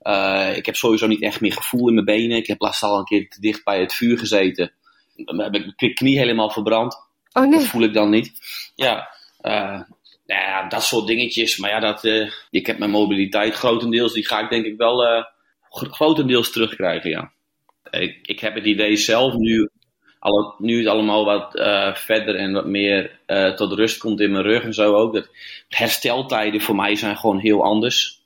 Uh, 0.03 0.57
ik 0.57 0.67
heb 0.67 0.77
sowieso 0.77 1.07
niet 1.07 1.23
echt 1.23 1.41
meer 1.41 1.53
gevoel 1.53 1.89
in 1.89 1.95
mijn 1.95 2.07
benen. 2.07 2.37
Ik 2.37 2.47
heb 2.47 2.61
laatst 2.61 2.83
al 2.83 2.99
een 2.99 3.05
keer 3.05 3.29
te 3.29 3.41
dicht 3.41 3.65
bij 3.65 3.81
het 3.81 3.95
vuur 3.95 4.19
gezeten. 4.19 4.73
Dan 5.17 5.41
heb 5.41 5.55
ik 5.55 5.73
mijn 5.77 5.95
knie 5.95 6.19
helemaal 6.19 6.51
verbrand. 6.51 6.95
Oh 7.33 7.43
nee. 7.43 7.59
Dat 7.59 7.69
voel 7.69 7.83
ik 7.83 7.95
dan 7.95 8.11
niet. 8.11 8.33
Ja, 8.75 9.09
uh, 9.43 9.81
nou 10.27 10.41
ja 10.41 10.69
dat 10.69 10.83
soort 10.83 11.07
dingetjes. 11.07 11.57
Maar 11.57 11.71
ja, 11.71 11.81
dat, 11.81 12.05
ik 12.51 12.67
heb 12.67 12.79
mijn 12.79 12.91
mobiliteit 12.91 13.55
grotendeels, 13.55 14.13
die 14.13 14.27
ga 14.27 14.41
ik 14.41 14.51
denk 14.51 14.65
ik 14.65 14.77
wel 14.77 15.27
grotendeels 15.71 16.53
terugkrijgen, 16.53 17.11
ja 17.11 17.33
ik, 18.01 18.41
heb 18.41 18.55
het 18.55 18.65
idee 18.65 18.97
zelf 18.97 19.35
nu, 19.35 19.69
nu 20.59 20.79
het 20.79 20.87
allemaal 20.87 21.25
wat 21.25 21.57
uh, 21.57 21.95
verder 21.95 22.35
en 22.35 22.53
wat 22.53 22.67
meer 22.67 23.19
uh, 23.27 23.55
tot 23.55 23.73
rust 23.73 23.99
komt 23.99 24.21
in 24.21 24.31
mijn 24.31 24.45
rug 24.45 24.63
en 24.63 24.75
zo 24.75 24.95
ook. 24.95 25.15
Dat 25.15 25.29
hersteltijden 25.69 26.61
voor 26.61 26.77
mij 26.77 26.97
zijn 26.97 27.17
gewoon 27.17 27.39
heel 27.39 27.65
anders. 27.65 28.21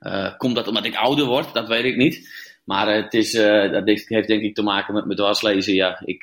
Uh, 0.00 0.36
komt 0.36 0.54
dat 0.54 0.68
omdat 0.68 0.84
ik 0.84 0.94
ouder 0.96 1.24
word? 1.26 1.54
Dat 1.54 1.68
weet 1.68 1.84
ik 1.84 1.96
niet. 1.96 2.42
Maar 2.64 2.94
het 2.94 3.14
is, 3.14 3.32
dat 3.32 3.82
heeft 3.84 4.08
denk 4.08 4.42
ik 4.42 4.54
te 4.54 4.62
maken 4.62 4.94
met 4.94 5.04
mijn 5.04 5.16
dwarslezen. 5.16 5.74
Ja, 5.74 6.02
ik, 6.04 6.22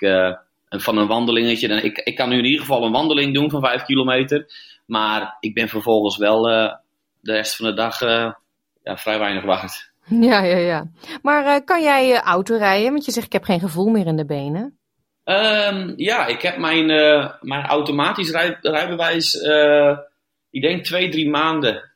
van 0.69 0.97
een 0.97 1.07
wandelingetje. 1.07 1.67
Ik, 1.67 1.97
ik 1.97 2.15
kan 2.15 2.29
nu 2.29 2.37
in 2.37 2.45
ieder 2.45 2.59
geval 2.59 2.85
een 2.85 2.91
wandeling 2.91 3.33
doen 3.33 3.49
van 3.49 3.61
5 3.61 3.83
kilometer. 3.83 4.45
Maar 4.85 5.37
ik 5.39 5.53
ben 5.53 5.69
vervolgens 5.69 6.17
wel 6.17 6.41
de 7.21 7.33
rest 7.33 7.55
van 7.55 7.65
de 7.65 7.73
dag 7.73 7.99
ja, 8.83 8.97
vrij 8.97 9.19
weinig 9.19 9.43
wacht. 9.43 9.90
Ja, 10.19 10.43
ja, 10.43 10.57
ja. 10.57 10.91
Maar 11.21 11.45
uh, 11.45 11.65
kan 11.65 11.81
jij 11.81 12.11
uh, 12.11 12.19
auto 12.19 12.57
rijden? 12.57 12.91
Want 12.91 13.05
je 13.05 13.11
zegt 13.11 13.25
ik 13.25 13.33
heb 13.33 13.43
geen 13.43 13.59
gevoel 13.59 13.89
meer 13.89 14.05
in 14.05 14.15
de 14.15 14.25
benen. 14.25 14.79
Um, 15.23 15.93
ja, 15.95 16.25
ik 16.25 16.41
heb 16.41 16.57
mijn, 16.57 16.89
uh, 16.89 17.31
mijn 17.41 17.65
automatisch 17.65 18.31
rij, 18.31 18.57
rijbewijs, 18.61 19.35
ik 20.49 20.61
denk 20.61 20.83
twee, 20.83 21.09
drie 21.09 21.29
maanden 21.29 21.89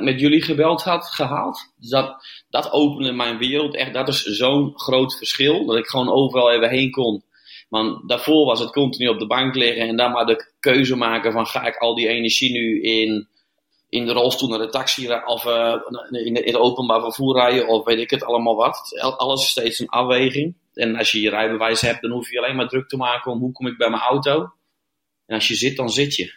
met 0.00 0.20
jullie 0.20 0.42
gebeld 0.42 0.82
had 0.82 1.06
gehaald. 1.06 1.72
Dus 1.76 1.90
dat, 1.90 2.16
dat 2.48 2.72
opende 2.72 3.12
mijn 3.12 3.38
wereld 3.38 3.76
echt. 3.76 3.94
Dat 3.94 4.08
is 4.08 4.22
zo'n 4.22 4.72
groot 4.78 5.16
verschil. 5.16 5.66
Dat 5.66 5.76
ik 5.76 5.86
gewoon 5.86 6.12
overal 6.12 6.52
even 6.52 6.68
heen 6.68 6.90
kon. 6.90 7.24
Want 7.68 8.08
daarvoor 8.08 8.46
was 8.46 8.60
het 8.60 8.70
continu 8.70 9.08
op 9.08 9.18
de 9.18 9.26
bank 9.26 9.54
liggen 9.54 9.88
en 9.88 9.96
dan 9.96 10.12
maar 10.12 10.26
de 10.26 10.52
keuze 10.60 10.96
maken 10.96 11.32
van 11.32 11.46
ga 11.46 11.66
ik 11.66 11.76
al 11.76 11.94
die 11.94 12.08
energie 12.08 12.52
nu 12.52 12.82
in 12.82 13.28
in 13.96 14.06
de 14.06 14.12
rolstoel 14.12 14.48
naar 14.48 14.58
de 14.58 14.68
taxi 14.68 15.12
of 15.24 15.44
uh, 15.44 15.74
in, 16.10 16.34
de, 16.34 16.44
in 16.44 16.52
de 16.52 16.58
openbaar 16.58 17.00
vervoer 17.00 17.36
rijden 17.36 17.68
of 17.68 17.84
weet 17.84 17.98
ik 17.98 18.10
het 18.10 18.24
allemaal 18.24 18.56
wat. 18.56 19.00
Alles 19.16 19.42
is 19.42 19.50
steeds 19.50 19.78
een 19.78 19.88
afweging. 19.88 20.56
En 20.74 20.96
als 20.96 21.12
je 21.12 21.20
je 21.20 21.30
rijbewijs 21.30 21.80
hebt, 21.80 22.02
dan 22.02 22.10
hoef 22.10 22.30
je 22.30 22.38
alleen 22.38 22.56
maar 22.56 22.68
druk 22.68 22.88
te 22.88 22.96
maken 22.96 23.32
om 23.32 23.38
hoe 23.38 23.52
kom 23.52 23.66
ik 23.66 23.76
bij 23.76 23.90
mijn 23.90 24.02
auto. 24.02 24.52
En 25.26 25.34
als 25.34 25.48
je 25.48 25.54
zit, 25.54 25.76
dan 25.76 25.90
zit 25.90 26.16
je. 26.16 26.34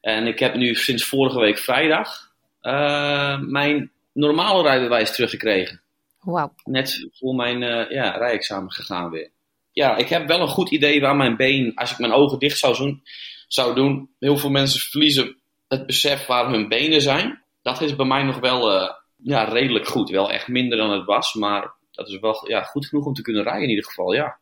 En 0.00 0.26
ik 0.26 0.38
heb 0.38 0.54
nu 0.54 0.74
sinds 0.74 1.04
vorige 1.04 1.40
week 1.40 1.58
vrijdag 1.58 2.32
uh, 2.62 3.38
mijn 3.40 3.92
normale 4.12 4.62
rijbewijs 4.62 5.14
teruggekregen. 5.14 5.82
Wauw. 6.20 6.54
Net 6.64 7.08
voor 7.12 7.34
mijn 7.34 7.62
uh, 7.62 7.90
ja, 7.90 8.10
rijexamen 8.10 8.72
gegaan 8.72 9.10
weer. 9.10 9.30
Ja, 9.72 9.96
ik 9.96 10.08
heb 10.08 10.26
wel 10.26 10.40
een 10.40 10.48
goed 10.48 10.70
idee 10.70 11.00
waar 11.00 11.16
mijn 11.16 11.36
been, 11.36 11.74
als 11.74 11.92
ik 11.92 11.98
mijn 11.98 12.12
ogen 12.12 12.38
dicht 12.38 12.58
zou 12.58 12.76
doen, 12.76 13.02
zou 13.48 13.74
doen. 13.74 14.10
Heel 14.18 14.36
veel 14.36 14.50
mensen 14.50 14.80
verliezen 14.80 15.36
het 15.78 15.86
besef 15.86 16.26
waar 16.26 16.50
hun 16.50 16.68
benen 16.68 17.00
zijn. 17.00 17.42
Dat 17.62 17.80
is 17.80 17.96
bij 17.96 18.06
mij 18.06 18.22
nog 18.22 18.38
wel 18.38 18.74
uh, 18.74 18.90
ja, 19.16 19.44
redelijk 19.44 19.86
goed. 19.86 20.10
Wel 20.10 20.30
echt 20.30 20.48
minder 20.48 20.78
dan 20.78 20.90
het 20.90 21.04
was, 21.04 21.34
maar 21.34 21.74
dat 21.90 22.08
is 22.08 22.18
wel 22.18 22.48
ja, 22.48 22.62
goed 22.62 22.86
genoeg 22.86 23.06
om 23.06 23.14
te 23.14 23.22
kunnen 23.22 23.42
rijden 23.42 23.62
in 23.62 23.68
ieder 23.68 23.84
geval, 23.84 24.12
ja. 24.12 24.38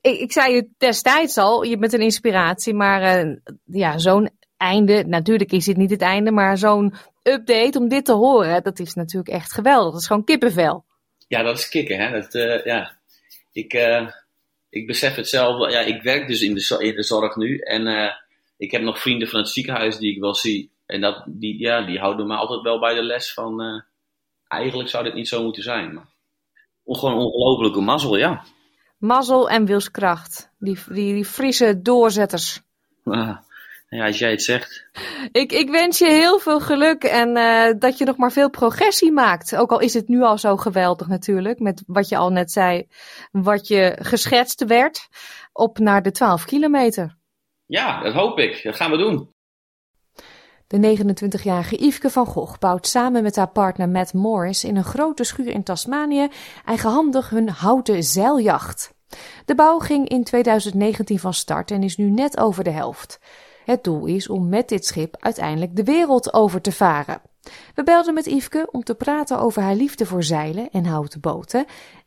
Ik, 0.00 0.18
ik 0.18 0.32
zei 0.32 0.54
je 0.54 0.68
destijds 0.78 1.36
al, 1.36 1.62
je 1.62 1.78
bent 1.78 1.92
een 1.92 2.00
inspiratie, 2.00 2.74
maar 2.74 3.24
uh, 3.26 3.36
ja, 3.64 3.98
zo'n 3.98 4.30
einde, 4.56 5.04
natuurlijk 5.06 5.52
is 5.52 5.64
dit 5.64 5.76
niet 5.76 5.90
het 5.90 6.02
einde, 6.02 6.30
maar 6.30 6.58
zo'n 6.58 6.94
update 7.22 7.78
om 7.78 7.88
dit 7.88 8.04
te 8.04 8.12
horen, 8.12 8.62
dat 8.62 8.78
is 8.78 8.94
natuurlijk 8.94 9.34
echt 9.34 9.52
geweldig. 9.52 9.92
Dat 9.92 10.00
is 10.00 10.06
gewoon 10.06 10.24
kippenvel. 10.24 10.84
Ja, 11.28 11.42
dat 11.42 11.58
is 11.58 11.68
kicken, 11.68 11.98
hè. 11.98 12.20
Dat, 12.20 12.34
uh, 12.34 12.64
ja. 12.64 12.98
Ik, 13.52 13.72
ik 14.70 14.86
besef 14.86 15.14
het 15.14 15.28
zelf, 15.28 15.70
ja, 15.70 15.80
ik 15.80 16.02
werk 16.02 16.28
dus 16.28 16.42
in 16.42 16.54
de, 16.54 16.76
in 16.78 16.94
de 16.94 17.02
zorg 17.02 17.36
nu 17.36 17.58
en 17.58 18.12
ik 18.60 18.70
heb 18.70 18.82
nog 18.82 19.00
vrienden 19.00 19.28
van 19.28 19.40
het 19.40 19.48
ziekenhuis 19.48 19.98
die 19.98 20.14
ik 20.14 20.20
wel 20.20 20.34
zie. 20.34 20.70
En 20.86 21.00
dat, 21.00 21.24
die, 21.26 21.58
ja, 21.58 21.86
die 21.86 21.98
houden 21.98 22.26
me 22.26 22.34
altijd 22.34 22.62
wel 22.62 22.78
bij 22.78 22.94
de 22.94 23.02
les 23.02 23.32
van, 23.32 23.84
eigenlijk 24.48 24.88
zou 24.88 25.04
dit 25.04 25.14
niet 25.14 25.28
zo 25.28 25.42
moeten 25.42 25.62
zijn. 25.62 25.94
Maar 25.94 26.06
gewoon 26.84 27.18
ongelofelijke 27.18 27.80
mazzel, 27.80 28.16
ja. 28.16 28.44
Mazzel 28.98 29.50
en 29.50 29.64
wilskracht. 29.64 30.50
Die, 30.58 30.78
die, 30.88 31.14
die 31.14 31.24
Friese 31.24 31.80
doorzetters. 31.82 32.60
Ja, 33.90 34.06
als 34.06 34.18
jij 34.18 34.30
het 34.30 34.42
zegt. 34.42 34.86
Ik, 35.32 35.52
ik 35.52 35.70
wens 35.70 35.98
je 35.98 36.08
heel 36.08 36.38
veel 36.38 36.60
geluk 36.60 37.04
en 37.04 37.36
uh, 37.36 37.78
dat 37.78 37.98
je 37.98 38.04
nog 38.04 38.16
maar 38.16 38.32
veel 38.32 38.50
progressie 38.50 39.12
maakt. 39.12 39.56
Ook 39.56 39.70
al 39.70 39.80
is 39.80 39.94
het 39.94 40.08
nu 40.08 40.22
al 40.22 40.38
zo 40.38 40.56
geweldig 40.56 41.06
natuurlijk, 41.06 41.58
met 41.58 41.82
wat 41.86 42.08
je 42.08 42.16
al 42.16 42.30
net 42.30 42.50
zei, 42.52 42.86
wat 43.30 43.68
je 43.68 43.96
geschetst 44.00 44.64
werd, 44.64 45.08
op 45.52 45.78
naar 45.78 46.02
de 46.02 46.10
12 46.10 46.44
kilometer. 46.44 47.16
Ja, 47.70 48.02
dat 48.02 48.12
hoop 48.12 48.38
ik. 48.38 48.62
Dat 48.62 48.76
gaan 48.76 48.90
we 48.90 48.96
doen. 48.96 49.30
De 50.66 50.96
29-jarige 50.98 51.84
Yveske 51.84 52.10
van 52.10 52.26
Gogh 52.26 52.58
bouwt 52.58 52.86
samen 52.86 53.22
met 53.22 53.36
haar 53.36 53.48
partner 53.48 53.88
Matt 53.88 54.12
Morris 54.12 54.64
in 54.64 54.76
een 54.76 54.84
grote 54.84 55.24
schuur 55.24 55.48
in 55.48 55.62
Tasmanië 55.62 56.28
eigenhandig 56.64 57.30
hun 57.30 57.48
houten 57.48 58.02
zeiljacht. 58.02 58.94
De 59.44 59.54
bouw 59.54 59.78
ging 59.78 60.08
in 60.08 60.24
2019 60.24 61.18
van 61.18 61.34
start 61.34 61.70
en 61.70 61.82
is 61.82 61.96
nu 61.96 62.10
net 62.10 62.38
over 62.38 62.64
de 62.64 62.70
helft. 62.70 63.18
Het 63.64 63.84
doel 63.84 64.06
is 64.06 64.28
om 64.28 64.48
met 64.48 64.68
dit 64.68 64.86
schip 64.86 65.16
uiteindelijk 65.18 65.76
de 65.76 65.84
wereld 65.84 66.34
over 66.34 66.60
te 66.60 66.72
varen. 66.72 67.20
We 67.74 67.82
belden 67.82 68.14
met 68.14 68.26
Yveske 68.26 68.68
om 68.70 68.82
te 68.82 68.94
praten 68.94 69.38
over 69.38 69.62
haar 69.62 69.74
liefde 69.74 70.06
voor 70.06 70.22
zeilen 70.22 70.70
en 70.70 70.84
houten 70.84 71.20
boten. 71.20 71.64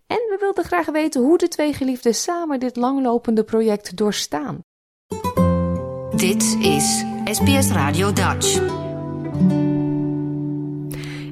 En 0.07 0.17
we 0.17 0.37
wilden 0.39 0.63
graag 0.63 0.85
weten 0.85 1.21
hoe 1.21 1.37
de 1.37 1.47
twee 1.47 1.73
geliefden 1.73 2.15
samen 2.15 2.59
dit 2.59 2.75
langlopende 2.75 3.43
project 3.43 3.97
doorstaan. 3.97 4.61
Dit 6.29 6.43
is 6.59 7.05
SBS 7.37 7.71
Radio 7.71 8.07
Dutch. 8.13 8.47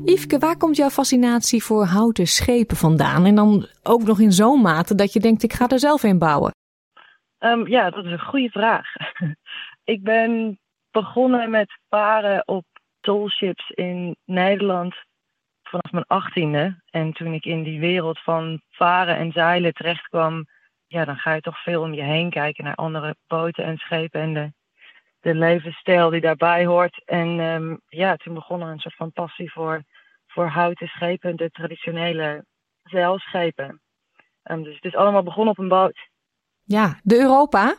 Yveske, 0.05 0.37
waar 0.39 0.57
komt 0.57 0.75
jouw 0.75 0.89
fascinatie 0.89 1.63
voor 1.63 1.85
houten 1.85 2.27
schepen 2.27 2.77
vandaan? 2.77 3.25
En 3.25 3.35
dan 3.35 3.67
ook 3.83 4.03
nog 4.03 4.19
in 4.19 4.31
zo'n 4.31 4.61
mate 4.61 4.95
dat 4.95 5.13
je 5.13 5.19
denkt, 5.19 5.43
ik 5.43 5.53
ga 5.53 5.67
er 5.67 5.79
zelf 5.79 6.03
in 6.03 6.17
bouwen. 6.19 6.51
Um, 7.39 7.67
ja, 7.67 7.89
dat 7.89 8.05
is 8.05 8.11
een 8.11 8.19
goede 8.19 8.49
vraag. 8.49 8.87
ik 9.93 10.03
ben 10.03 10.59
begonnen 10.91 11.49
met 11.49 11.79
varen 11.89 12.47
op 12.47 12.65
tollships 13.01 13.69
in 13.69 14.15
Nederland 14.25 14.95
vanaf 15.63 15.91
mijn 15.91 16.07
achttiende. 16.07 16.81
En 16.89 17.13
toen 17.13 17.33
ik 17.33 17.45
in 17.45 17.63
die 17.63 17.79
wereld 17.79 18.19
van 18.19 18.61
varen 18.69 19.17
en 19.17 19.31
zeilen 19.31 19.73
terecht 19.73 20.07
kwam, 20.07 20.45
ja, 20.87 21.05
dan 21.05 21.17
ga 21.17 21.33
je 21.33 21.41
toch 21.41 21.63
veel 21.63 21.81
om 21.81 21.93
je 21.93 22.03
heen 22.03 22.29
kijken 22.29 22.63
naar 22.63 22.75
andere 22.75 23.15
boten 23.27 23.63
en 23.63 23.77
schepen 23.77 24.21
en 24.21 24.33
de, 24.33 24.51
de 25.21 25.35
levensstijl 25.35 26.09
die 26.09 26.21
daarbij 26.21 26.65
hoort. 26.65 27.03
En 27.05 27.39
um, 27.39 27.81
ja, 27.87 28.15
toen 28.15 28.33
begon 28.33 28.61
er 28.61 28.67
een 28.67 28.79
soort 28.79 28.95
van 28.95 29.11
passie 29.11 29.51
voor, 29.51 29.83
voor 30.27 30.47
houten 30.47 30.87
schepen, 30.87 31.35
de 31.35 31.49
traditionele 31.49 32.45
zeilschepen. 32.83 33.81
Um, 34.43 34.63
dus 34.63 34.75
het 34.75 34.85
is 34.85 34.95
allemaal 34.95 35.23
begonnen 35.23 35.51
op 35.51 35.59
een 35.59 35.67
boot. 35.67 36.09
Ja, 36.63 36.99
de 37.03 37.15
Europa? 37.19 37.75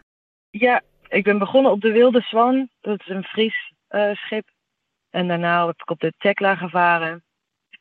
Ja, 0.51 0.83
ik 1.09 1.25
ben 1.25 1.39
begonnen 1.39 1.73
op 1.73 1.81
de 1.81 1.93
Wilde 1.93 2.21
Zwan. 2.21 2.69
Dat 2.81 3.01
is 3.01 3.09
een 3.09 3.25
Fries 3.25 3.73
uh, 3.91 4.15
schip. 4.15 4.49
En 5.11 5.29
daarna 5.29 5.67
heb 5.67 5.81
ik 5.81 5.91
op 5.91 6.01
de 6.01 6.13
Tekla 6.19 6.55
gevaren. 6.55 7.25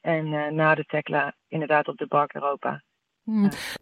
En 0.02 0.26
uh, 0.26 0.48
na 0.48 0.76
de 0.76 0.84
Tekla 0.84 1.36
inderdaad 1.48 1.88
op 1.88 1.98
de 1.98 2.08
Bark 2.08 2.34
Europa. 2.34 2.82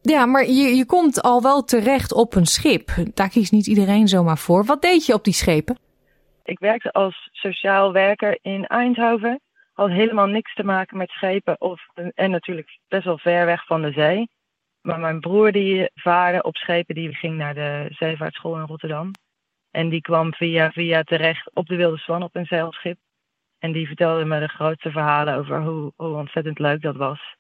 Ja, 0.02 0.26
maar 0.26 0.45
je, 0.45 0.76
je 0.76 0.86
komt 0.86 1.22
al 1.22 1.41
wel 1.41 1.64
terecht 1.64 2.14
op 2.14 2.36
een 2.36 2.45
schip. 2.45 2.89
Daar 3.14 3.30
kiest 3.30 3.52
niet 3.52 3.68
iedereen 3.68 4.08
zomaar 4.08 4.38
voor. 4.38 4.66
Wat 4.66 4.82
deed 4.82 5.06
je 5.06 5.14
op 5.14 5.24
die 5.24 5.34
schepen? 5.34 5.78
Ik 6.43 6.60
werkte 6.60 6.91
als 6.91 7.30
sociaal 7.32 7.93
werker 7.93 8.39
in 8.41 8.66
Eindhoven. 8.66 9.41
Had 9.74 9.89
helemaal 9.89 10.28
niks 10.28 10.54
te 10.54 10.64
maken 10.64 10.97
met 10.97 11.10
schepen. 11.10 11.62
Of, 11.62 11.82
en 12.16 12.32
natuurlijk 12.32 12.80
best 12.88 13.06
wel 13.06 13.18
ver 13.18 13.45
weg 13.45 13.66
van 13.66 13.82
de 13.82 13.91
zee. 13.91 14.30
Maar 14.82 15.00
mijn 15.00 15.20
broer 15.20 15.52
die 15.52 15.89
vaarde 15.93 16.43
op 16.43 16.56
schepen, 16.56 16.95
die 16.95 17.16
ging 17.16 17.38
naar 17.38 17.54
de 17.54 17.86
zeevaartschool 17.89 18.56
in 18.56 18.66
Rotterdam. 18.66 19.12
En 19.72 19.89
die 19.89 20.02
kwam 20.02 20.34
via 20.34 20.72
via 20.72 21.04
terecht 21.04 21.56
op 21.56 21.68
de 21.68 21.76
Wilde 21.76 21.97
Zwan 21.97 22.24
op 22.24 22.36
een 22.36 22.45
zeilschip. 22.45 22.97
En 23.60 23.72
die 23.72 23.88
vertelde 23.88 24.26
me 24.26 24.39
de 24.39 24.47
grootste 24.47 24.91
verhalen 24.91 25.36
over 25.36 25.62
hoe, 25.62 25.93
hoe 25.95 26.16
ontzettend 26.16 26.60
leuk 26.60 26.82
dat 26.82 26.95
was. 26.95 27.38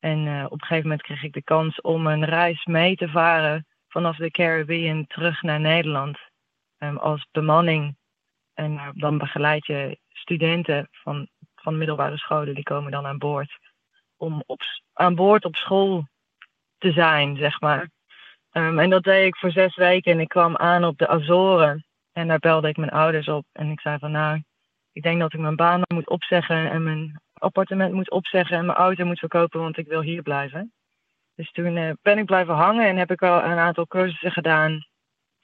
En 0.00 0.26
uh, 0.26 0.44
op 0.44 0.52
een 0.52 0.66
gegeven 0.66 0.82
moment 0.82 1.02
kreeg 1.02 1.22
ik 1.22 1.32
de 1.32 1.42
kans 1.42 1.80
om 1.80 2.06
een 2.06 2.24
reis 2.24 2.64
mee 2.64 2.96
te 2.96 3.08
varen 3.08 3.66
vanaf 3.88 4.16
de 4.16 4.30
Caribbean 4.30 5.06
terug 5.06 5.42
naar 5.42 5.60
Nederland. 5.60 6.18
Um, 6.78 6.96
als 6.96 7.26
bemanning. 7.30 7.96
En 8.54 8.72
uh, 8.72 8.88
dan 8.94 9.18
begeleid 9.18 9.66
je 9.66 9.98
studenten 10.08 10.88
van, 10.90 11.28
van 11.54 11.78
middelbare 11.78 12.16
scholen, 12.16 12.54
die 12.54 12.64
komen 12.64 12.92
dan 12.92 13.06
aan 13.06 13.18
boord. 13.18 13.58
Om 14.16 14.42
op, 14.46 14.60
aan 14.92 15.14
boord 15.14 15.44
op 15.44 15.56
school 15.56 16.08
te 16.78 16.92
zijn, 16.92 17.36
zeg 17.36 17.60
maar. 17.60 17.90
Um, 18.52 18.78
en 18.78 18.90
dat 18.90 19.02
deed 19.02 19.26
ik 19.26 19.36
voor 19.36 19.50
zes 19.50 19.76
weken 19.76 20.12
en 20.12 20.20
ik 20.20 20.28
kwam 20.28 20.56
aan 20.56 20.84
op 20.84 20.98
de 20.98 21.08
Azoren. 21.08 21.84
En 22.12 22.28
daar 22.28 22.38
belde 22.38 22.68
ik 22.68 22.76
mijn 22.76 22.90
ouders 22.90 23.28
op 23.28 23.46
en 23.52 23.70
ik 23.70 23.80
zei 23.80 23.98
van 23.98 24.10
nou, 24.10 24.42
ik 24.92 25.02
denk 25.02 25.20
dat 25.20 25.32
ik 25.32 25.40
mijn 25.40 25.56
baan 25.56 25.82
moet 25.94 26.08
opzeggen 26.08 26.70
en 26.70 26.82
mijn 26.82 27.20
appartement 27.40 27.92
moet 27.92 28.10
opzeggen 28.10 28.56
en 28.56 28.66
mijn 28.66 28.78
auto 28.78 29.04
moet 29.04 29.18
verkopen, 29.18 29.60
want 29.60 29.76
ik 29.76 29.86
wil 29.86 30.00
hier 30.00 30.22
blijven. 30.22 30.72
Dus 31.34 31.52
toen 31.52 31.76
uh, 31.76 31.90
ben 32.02 32.18
ik 32.18 32.24
blijven 32.24 32.54
hangen 32.54 32.86
en 32.86 32.96
heb 32.96 33.10
ik 33.10 33.20
wel 33.20 33.42
een 33.42 33.58
aantal 33.58 33.86
cursussen 33.86 34.32
gedaan. 34.32 34.86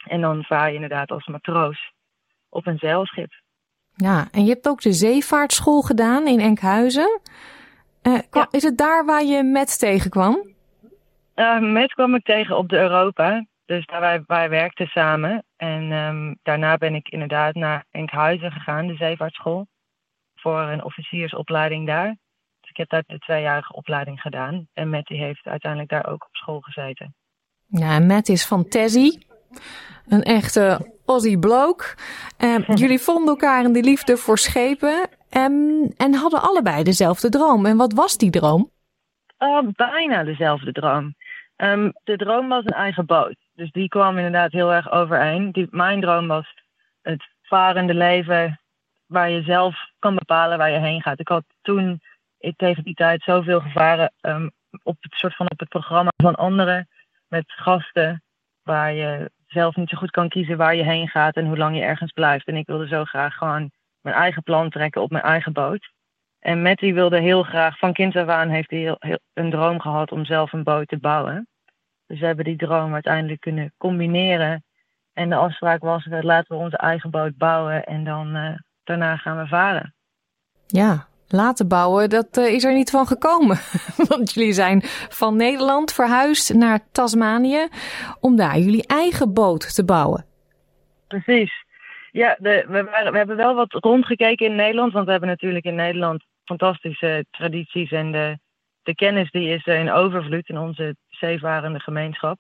En 0.07 0.21
dan 0.21 0.45
vaar 0.45 0.69
je 0.69 0.75
inderdaad 0.75 1.11
als 1.11 1.27
matroos 1.27 1.93
op 2.49 2.67
een 2.67 2.79
zeilschip. 2.79 3.33
Ja, 3.95 4.29
en 4.31 4.45
je 4.45 4.51
hebt 4.51 4.69
ook 4.69 4.81
de 4.81 4.93
zeevaartschool 4.93 5.83
gedaan 5.83 6.27
in 6.27 6.41
Enkhuizen. 6.41 7.21
Uh, 8.03 8.19
ja. 8.31 8.49
Is 8.51 8.63
het 8.63 8.79
daar 8.79 9.05
waar 9.05 9.25
je 9.25 9.43
met 9.43 9.79
tegenkwam? 9.79 10.55
Uh, 11.35 11.59
met 11.59 11.93
kwam 11.93 12.15
ik 12.15 12.25
tegen 12.25 12.57
op 12.57 12.69
de 12.69 12.79
Europa. 12.79 13.47
Dus 13.67 13.87
daar 13.87 14.01
wij, 14.01 14.23
wij 14.27 14.49
werkten 14.49 14.87
samen. 14.87 15.45
En 15.57 15.93
um, 15.93 16.39
daarna 16.43 16.77
ben 16.77 16.95
ik 16.95 17.09
inderdaad 17.09 17.55
naar 17.55 17.85
Enkhuizen 17.91 18.53
gegaan, 18.53 18.87
de 18.87 18.95
zeevaartschool. 18.95 19.67
Voor 20.47 20.61
een 20.61 20.85
officiersopleiding 20.85 21.87
daar. 21.87 22.17
Dus 22.61 22.71
ik 22.71 22.77
heb 22.77 22.89
daar 22.89 23.03
de 23.07 23.19
tweejarige 23.19 23.73
opleiding 23.73 24.21
gedaan. 24.21 24.69
En 24.73 24.91
Matt 24.91 25.07
die 25.07 25.19
heeft 25.19 25.47
uiteindelijk 25.47 25.91
daar 25.91 26.07
ook 26.07 26.25
op 26.25 26.35
school 26.37 26.61
gezeten. 26.61 27.15
Ja, 27.67 27.99
Matt 27.99 28.29
is 28.29 28.47
van 28.47 28.69
Tessie. 28.69 29.27
Een 30.09 30.23
echte 30.23 30.93
Aussie 31.07 31.39
bloke. 31.39 31.85
Um, 32.39 32.65
jullie 32.83 32.99
vonden 32.99 33.29
elkaar 33.29 33.65
in 33.65 33.73
de 33.73 33.83
liefde 33.83 34.17
voor 34.17 34.39
schepen. 34.39 35.09
Um, 35.31 35.93
en 35.97 36.15
hadden 36.15 36.43
allebei 36.43 36.83
dezelfde 36.83 37.29
droom. 37.29 37.67
En 37.67 37.77
wat 37.77 37.93
was 37.93 38.17
die 38.17 38.31
droom? 38.31 38.71
Uh, 39.39 39.59
bijna 39.73 40.25
dezelfde 40.25 40.73
droom. 40.73 41.15
Um, 41.57 41.93
de 42.05 42.17
droom 42.17 42.49
was 42.49 42.65
een 42.65 42.83
eigen 42.85 43.07
boot. 43.07 43.37
Dus 43.55 43.71
die 43.71 43.89
kwam 43.89 44.17
inderdaad 44.17 44.53
heel 44.53 44.73
erg 44.73 44.91
overeen. 44.91 45.53
Die, 45.53 45.67
mijn 45.71 46.01
droom 46.01 46.27
was 46.27 46.55
het 47.03 47.25
varende 47.43 47.95
leven 47.95 48.61
waar 49.07 49.31
je 49.31 49.43
zelf 49.43 49.77
kan 49.99 50.15
bepalen 50.15 50.59
waar 50.59 50.71
je 50.71 50.79
heen 50.79 51.03
gaat. 51.03 51.21
Ik 51.21 51.29
had 51.29 51.45
toen 51.63 52.01
ik 52.39 52.57
tegen 52.57 52.85
die 52.85 52.95
tijd 52.95 53.23
zoveel 53.23 53.61
gevaren 53.61 54.13
um, 54.21 54.51
op 54.83 54.97
het 55.01 55.13
soort 55.13 55.37
van 55.37 55.51
op 55.51 55.59
het 55.59 55.69
programma 55.69 56.11
van 56.17 56.35
anderen 56.35 56.89
met 57.29 57.53
gasten 57.53 58.23
waar 58.63 58.93
je 58.93 59.31
zelf 59.47 59.77
niet 59.77 59.89
zo 59.89 59.97
goed 59.97 60.11
kan 60.11 60.29
kiezen 60.29 60.57
waar 60.57 60.75
je 60.75 60.85
heen 60.85 61.09
gaat 61.09 61.37
en 61.37 61.47
hoe 61.47 61.57
lang 61.57 61.77
je 61.77 61.83
ergens 61.83 62.13
blijft. 62.13 62.47
En 62.47 62.57
ik 62.57 62.67
wilde 62.67 62.87
zo 62.87 63.05
graag 63.05 63.35
gewoon 63.35 63.71
mijn 64.01 64.17
eigen 64.17 64.43
plan 64.43 64.71
trekken 64.71 65.03
op 65.03 65.11
mijn 65.11 65.25
eigen 65.25 65.53
boot. 65.53 65.95
En 66.39 66.63
Matty 66.63 66.93
wilde 66.93 67.21
heel 67.21 67.43
graag, 67.43 67.79
van 67.79 67.93
kind 67.93 68.17
af 68.17 68.29
aan 68.29 68.49
heeft 68.49 68.71
hij 68.71 68.79
heel, 68.79 68.97
heel, 68.99 69.19
een 69.33 69.51
droom 69.51 69.81
gehad 69.81 70.13
om 70.13 70.25
zelf 70.25 70.53
een 70.53 70.63
boot 70.63 70.89
te 70.89 70.99
bouwen. 70.99 71.49
Dus 72.07 72.21
we 72.21 72.27
hebben 72.27 72.45
die 72.45 72.57
droom 72.57 72.95
uiteindelijk 72.95 73.41
kunnen 73.41 73.73
combineren. 73.77 74.65
En 75.13 75.29
de 75.29 75.35
afspraak 75.35 75.83
was, 75.83 76.07
laten 76.11 76.57
we 76.57 76.63
onze 76.63 76.77
eigen 76.77 77.11
boot 77.11 77.37
bouwen 77.37 77.85
en 77.85 78.05
dan 78.05 78.37
uh, 78.37 78.57
daarna 78.87 79.17
gaan 79.17 79.37
we 79.37 79.47
varen. 79.47 79.95
Ja, 80.67 81.07
laten 81.29 81.69
bouwen, 81.69 82.09
dat 82.09 82.37
uh, 82.39 82.53
is 82.53 82.65
er 82.65 82.75
niet 82.75 82.91
van 82.91 83.07
gekomen. 83.07 83.57
Want 84.09 84.33
jullie 84.33 84.53
zijn 84.53 84.81
van 85.09 85.37
Nederland 85.37 85.93
verhuisd 85.93 86.55
naar 86.55 86.81
Tasmanië 86.93 87.69
om 88.21 88.37
daar 88.37 88.59
jullie 88.59 88.87
eigen 88.87 89.35
boot 89.35 89.75
te 89.75 89.85
bouwen. 89.85 90.25
Precies. 91.09 91.65
Ja, 92.11 92.37
de, 92.39 92.65
we, 92.69 92.85
waren, 92.85 93.13
we 93.13 93.19
hebben 93.19 93.37
wel 93.37 93.55
wat 93.55 93.73
rondgekeken 93.73 94.47
in 94.47 94.55
Nederland, 94.55 94.93
want 94.93 95.05
we 95.05 95.11
hebben 95.11 95.29
natuurlijk 95.29 95.65
in 95.65 95.75
Nederland 95.75 96.25
fantastische 96.45 97.27
tradities 97.31 97.91
en 97.91 98.13
de, 98.13 98.39
de 98.83 98.95
kennis 98.95 99.31
die 99.31 99.49
is 99.49 99.65
in 99.65 99.91
overvloed 99.91 100.49
in 100.49 100.59
onze 100.59 100.97
zeevarende 101.09 101.81
gemeenschap. 101.81 102.39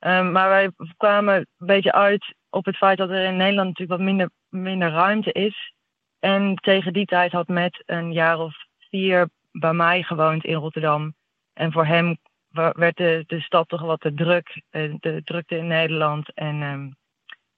Um, 0.00 0.32
maar 0.32 0.48
wij 0.48 0.70
kwamen 0.96 1.34
een 1.34 1.66
beetje 1.66 1.92
uit 1.92 2.34
op 2.50 2.64
het 2.64 2.76
feit 2.76 2.98
dat 2.98 3.10
er 3.10 3.24
in 3.24 3.36
Nederland 3.36 3.68
natuurlijk 3.68 3.98
wat 3.98 4.08
minder, 4.08 4.30
minder 4.48 4.90
ruimte 4.90 5.32
is. 5.32 5.73
En 6.24 6.54
tegen 6.54 6.92
die 6.92 7.06
tijd 7.06 7.32
had 7.32 7.48
Matt 7.48 7.82
een 7.86 8.12
jaar 8.12 8.38
of 8.38 8.56
vier 8.78 9.28
bij 9.52 9.72
mij 9.72 10.02
gewoond 10.02 10.44
in 10.44 10.54
Rotterdam. 10.54 11.14
En 11.52 11.72
voor 11.72 11.86
hem 11.86 12.16
werd 12.72 12.96
de, 12.96 13.24
de 13.26 13.40
stad 13.40 13.68
toch 13.68 13.80
wat 13.80 14.00
te 14.00 14.14
druk, 14.14 14.62
eh, 14.70 14.94
de 15.00 15.20
drukte 15.24 15.56
in 15.56 15.66
Nederland. 15.66 16.34
En 16.34 16.62
um, 16.62 16.96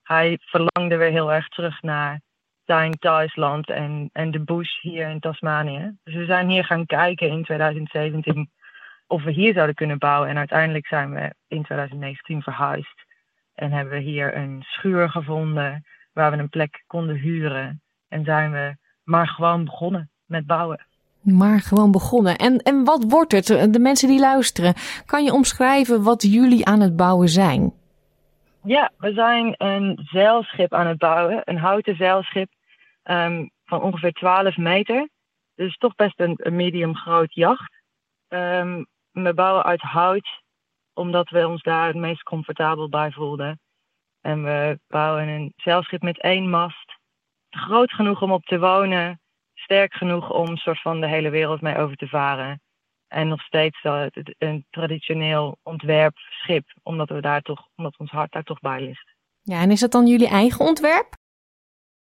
hij 0.03 0.37
verlangde 0.41 0.97
weer 0.97 1.11
heel 1.11 1.33
erg 1.33 1.47
terug 1.47 1.81
naar 1.81 2.21
zijn 2.65 2.91
thuisland 2.91 3.69
en, 3.69 4.09
en 4.13 4.31
de 4.31 4.43
bush 4.43 4.81
hier 4.81 5.09
in 5.09 5.19
Tasmanië. 5.19 5.97
Dus 6.03 6.13
we 6.13 6.25
zijn 6.25 6.49
hier 6.49 6.65
gaan 6.65 6.85
kijken 6.85 7.29
in 7.29 7.43
2017 7.43 8.51
of 9.07 9.23
we 9.23 9.31
hier 9.31 9.53
zouden 9.53 9.75
kunnen 9.75 9.97
bouwen. 9.97 10.29
En 10.29 10.37
uiteindelijk 10.37 10.87
zijn 10.87 11.13
we 11.13 11.33
in 11.47 11.63
2019 11.63 12.41
verhuisd. 12.41 13.05
En 13.55 13.71
hebben 13.71 13.93
we 13.93 13.99
hier 13.99 14.35
een 14.35 14.63
schuur 14.63 15.09
gevonden 15.09 15.85
waar 16.13 16.31
we 16.31 16.37
een 16.37 16.49
plek 16.49 16.83
konden 16.87 17.15
huren. 17.15 17.81
En 18.07 18.23
zijn 18.23 18.51
we 18.51 18.75
maar 19.03 19.27
gewoon 19.27 19.65
begonnen 19.65 20.09
met 20.25 20.45
bouwen. 20.45 20.85
Maar 21.21 21.59
gewoon 21.59 21.91
begonnen. 21.91 22.35
En, 22.35 22.57
en 22.57 22.83
wat 22.83 23.03
wordt 23.03 23.31
het? 23.31 23.45
De 23.73 23.79
mensen 23.79 24.07
die 24.07 24.19
luisteren, 24.19 24.73
kan 25.05 25.23
je 25.23 25.33
omschrijven 25.33 26.03
wat 26.03 26.21
jullie 26.21 26.65
aan 26.65 26.79
het 26.79 26.95
bouwen 26.95 27.29
zijn? 27.29 27.73
Ja, 28.63 28.91
we 28.97 29.13
zijn 29.13 29.55
een 29.57 29.99
zeilschip 30.03 30.73
aan 30.73 30.87
het 30.87 30.97
bouwen. 30.97 31.41
Een 31.43 31.57
houten 31.57 31.95
zeilschip 31.95 32.49
um, 33.03 33.49
van 33.65 33.81
ongeveer 33.81 34.11
12 34.11 34.57
meter. 34.57 35.09
Dus 35.55 35.77
toch 35.77 35.95
best 35.95 36.19
een, 36.19 36.33
een 36.37 36.55
medium 36.55 36.95
groot 36.95 37.33
jacht. 37.33 37.73
Um, 38.27 38.85
we 39.11 39.33
bouwen 39.33 39.63
uit 39.63 39.81
hout, 39.81 40.41
omdat 40.93 41.29
we 41.29 41.47
ons 41.47 41.63
daar 41.63 41.87
het 41.87 41.95
meest 41.95 42.23
comfortabel 42.23 42.89
bij 42.89 43.11
voelden. 43.11 43.59
En 44.21 44.43
we 44.43 44.79
bouwen 44.87 45.27
een 45.27 45.53
zeilschip 45.55 46.01
met 46.01 46.21
één 46.21 46.49
mast. 46.49 46.96
Groot 47.57 47.91
genoeg 47.91 48.21
om 48.21 48.31
op 48.31 48.45
te 48.45 48.59
wonen. 48.59 49.21
Sterk 49.53 49.93
genoeg 49.93 50.29
om 50.31 50.57
soort 50.57 50.81
van 50.81 51.01
de 51.01 51.07
hele 51.07 51.29
wereld 51.29 51.61
mee 51.61 51.77
over 51.77 51.95
te 51.95 52.07
varen. 52.07 52.61
En 53.07 53.27
nog 53.27 53.41
steeds 53.41 53.79
een 54.37 54.65
traditioneel 54.69 55.57
ontwerpschip, 55.63 56.65
omdat 56.83 57.09
we 57.09 57.21
daar 57.21 57.41
toch, 57.41 57.67
omdat 57.75 57.97
ons 57.97 58.11
hart 58.11 58.31
daar 58.31 58.43
toch 58.43 58.59
bij 58.59 58.81
ligt. 58.81 59.15
Ja, 59.41 59.61
en 59.61 59.71
is 59.71 59.79
dat 59.79 59.91
dan 59.91 60.07
jullie 60.07 60.27
eigen 60.27 60.65
ontwerp? 60.65 61.15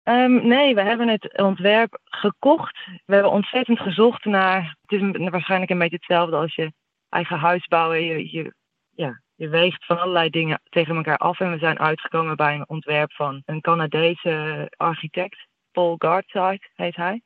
Um, 0.08 0.46
nee, 0.46 0.74
we 0.74 0.82
hebben 0.82 1.08
het 1.08 1.38
ontwerp 1.38 1.98
gekocht. 2.04 2.78
We 3.04 3.14
hebben 3.14 3.32
ontzettend 3.32 3.80
gezocht 3.80 4.24
naar. 4.24 4.76
Het 4.86 5.00
is 5.00 5.28
waarschijnlijk 5.30 5.70
een 5.70 5.78
beetje 5.78 5.96
hetzelfde 5.96 6.36
als 6.36 6.54
je 6.54 6.72
eigen 7.08 7.38
huis 7.38 7.66
bouwen. 7.66 8.04
Je, 8.04 8.30
je, 8.30 8.54
ja, 8.90 9.20
je 9.36 9.48
weegt 9.48 9.84
van 9.84 9.98
allerlei 9.98 10.30
dingen 10.30 10.60
tegen 10.68 10.96
elkaar 10.96 11.16
af. 11.16 11.40
En 11.40 11.50
we 11.50 11.58
zijn 11.58 11.78
uitgekomen 11.78 12.36
bij 12.36 12.54
een 12.54 12.68
ontwerp 12.68 13.12
van 13.12 13.42
een 13.44 13.60
Canadese 13.60 14.66
architect. 14.76 15.46
Paul 15.72 15.94
Gardside 15.98 16.70
heet 16.74 16.96
hij. 16.96 17.22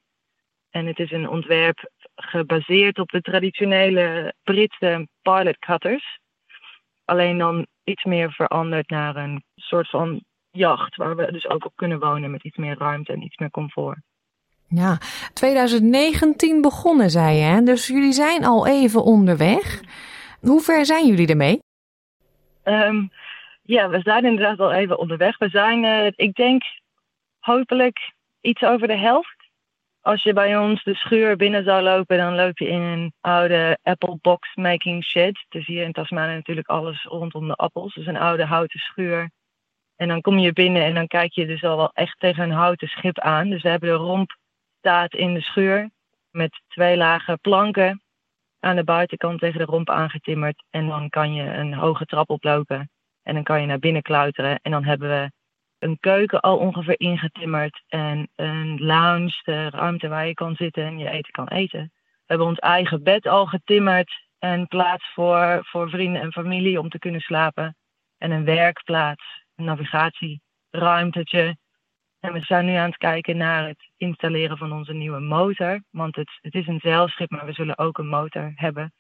En 0.70 0.86
het 0.86 0.98
is 0.98 1.10
een 1.10 1.28
ontwerp 1.28 1.90
gebaseerd 2.14 2.98
op 2.98 3.08
de 3.08 3.20
traditionele 3.20 4.34
Britse 4.42 5.08
pilot 5.22 5.58
cutters. 5.58 6.18
Alleen 7.04 7.38
dan 7.38 7.66
iets 7.84 8.04
meer 8.04 8.32
veranderd 8.32 8.90
naar 8.90 9.16
een 9.16 9.44
soort 9.54 9.88
van 9.88 10.24
jacht. 10.50 10.96
Waar 10.96 11.16
we 11.16 11.32
dus 11.32 11.48
ook 11.48 11.64
op 11.64 11.72
kunnen 11.74 11.98
wonen 11.98 12.30
met 12.30 12.44
iets 12.44 12.56
meer 12.56 12.78
ruimte 12.78 13.12
en 13.12 13.22
iets 13.22 13.36
meer 13.36 13.50
comfort. 13.50 13.98
Ja, 14.68 14.98
2019 15.32 16.60
begonnen, 16.60 17.10
zei 17.10 17.36
je. 17.36 17.42
Hè? 17.42 17.62
Dus 17.62 17.86
jullie 17.86 18.12
zijn 18.12 18.44
al 18.44 18.66
even 18.66 19.02
onderweg. 19.02 19.80
Hoe 20.40 20.60
ver 20.60 20.86
zijn 20.86 21.06
jullie 21.06 21.26
ermee? 21.26 21.60
Um, 22.64 23.10
ja, 23.62 23.88
we 23.88 24.00
zijn 24.00 24.24
inderdaad 24.24 24.60
al 24.60 24.72
even 24.72 24.98
onderweg. 24.98 25.38
We 25.38 25.48
zijn, 25.48 25.84
uh, 25.84 26.06
ik 26.06 26.34
denk, 26.34 26.62
hopelijk 27.38 28.12
iets 28.40 28.62
over 28.62 28.86
de 28.86 28.96
helft. 28.96 29.36
Als 30.00 30.22
je 30.22 30.32
bij 30.32 30.58
ons 30.58 30.82
de 30.82 30.94
schuur 30.94 31.36
binnen 31.36 31.64
zou 31.64 31.82
lopen, 31.82 32.18
dan 32.18 32.34
loop 32.34 32.58
je 32.58 32.68
in 32.68 32.80
een 32.80 33.12
oude 33.20 33.78
apple 33.82 34.18
box 34.20 34.54
making 34.54 35.04
shed. 35.04 35.44
Dus 35.48 35.66
hier 35.66 35.82
in 35.82 35.92
Tasmanië 35.92 36.34
natuurlijk 36.34 36.68
alles 36.68 37.04
rondom 37.04 37.48
de 37.48 37.54
appels. 37.54 37.94
Dus 37.94 38.06
een 38.06 38.16
oude 38.16 38.44
houten 38.44 38.80
schuur. 38.80 39.30
En 39.96 40.08
dan 40.08 40.20
kom 40.20 40.38
je 40.38 40.52
binnen 40.52 40.82
en 40.82 40.94
dan 40.94 41.06
kijk 41.06 41.32
je 41.32 41.46
dus 41.46 41.64
al 41.64 41.76
wel 41.76 41.90
echt 41.92 42.18
tegen 42.18 42.42
een 42.42 42.50
houten 42.50 42.88
schip 42.88 43.18
aan. 43.18 43.50
Dus 43.50 43.62
we 43.62 43.68
hebben 43.68 43.88
de 43.88 43.94
romp 43.94 44.36
staat 44.78 45.14
in 45.14 45.34
de 45.34 45.40
schuur 45.40 45.90
met 46.30 46.60
twee 46.68 46.96
lagen 46.96 47.40
planken 47.40 48.02
aan 48.60 48.76
de 48.76 48.84
buitenkant 48.84 49.40
tegen 49.40 49.58
de 49.58 49.64
romp 49.64 49.90
aangetimmerd. 49.90 50.64
En 50.70 50.86
dan 50.86 51.08
kan 51.08 51.34
je 51.34 51.42
een 51.42 51.74
hoge 51.74 52.04
trap 52.04 52.30
oplopen 52.30 52.90
en 53.22 53.34
dan 53.34 53.42
kan 53.42 53.60
je 53.60 53.66
naar 53.66 53.78
binnen 53.78 54.02
klauteren. 54.02 54.60
En 54.62 54.70
dan 54.70 54.84
hebben 54.84 55.08
we 55.08 55.30
een 55.78 55.98
keuken 56.00 56.40
al 56.40 56.58
ongeveer 56.58 57.00
ingetimmerd 57.00 57.82
en 57.88 58.28
een 58.36 58.78
lounge, 58.78 59.40
de 59.44 59.70
ruimte 59.70 60.08
waar 60.08 60.26
je 60.26 60.34
kan 60.34 60.54
zitten 60.54 60.84
en 60.84 60.98
je 60.98 61.10
eten 61.10 61.32
kan 61.32 61.48
eten. 61.48 61.92
We 62.02 62.36
hebben 62.36 62.46
ons 62.46 62.58
eigen 62.58 63.02
bed 63.02 63.26
al 63.26 63.46
getimmerd 63.46 64.28
en 64.38 64.66
plaats 64.66 65.12
voor, 65.12 65.58
voor 65.62 65.90
vrienden 65.90 66.22
en 66.22 66.32
familie 66.32 66.78
om 66.78 66.88
te 66.88 66.98
kunnen 66.98 67.20
slapen. 67.20 67.76
En 68.18 68.30
een 68.30 68.44
werkplaats, 68.44 69.44
een 69.56 69.64
navigatieruimtetje 69.64 71.56
en 72.20 72.32
we 72.32 72.40
zijn 72.40 72.64
nu 72.64 72.74
aan 72.74 72.88
het 72.88 72.96
kijken 72.96 73.36
naar 73.36 73.66
het 73.66 73.90
installeren 73.96 74.58
van 74.58 74.72
onze 74.72 74.92
nieuwe 74.92 75.20
motor. 75.20 75.82
Want 75.90 76.16
het, 76.16 76.38
het 76.40 76.54
is 76.54 76.66
een 76.66 76.80
zeilschip, 76.80 77.30
maar 77.30 77.46
we 77.46 77.52
zullen 77.52 77.78
ook 77.78 77.98
een 77.98 78.08
motor 78.08 78.52
hebben. 78.54 78.92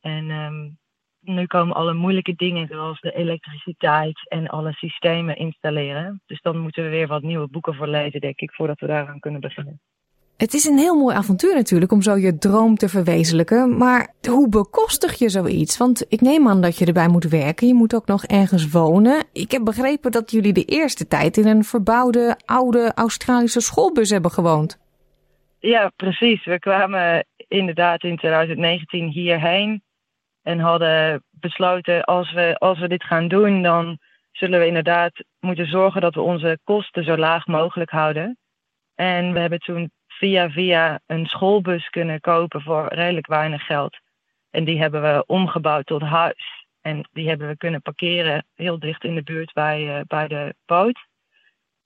En 0.00 0.30
um, 0.30 0.78
nu 1.20 1.46
komen 1.46 1.76
alle 1.76 1.94
moeilijke 1.94 2.34
dingen, 2.34 2.66
zoals 2.66 3.00
de 3.00 3.12
elektriciteit 3.12 4.28
en 4.28 4.48
alle 4.48 4.72
systemen 4.72 5.36
installeren. 5.36 6.22
Dus 6.26 6.40
dan 6.40 6.58
moeten 6.58 6.82
we 6.82 6.88
weer 6.88 7.06
wat 7.06 7.22
nieuwe 7.22 7.48
boeken 7.48 7.74
voor 7.74 7.88
lezen, 7.88 8.20
denk 8.20 8.40
ik, 8.40 8.54
voordat 8.54 8.80
we 8.80 8.86
daaraan 8.86 9.20
kunnen 9.20 9.40
beginnen. 9.40 9.80
Het 10.36 10.54
is 10.54 10.64
een 10.64 10.78
heel 10.78 10.94
mooi 10.94 11.16
avontuur 11.16 11.54
natuurlijk 11.54 11.92
om 11.92 12.02
zo 12.02 12.16
je 12.16 12.38
droom 12.38 12.76
te 12.76 12.88
verwezenlijken. 12.88 13.76
Maar 13.76 14.14
hoe 14.28 14.48
bekostig 14.48 15.18
je 15.18 15.28
zoiets? 15.28 15.78
Want 15.78 16.06
ik 16.08 16.20
neem 16.20 16.48
aan 16.48 16.60
dat 16.60 16.78
je 16.78 16.86
erbij 16.86 17.08
moet 17.08 17.24
werken. 17.24 17.66
Je 17.66 17.74
moet 17.74 17.94
ook 17.94 18.06
nog 18.06 18.24
ergens 18.24 18.70
wonen. 18.70 19.24
Ik 19.32 19.50
heb 19.50 19.64
begrepen 19.64 20.10
dat 20.10 20.30
jullie 20.30 20.52
de 20.52 20.64
eerste 20.64 21.06
tijd 21.08 21.36
in 21.36 21.46
een 21.46 21.64
verbouwde 21.64 22.36
oude 22.44 22.92
Australische 22.94 23.60
schoolbus 23.60 24.10
hebben 24.10 24.30
gewoond. 24.30 24.78
Ja, 25.58 25.92
precies. 25.96 26.44
We 26.44 26.58
kwamen 26.58 27.26
inderdaad 27.48 28.02
in 28.02 28.16
2019 28.16 29.08
hierheen 29.08 29.82
en 30.42 30.58
hadden 30.58 31.24
besloten 31.30 32.04
als 32.04 32.32
we, 32.32 32.56
als 32.58 32.78
we 32.78 32.88
dit 32.88 33.04
gaan 33.04 33.28
doen, 33.28 33.62
dan 33.62 33.98
zullen 34.32 34.60
we 34.60 34.66
inderdaad 34.66 35.24
moeten 35.40 35.66
zorgen 35.66 36.00
dat 36.00 36.14
we 36.14 36.20
onze 36.20 36.58
kosten 36.64 37.04
zo 37.04 37.16
laag 37.16 37.46
mogelijk 37.46 37.90
houden. 37.90 38.38
En 38.94 39.32
we 39.32 39.38
hebben 39.38 39.58
toen 39.58 39.90
via 40.18 40.50
via 40.50 41.00
een 41.06 41.26
schoolbus 41.26 41.88
kunnen 41.88 42.20
kopen 42.20 42.62
voor 42.62 42.88
redelijk 42.88 43.26
weinig 43.26 43.66
geld. 43.66 43.98
En 44.50 44.64
die 44.64 44.78
hebben 44.78 45.02
we 45.02 45.24
omgebouwd 45.26 45.86
tot 45.86 46.02
huis. 46.02 46.66
En 46.80 47.08
die 47.12 47.28
hebben 47.28 47.48
we 47.48 47.56
kunnen 47.56 47.82
parkeren 47.82 48.46
heel 48.54 48.78
dicht 48.78 49.04
in 49.04 49.14
de 49.14 49.22
buurt 49.22 49.52
bij, 49.52 49.98
uh, 49.98 50.00
bij 50.06 50.28
de 50.28 50.54
boot. 50.66 51.06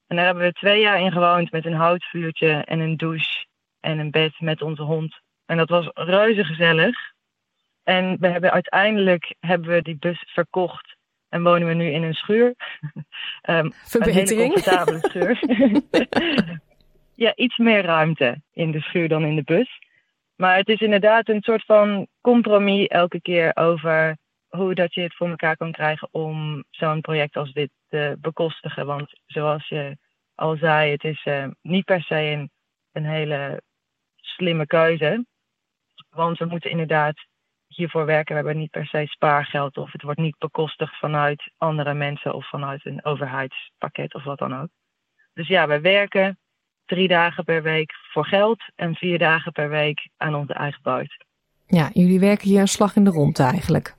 En 0.06 0.16
daar 0.16 0.24
hebben 0.24 0.44
we 0.44 0.52
twee 0.52 0.80
jaar 0.80 1.00
in 1.00 1.12
gewoond 1.12 1.50
met 1.50 1.66
een 1.66 1.74
houtvuurtje 1.74 2.50
en 2.50 2.80
een 2.80 2.96
douche 2.96 3.46
en 3.80 3.98
een 3.98 4.10
bed 4.10 4.40
met 4.40 4.62
onze 4.62 4.82
hond. 4.82 5.20
En 5.46 5.56
dat 5.56 5.68
was 5.68 5.90
reuze 5.94 6.44
gezellig. 6.44 6.96
En 7.82 8.16
we 8.20 8.28
hebben 8.28 8.50
uiteindelijk 8.50 9.34
hebben 9.40 9.70
we 9.70 9.82
die 9.82 9.96
bus 9.98 10.24
verkocht 10.26 10.96
en 11.28 11.42
wonen 11.42 11.68
we 11.68 11.74
nu 11.74 11.90
in 11.90 12.02
een 12.02 12.14
schuur. 12.14 12.54
um, 13.50 13.72
Verbetering. 13.72 14.30
Een 14.30 14.36
hele 14.36 14.52
comfortabele 14.52 14.98
schuur. 15.08 15.38
ja, 17.20 17.34
iets 17.34 17.56
meer 17.56 17.82
ruimte 17.82 18.42
in 18.52 18.70
de 18.70 18.80
schuur 18.80 19.08
dan 19.08 19.24
in 19.24 19.34
de 19.34 19.42
bus. 19.42 19.78
Maar 20.36 20.56
het 20.56 20.68
is 20.68 20.80
inderdaad 20.80 21.28
een 21.28 21.42
soort 21.42 21.64
van 21.64 22.06
compromis 22.20 22.86
elke 22.86 23.20
keer 23.20 23.56
over 23.56 24.16
hoe 24.48 24.74
dat 24.74 24.94
je 24.94 25.00
het 25.00 25.16
voor 25.16 25.28
elkaar 25.28 25.56
kan 25.56 25.72
krijgen 25.72 26.08
om 26.10 26.64
zo'n 26.70 27.00
project 27.00 27.36
als 27.36 27.52
dit 27.52 27.70
te 27.88 28.16
bekostigen. 28.20 28.86
Want 28.86 29.20
zoals 29.26 29.68
je 29.68 29.96
al 30.34 30.56
zei, 30.56 30.90
het 30.90 31.04
is 31.04 31.24
uh, 31.24 31.46
niet 31.62 31.84
per 31.84 32.02
se 32.02 32.14
een, 32.14 32.50
een 32.92 33.04
hele 33.04 33.62
slimme 34.16 34.66
keuze. 34.66 35.26
Want 36.10 36.38
we 36.38 36.44
moeten 36.44 36.70
inderdaad 36.70 37.26
hiervoor 37.66 38.06
werken. 38.06 38.34
We 38.34 38.40
hebben 38.40 38.60
niet 38.60 38.70
per 38.70 38.86
se 38.86 39.06
spaargeld 39.06 39.76
of 39.76 39.92
het 39.92 40.02
wordt 40.02 40.20
niet 40.20 40.38
bekostigd 40.38 40.98
vanuit 40.98 41.52
andere 41.56 41.94
mensen 41.94 42.34
of 42.34 42.48
vanuit 42.48 42.86
een 42.86 43.04
overheidspakket 43.04 44.14
of 44.14 44.24
wat 44.24 44.38
dan 44.38 44.60
ook. 44.60 44.68
Dus 45.32 45.48
ja, 45.48 45.66
we 45.66 45.80
werken 45.80 46.38
drie 46.90 47.08
dagen 47.08 47.44
per 47.44 47.62
week 47.62 47.92
voor 48.12 48.26
geld 48.26 48.62
en 48.76 48.94
vier 48.94 49.18
dagen 49.18 49.52
per 49.52 49.68
week 49.68 50.08
aan 50.16 50.34
onze 50.34 50.52
eigen 50.52 50.82
buit. 50.82 51.24
Ja, 51.66 51.90
jullie 51.92 52.20
werken 52.20 52.48
hier 52.48 52.60
een 52.60 52.68
slag 52.68 52.96
in 52.96 53.04
de 53.04 53.10
rond 53.10 53.38
eigenlijk. 53.38 53.94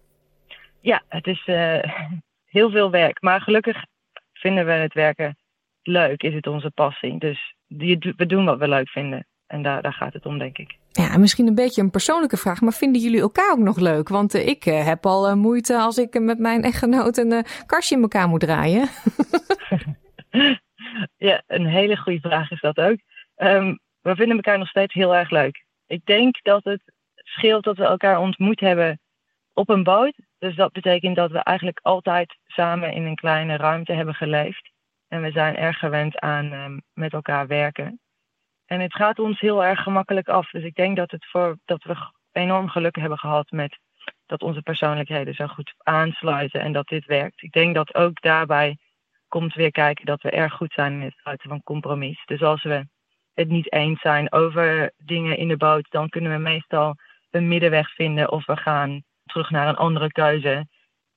Ja, 0.81 1.01
het 1.07 1.27
is 1.27 1.43
uh, 1.45 1.83
heel 2.55 2.69
veel 2.69 2.91
werk. 2.91 3.21
Maar 3.21 3.41
gelukkig 3.41 3.85
vinden 4.33 4.65
we 4.65 4.71
het 4.71 4.93
werken 4.93 5.37
leuk, 5.83 6.23
is 6.23 6.33
het 6.33 6.47
onze 6.47 6.71
passie. 6.71 7.19
Dus 7.19 7.55
we 8.17 8.25
doen 8.25 8.45
wat 8.45 8.59
we 8.59 8.67
leuk 8.67 8.89
vinden. 8.89 9.25
En 9.47 9.61
daar, 9.61 9.81
daar 9.81 9.93
gaat 9.93 10.13
het 10.13 10.25
om, 10.25 10.37
denk 10.37 10.57
ik. 10.57 10.77
Ja, 10.91 11.17
misschien 11.17 11.47
een 11.47 11.55
beetje 11.55 11.81
een 11.81 11.91
persoonlijke 11.91 12.37
vraag, 12.37 12.61
maar 12.61 12.73
vinden 12.73 13.01
jullie 13.01 13.21
elkaar 13.21 13.51
ook 13.51 13.59
nog 13.59 13.79
leuk? 13.79 14.09
Want 14.09 14.35
uh, 14.35 14.47
ik 14.47 14.65
uh, 14.65 14.85
heb 14.85 15.05
al 15.05 15.29
uh, 15.29 15.35
moeite 15.35 15.77
als 15.77 15.97
ik 15.97 16.19
met 16.19 16.39
mijn 16.39 16.63
echtgenoot 16.63 17.17
een 17.17 17.45
kastje 17.65 17.95
in 17.95 18.01
elkaar 18.01 18.27
moet 18.27 18.39
draaien. 18.39 18.89
ja, 21.17 21.41
een 21.47 21.65
hele 21.65 21.97
goede 21.97 22.19
vraag 22.19 22.51
is 22.51 22.61
dat 22.61 22.77
ook. 22.77 22.97
Um, 23.37 23.79
we 24.01 24.15
vinden 24.15 24.35
elkaar 24.35 24.57
nog 24.57 24.67
steeds 24.67 24.93
heel 24.93 25.15
erg 25.15 25.29
leuk. 25.29 25.65
Ik 25.87 26.05
denk 26.05 26.43
dat 26.43 26.63
het 26.63 26.81
scheelt 27.15 27.63
dat 27.63 27.77
we 27.77 27.83
elkaar 27.83 28.19
ontmoet 28.19 28.59
hebben 28.59 28.99
op 29.53 29.69
een 29.69 29.83
boot. 29.83 30.13
Dus 30.39 30.55
dat 30.55 30.71
betekent 30.71 31.15
dat 31.15 31.31
we 31.31 31.37
eigenlijk 31.37 31.79
altijd 31.81 32.37
samen 32.45 32.93
in 32.93 33.05
een 33.05 33.15
kleine 33.15 33.55
ruimte 33.55 33.93
hebben 33.93 34.15
geleefd. 34.15 34.71
En 35.07 35.21
we 35.21 35.31
zijn 35.31 35.55
erg 35.55 35.77
gewend 35.77 36.19
aan 36.19 36.53
um, 36.53 36.81
met 36.93 37.13
elkaar 37.13 37.47
werken. 37.47 37.99
En 38.65 38.79
het 38.79 38.95
gaat 38.95 39.19
ons 39.19 39.39
heel 39.39 39.63
erg 39.63 39.83
gemakkelijk 39.83 40.27
af. 40.29 40.49
Dus 40.49 40.63
ik 40.63 40.75
denk 40.75 40.97
dat, 40.97 41.11
het 41.11 41.25
voor, 41.25 41.57
dat 41.65 41.83
we 41.83 41.95
enorm 42.31 42.69
geluk 42.69 42.95
hebben 42.95 43.17
gehad 43.17 43.51
met 43.51 43.79
dat 44.25 44.41
onze 44.41 44.61
persoonlijkheden 44.61 45.33
zo 45.33 45.47
goed 45.47 45.73
aansluiten 45.77 46.61
en 46.61 46.71
dat 46.71 46.87
dit 46.87 47.05
werkt. 47.05 47.41
Ik 47.41 47.51
denk 47.51 47.75
dat 47.75 47.95
ook 47.95 48.21
daarbij 48.21 48.77
komt 49.31 49.53
weer 49.53 49.71
kijken 49.71 50.05
dat 50.05 50.21
we 50.21 50.29
erg 50.29 50.53
goed 50.53 50.73
zijn 50.73 50.93
in 50.93 51.01
het 51.01 51.17
sluiten 51.21 51.49
van 51.49 51.63
compromis. 51.63 52.21
Dus 52.25 52.41
als 52.41 52.63
we 52.63 52.85
het 53.33 53.49
niet 53.49 53.73
eens 53.73 54.01
zijn 54.01 54.31
over 54.31 54.91
dingen 54.97 55.37
in 55.37 55.47
de 55.47 55.57
boot, 55.57 55.85
dan 55.89 56.09
kunnen 56.09 56.31
we 56.31 56.37
meestal 56.37 56.95
een 57.29 57.47
middenweg 57.47 57.93
vinden 57.93 58.31
of 58.31 58.45
we 58.45 58.57
gaan 58.57 59.03
terug 59.25 59.49
naar 59.49 59.67
een 59.67 59.75
andere 59.75 60.11
keuze 60.11 60.67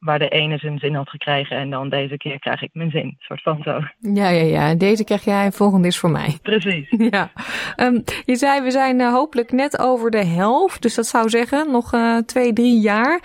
waar 0.04 0.18
de 0.18 0.28
ene 0.28 0.58
zijn 0.58 0.78
zin 0.78 0.94
had 0.94 1.08
gekregen 1.08 1.56
en 1.56 1.70
dan 1.70 1.88
deze 1.88 2.16
keer 2.16 2.38
krijg 2.38 2.62
ik 2.62 2.70
mijn 2.72 2.90
zin. 2.90 3.14
soort 3.18 3.42
van 3.42 3.62
zo. 3.62 3.80
Ja, 3.98 4.28
ja, 4.28 4.44
ja. 4.44 4.74
Deze 4.74 5.04
krijg 5.04 5.24
jij, 5.24 5.52
volgende 5.52 5.88
is 5.88 5.98
voor 5.98 6.10
mij. 6.10 6.38
Precies. 6.42 6.88
Ja. 7.10 7.30
Um, 7.76 8.04
je 8.24 8.36
zei, 8.36 8.62
we 8.62 8.70
zijn 8.70 9.00
uh, 9.00 9.12
hopelijk 9.12 9.52
net 9.52 9.78
over 9.78 10.10
de 10.10 10.24
helft. 10.24 10.82
Dus 10.82 10.94
dat 10.94 11.06
zou 11.06 11.28
zeggen, 11.28 11.70
nog 11.70 11.94
uh, 11.94 12.18
twee, 12.18 12.52
drie 12.52 12.80
jaar. 12.80 13.20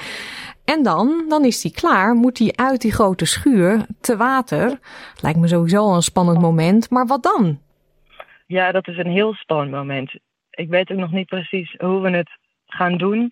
En 0.73 0.83
dan, 0.83 1.25
dan 1.29 1.45
is 1.45 1.61
die 1.61 1.73
klaar. 1.73 2.13
Moet 2.13 2.37
die 2.37 2.57
uit 2.57 2.81
die 2.81 2.91
grote 2.91 3.25
schuur 3.25 3.85
te 4.01 4.17
water. 4.17 4.79
Lijkt 5.21 5.39
me 5.39 5.47
sowieso 5.47 5.93
een 5.93 6.01
spannend 6.01 6.41
moment. 6.41 6.89
Maar 6.89 7.05
wat 7.05 7.23
dan? 7.23 7.59
Ja, 8.47 8.71
dat 8.71 8.87
is 8.87 8.97
een 8.97 9.11
heel 9.11 9.33
spannend 9.33 9.71
moment. 9.71 10.13
Ik 10.49 10.69
weet 10.69 10.91
ook 10.91 10.97
nog 10.97 11.11
niet 11.11 11.27
precies 11.27 11.75
hoe 11.77 12.01
we 12.01 12.09
het 12.09 12.29
gaan 12.65 12.97
doen. 12.97 13.31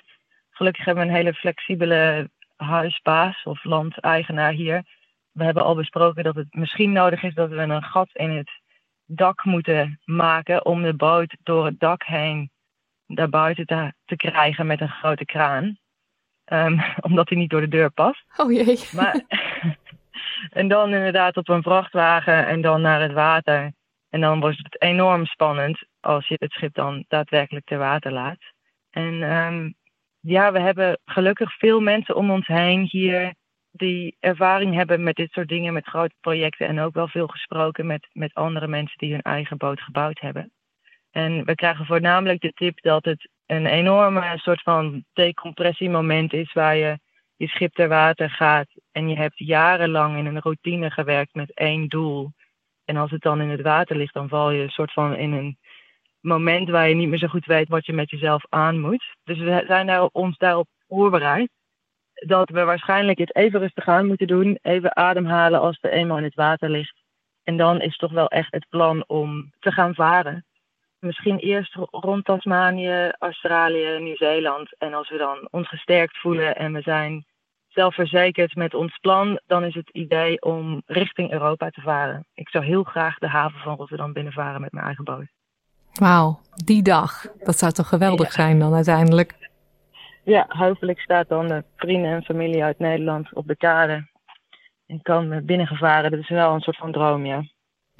Gelukkig 0.49 0.85
hebben 0.85 1.03
we 1.03 1.09
een 1.09 1.15
hele 1.15 1.33
flexibele 1.33 2.29
huisbaas 2.55 3.43
of 3.43 3.63
landeigenaar 3.63 4.51
hier. 4.51 4.83
We 5.31 5.43
hebben 5.43 5.63
al 5.63 5.75
besproken 5.75 6.23
dat 6.23 6.35
het 6.35 6.53
misschien 6.53 6.91
nodig 6.91 7.23
is 7.23 7.33
dat 7.33 7.49
we 7.49 7.55
een 7.55 7.83
gat 7.83 8.09
in 8.13 8.29
het 8.29 8.51
dak 9.05 9.43
moeten 9.43 9.99
maken 10.05 10.65
om 10.65 10.81
de 10.81 10.93
boot 10.93 11.35
door 11.43 11.65
het 11.65 11.79
dak 11.79 12.03
heen 12.03 12.49
naar 13.05 13.29
buiten 13.29 13.65
te, 13.65 13.93
te 14.05 14.15
krijgen 14.15 14.65
met 14.67 14.81
een 14.81 14.89
grote 14.89 15.25
kraan. 15.25 15.77
Um, 16.53 16.81
omdat 17.07 17.29
hij 17.29 17.37
niet 17.37 17.49
door 17.49 17.61
de 17.61 17.67
deur 17.67 17.91
past. 17.91 18.23
Oh 18.37 18.51
jee. 18.51 18.79
Maar, 18.93 19.21
en 20.59 20.67
dan 20.67 20.93
inderdaad 20.93 21.37
op 21.37 21.49
een 21.49 21.63
vrachtwagen 21.63 22.47
en 22.47 22.61
dan 22.61 22.81
naar 22.81 23.01
het 23.01 23.13
water. 23.13 23.71
En 24.09 24.21
dan 24.21 24.39
wordt 24.39 24.57
het 24.57 24.81
enorm 24.81 25.25
spannend 25.25 25.85
als 25.99 26.27
je 26.27 26.35
het 26.39 26.51
schip 26.51 26.73
dan 26.73 27.05
daadwerkelijk 27.07 27.65
ter 27.65 27.77
water 27.77 28.11
laat. 28.11 28.39
En 28.89 29.21
um, 29.21 29.75
ja, 30.19 30.51
we 30.51 30.59
hebben 30.59 30.99
gelukkig 31.05 31.57
veel 31.57 31.79
mensen 31.79 32.15
om 32.15 32.31
ons 32.31 32.47
heen 32.47 32.87
hier 32.89 33.33
die 33.71 34.15
ervaring 34.19 34.75
hebben 34.75 35.03
met 35.03 35.15
dit 35.15 35.31
soort 35.31 35.47
dingen, 35.47 35.73
met 35.73 35.87
grote 35.87 36.15
projecten. 36.19 36.67
En 36.67 36.79
ook 36.79 36.93
wel 36.93 37.07
veel 37.07 37.27
gesproken 37.27 37.85
met, 37.85 38.07
met 38.13 38.33
andere 38.33 38.67
mensen 38.67 38.97
die 38.97 39.11
hun 39.11 39.21
eigen 39.21 39.57
boot 39.57 39.81
gebouwd 39.81 40.19
hebben. 40.19 40.51
En 41.11 41.45
we 41.45 41.55
krijgen 41.55 41.85
voornamelijk 41.85 42.41
de 42.41 42.51
tip 42.51 42.81
dat 42.81 43.05
het 43.05 43.29
een 43.47 43.65
enorme 43.65 44.37
soort 44.37 44.61
van 44.61 45.03
decompressiemoment 45.13 46.33
is 46.33 46.53
waar 46.53 46.75
je 46.75 46.99
je 47.35 47.47
schip 47.47 47.73
ter 47.73 47.87
water 47.87 48.29
gaat 48.29 48.67
en 48.91 49.09
je 49.09 49.15
hebt 49.15 49.37
jarenlang 49.37 50.17
in 50.17 50.25
een 50.25 50.39
routine 50.39 50.91
gewerkt 50.91 51.33
met 51.33 51.53
één 51.53 51.87
doel. 51.87 52.31
En 52.85 52.97
als 52.97 53.11
het 53.11 53.21
dan 53.21 53.41
in 53.41 53.49
het 53.49 53.61
water 53.61 53.95
ligt, 53.95 54.13
dan 54.13 54.29
val 54.29 54.51
je 54.51 54.63
een 54.63 54.69
soort 54.69 54.93
van 54.93 55.15
in 55.15 55.33
een 55.33 55.57
moment 56.19 56.69
waar 56.69 56.89
je 56.89 56.95
niet 56.95 57.09
meer 57.09 57.17
zo 57.17 57.27
goed 57.27 57.45
weet 57.45 57.67
wat 57.67 57.85
je 57.85 57.93
met 57.93 58.09
jezelf 58.09 58.43
aan 58.49 58.79
moet. 58.79 59.15
Dus 59.23 59.37
we 59.37 59.63
zijn 59.67 59.87
daar, 59.87 60.03
ons 60.03 60.37
daarop 60.37 60.67
voorbereid. 60.87 61.49
Dat 62.13 62.49
we 62.49 62.63
waarschijnlijk 62.63 63.17
het 63.17 63.35
even 63.35 63.59
rustig 63.59 63.87
aan 63.87 64.07
moeten 64.07 64.27
doen. 64.27 64.59
Even 64.61 64.95
ademhalen 64.95 65.59
als 65.59 65.79
we 65.81 65.89
eenmaal 65.89 66.17
in 66.17 66.23
het 66.23 66.35
water 66.35 66.69
ligt. 66.69 67.03
En 67.43 67.57
dan 67.57 67.81
is 67.81 67.97
toch 67.97 68.11
wel 68.11 68.27
echt 68.27 68.51
het 68.51 68.69
plan 68.69 69.03
om 69.07 69.51
te 69.59 69.71
gaan 69.71 69.95
varen. 69.95 70.45
Misschien 70.99 71.37
eerst 71.37 71.75
rond 71.91 72.25
Tasmanië, 72.25 73.11
Australië, 73.19 73.99
Nieuw-Zeeland. 73.99 74.75
En 74.77 74.93
als 74.93 75.09
we 75.09 75.17
dan 75.17 75.47
ons 75.51 75.67
gesterkt 75.67 76.17
voelen 76.17 76.55
en 76.55 76.73
we 76.73 76.81
zijn 76.81 77.25
zelfverzekerd 77.67 78.55
met 78.55 78.73
ons 78.73 78.97
plan, 78.97 79.39
dan 79.45 79.63
is 79.63 79.73
het 79.73 79.89
idee 79.89 80.41
om 80.41 80.81
richting 80.85 81.31
Europa 81.31 81.69
te 81.69 81.81
varen. 81.81 82.25
Ik 82.33 82.49
zou 82.49 82.65
heel 82.65 82.83
graag 82.83 83.17
de 83.17 83.27
haven 83.27 83.59
van 83.59 83.75
Rotterdam 83.75 84.13
binnenvaren 84.13 84.61
met 84.61 84.71
mijn 84.71 84.85
eigen 84.85 85.03
boot. 85.03 85.27
Wauw, 85.93 86.39
die 86.65 86.83
dag. 86.83 87.25
Dat 87.43 87.57
zou 87.57 87.71
toch 87.71 87.87
geweldig 87.87 88.31
zijn 88.31 88.59
dan 88.59 88.73
uiteindelijk? 88.73 89.49
Ja, 90.23 90.45
hopelijk 90.47 90.99
staat 90.99 91.27
dan 91.27 91.47
de 91.47 91.63
vrienden 91.75 92.11
en 92.11 92.23
familie 92.23 92.63
uit 92.63 92.79
Nederland 92.79 93.33
op 93.33 93.47
de 93.47 93.55
kade. 93.55 94.07
En 94.87 95.01
kan 95.01 95.45
binnengevaren. 95.45 96.11
Dat 96.11 96.19
is 96.19 96.29
wel 96.29 96.53
een 96.53 96.61
soort 96.61 96.77
van 96.77 96.91
droom, 96.91 97.25
ja. 97.25 97.43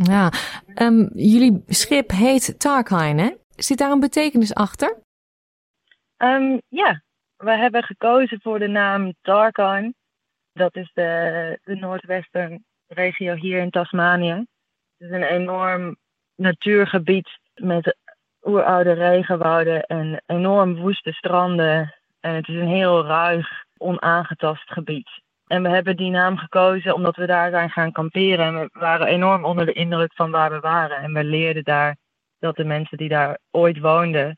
Ja, 0.03 0.31
um, 0.75 1.09
jullie 1.13 1.63
schip 1.67 2.11
heet 2.11 2.59
Tarkine, 2.59 3.21
hè? 3.21 3.31
Zit 3.55 3.77
daar 3.77 3.91
een 3.91 3.99
betekenis 3.99 4.53
achter? 4.53 4.97
Um, 6.17 6.61
ja, 6.67 7.01
we 7.37 7.51
hebben 7.51 7.83
gekozen 7.83 8.41
voor 8.41 8.59
de 8.59 8.67
naam 8.67 9.13
Tarkine. 9.21 9.93
Dat 10.53 10.75
is 10.75 10.91
de, 10.93 11.59
de 11.63 12.59
regio 12.87 13.35
hier 13.35 13.59
in 13.59 13.69
Tasmanië. 13.69 14.31
Het 14.97 15.07
is 15.07 15.09
een 15.09 15.23
enorm 15.23 15.97
natuurgebied 16.35 17.39
met 17.53 17.97
oeroude 18.41 18.91
regenwouden 18.91 19.81
en 19.83 20.23
enorm 20.25 20.75
woeste 20.75 21.11
stranden. 21.11 21.95
En 22.19 22.33
het 22.35 22.47
is 22.47 22.55
een 22.55 22.67
heel 22.67 23.05
ruig, 23.05 23.47
onaangetast 23.77 24.71
gebied. 24.71 25.09
En 25.47 25.63
we 25.63 25.69
hebben 25.69 25.97
die 25.97 26.09
naam 26.09 26.37
gekozen 26.37 26.93
omdat 26.93 27.15
we 27.15 27.25
daar 27.25 27.49
zijn 27.49 27.69
gaan 27.69 27.91
kamperen. 27.91 28.45
En 28.45 28.53
we 28.59 28.69
waren 28.71 29.07
enorm 29.07 29.45
onder 29.45 29.65
de 29.65 29.73
indruk 29.73 30.13
van 30.13 30.31
waar 30.31 30.51
we 30.51 30.59
waren. 30.59 30.97
En 30.97 31.13
we 31.13 31.23
leerden 31.23 31.63
daar 31.63 31.97
dat 32.39 32.55
de 32.55 32.63
mensen 32.63 32.97
die 32.97 33.09
daar 33.09 33.39
ooit 33.51 33.79
woonden, 33.79 34.37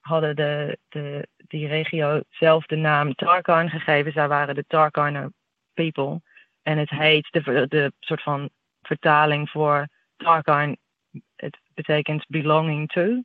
hadden 0.00 0.36
de, 0.36 0.78
de, 0.88 1.28
die 1.36 1.66
regio 1.66 2.20
zelf 2.30 2.66
de 2.66 2.76
naam 2.76 3.14
Tarkine 3.14 3.68
gegeven. 3.68 4.12
Zij 4.12 4.28
waren 4.28 4.54
de 4.54 4.64
Tarkiner 4.66 5.32
people. 5.72 6.20
En 6.62 6.78
het 6.78 6.90
heet, 6.90 7.28
de, 7.30 7.66
de 7.68 7.92
soort 8.00 8.22
van 8.22 8.50
vertaling 8.82 9.50
voor 9.50 9.88
Tarkine 10.16 10.76
het 11.36 11.58
betekent 11.74 12.26
belonging 12.28 12.88
to. 12.88 13.22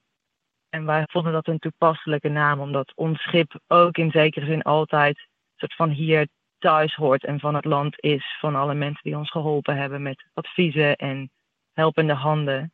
En 0.70 0.86
wij 0.86 1.04
vonden 1.08 1.34
dat 1.34 1.48
een 1.48 1.60
toepasselijke 1.60 2.30
naam, 2.30 2.60
omdat 2.60 2.96
ons 2.96 3.22
schip 3.22 3.60
ook 3.68 3.98
in 3.98 4.12
zekere 4.12 4.46
zin 4.46 4.62
altijd 4.62 5.28
soort 5.56 5.76
van 5.76 5.90
hier 5.90 6.28
thuis 6.60 6.96
hoort 6.96 7.26
en 7.26 7.40
van 7.40 7.56
het 7.56 7.66
land 7.66 7.96
is. 8.00 8.38
Van 8.40 8.56
alle 8.56 8.74
mensen 8.74 9.04
die 9.04 9.18
ons 9.18 9.32
geholpen 9.32 9.78
hebben 9.78 10.02
met 10.02 10.26
adviezen 10.34 10.96
en 10.96 11.32
helpende 11.74 12.14
handen. 12.14 12.72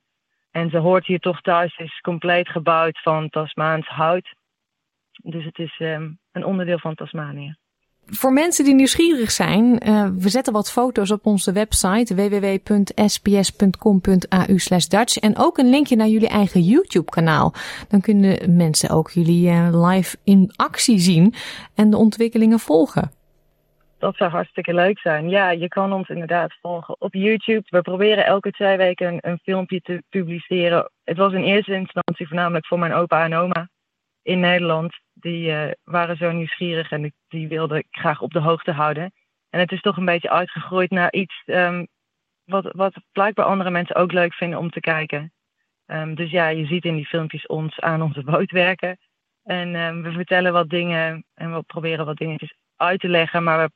En 0.52 0.70
ze 0.70 0.78
hoort 0.78 1.06
hier 1.06 1.20
toch 1.20 1.42
thuis, 1.42 1.78
is 1.78 2.00
compleet 2.02 2.50
gebouwd 2.50 3.02
van 3.02 3.30
Tasmaans 3.30 3.88
hout. 3.88 4.34
Dus 5.24 5.46
het 5.46 5.60
is 5.60 5.80
um, 5.80 6.20
een 6.32 6.46
onderdeel 6.46 6.80
van 6.80 6.96
Tasmanië. 6.96 7.56
Voor 8.06 8.34
mensen 8.34 8.66
die 8.66 8.74
nieuwsgierig 8.74 9.32
zijn, 9.32 9.88
uh, 9.88 10.08
we 10.18 10.30
zetten 10.30 10.54
wat 10.54 10.72
foto's 10.72 11.12
op 11.12 11.26
onze 11.26 11.52
website 11.52 12.16
www.sps.com.au 12.16 12.88
Dutch 14.88 15.18
en 15.18 15.38
ook 15.38 15.58
een 15.58 15.70
linkje 15.70 15.96
naar 15.96 16.08
jullie 16.08 16.28
eigen 16.28 16.62
YouTube 16.62 17.12
kanaal. 17.12 17.54
Dan 17.88 18.02
kunnen 18.02 18.56
mensen 18.56 18.90
ook 18.90 19.10
jullie 19.10 19.50
uh, 19.50 19.88
live 19.90 20.18
in 20.24 20.52
actie 20.56 21.00
zien 21.00 21.34
en 21.74 21.90
de 21.90 21.98
ontwikkelingen 21.98 22.60
volgen. 22.60 23.12
Dat 23.98 24.16
zou 24.16 24.32
hartstikke 24.32 24.74
leuk 24.74 25.00
zijn. 25.00 25.30
Ja, 25.30 25.50
je 25.50 25.68
kan 25.68 25.94
ons 25.94 26.10
inderdaad 26.10 26.58
volgen 26.62 27.02
op 27.02 27.14
YouTube. 27.14 27.64
We 27.70 27.82
proberen 27.82 28.26
elke 28.26 28.52
twee 28.52 28.78
weken 28.78 29.18
een, 29.22 29.40
filmpje 29.44 29.82
te 29.82 30.04
publiceren. 30.10 30.92
Het 31.04 31.18
was 31.18 31.34
in 31.34 31.44
eerste 31.44 31.74
instantie 31.74 32.28
voornamelijk 32.28 32.66
voor 32.66 32.80
mijn 32.80 32.94
opa 32.94 33.24
en 33.24 33.34
oma. 33.34 33.70
in 34.22 34.40
Nederland. 34.40 35.00
Die 35.14 35.52
uh, 35.52 35.72
waren 35.84 36.18
zo 36.18 36.32
nieuwsgierig 36.32 36.92
en 36.92 37.14
die, 37.28 37.48
wilden 37.48 37.78
ik 37.78 37.88
graag 37.92 38.22
op 38.22 38.32
de 38.32 38.40
hoogte 38.40 38.72
houden. 38.72 39.12
En 39.50 39.60
het 39.60 39.72
is 39.72 39.82
toch 39.82 39.98
een 39.98 40.06
beetje 40.06 40.30
uitgegroeid 40.30 40.90
naar 40.90 41.12
iets 41.12 41.44
um, 41.46 41.88
wat, 42.46 42.72
wat 42.72 42.94
blijkbaar 43.12 43.46
andere 43.46 43.70
mensen 43.70 43.96
ook 43.96 44.12
leuk 44.12 44.34
vinden 44.34 44.60
om 44.60 44.70
te 44.70 44.80
kijken. 44.80 45.34
Um, 45.86 46.16
dus 46.16 46.32
ja, 46.32 46.48
je 46.48 46.66
ziet 46.66 46.86
in 46.86 46.96
die 46.96 47.06
filmpjes 47.06 47.46
ons 47.46 47.80
aan 47.80 48.02
onze 48.02 48.24
boot 48.32 48.52
werken. 48.52 48.98
En 49.44 49.76
um, 49.76 50.02
we 50.02 50.12
vertellen 50.12 50.54
wat 50.54 50.70
dingen 50.70 51.26
en 51.34 51.54
we 51.54 51.64
proberen 51.64 52.06
wat 52.06 52.18
dingetjes 52.18 52.56
uit 52.76 53.00
te 53.00 53.08
leggen. 53.08 53.44
Maar 53.44 53.66
we 53.66 53.72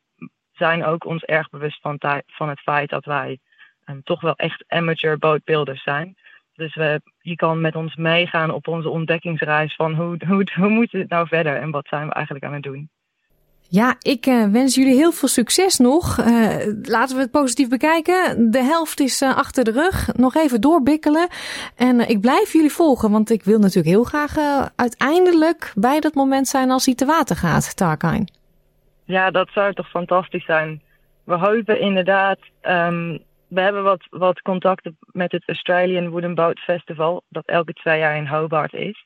zijn 0.60 0.86
ook 0.86 1.06
ons 1.06 1.24
erg 1.24 1.50
bewust 1.50 1.82
van, 1.82 1.98
van 2.28 2.50
het 2.50 2.60
feit 2.60 2.90
dat 2.90 3.06
wij 3.06 3.40
um, 3.86 4.04
toch 4.04 4.22
wel 4.22 4.36
echt 4.36 4.64
amateur 4.68 5.18
bootbuilders 5.18 5.84
zijn. 5.84 6.16
Dus 6.54 6.76
we, 6.76 7.02
je 7.22 7.36
kan 7.36 7.62
met 7.62 7.76
ons 7.76 7.96
meegaan 7.96 8.52
op 8.52 8.68
onze 8.68 8.90
ontdekkingsreis 8.90 9.76
van 9.76 9.94
hoe, 9.96 10.18
hoe, 10.28 10.48
hoe 10.56 10.70
moet 10.70 10.92
het 10.92 11.10
nou 11.10 11.28
verder 11.28 11.56
en 11.56 11.72
wat 11.72 11.88
zijn 11.88 12.08
we 12.08 12.14
eigenlijk 12.14 12.46
aan 12.46 12.54
het 12.54 12.64
doen. 12.64 12.90
Ja, 13.72 13.96
ik 14.00 14.26
uh, 14.26 14.46
wens 14.46 14.76
jullie 14.76 14.96
heel 14.96 15.12
veel 15.12 15.28
succes 15.28 15.78
nog. 15.78 16.20
Uh, 16.20 16.26
laten 16.82 17.16
we 17.16 17.22
het 17.22 17.32
positief 17.32 17.70
bekijken. 17.70 18.52
De 18.52 18.64
helft 18.64 19.00
is 19.00 19.22
uh, 19.22 19.38
achter 19.38 19.64
de 19.64 19.72
rug. 19.72 20.16
Nog 20.16 20.36
even 20.36 20.62
doorbikkelen. 20.62 21.28
En 21.76 22.10
ik 22.10 22.22
blijf 22.22 22.54
jullie 22.54 22.72
volgen, 22.72 23.12
want 23.12 23.30
ik 23.30 23.44
wil 23.44 23.60
natuurlijk 23.60 23.88
heel 23.88 24.04
graag 24.04 24.38
uiteindelijk 24.76 25.72
bij 25.76 26.00
dat 26.00 26.14
moment 26.14 26.48
zijn 26.48 26.72
als 26.72 26.86
hij 26.86 26.96
te 26.96 27.06
water 27.06 27.36
gaat, 27.36 27.76
Tarkine. 27.76 28.28
Ja, 29.10 29.32
dat 29.32 29.50
zou 29.52 29.74
toch 29.74 29.90
fantastisch 29.90 30.46
zijn. 30.46 30.82
We 31.24 31.36
hopen 31.36 31.80
inderdaad. 31.80 32.40
Um, 32.62 33.20
we 33.48 33.62
hebben 33.62 33.84
wat, 33.84 34.08
wat 34.10 34.42
contacten 34.42 34.98
met 35.12 35.32
het 35.32 35.44
Australian 35.48 36.10
Wooden 36.10 36.36
Boat 36.36 36.60
Festival, 36.60 37.24
dat 37.30 37.46
elke 37.46 37.74
twee 37.74 38.00
jaar 38.00 38.16
in 38.16 38.28
Hobart 38.28 38.74
is. 38.74 39.06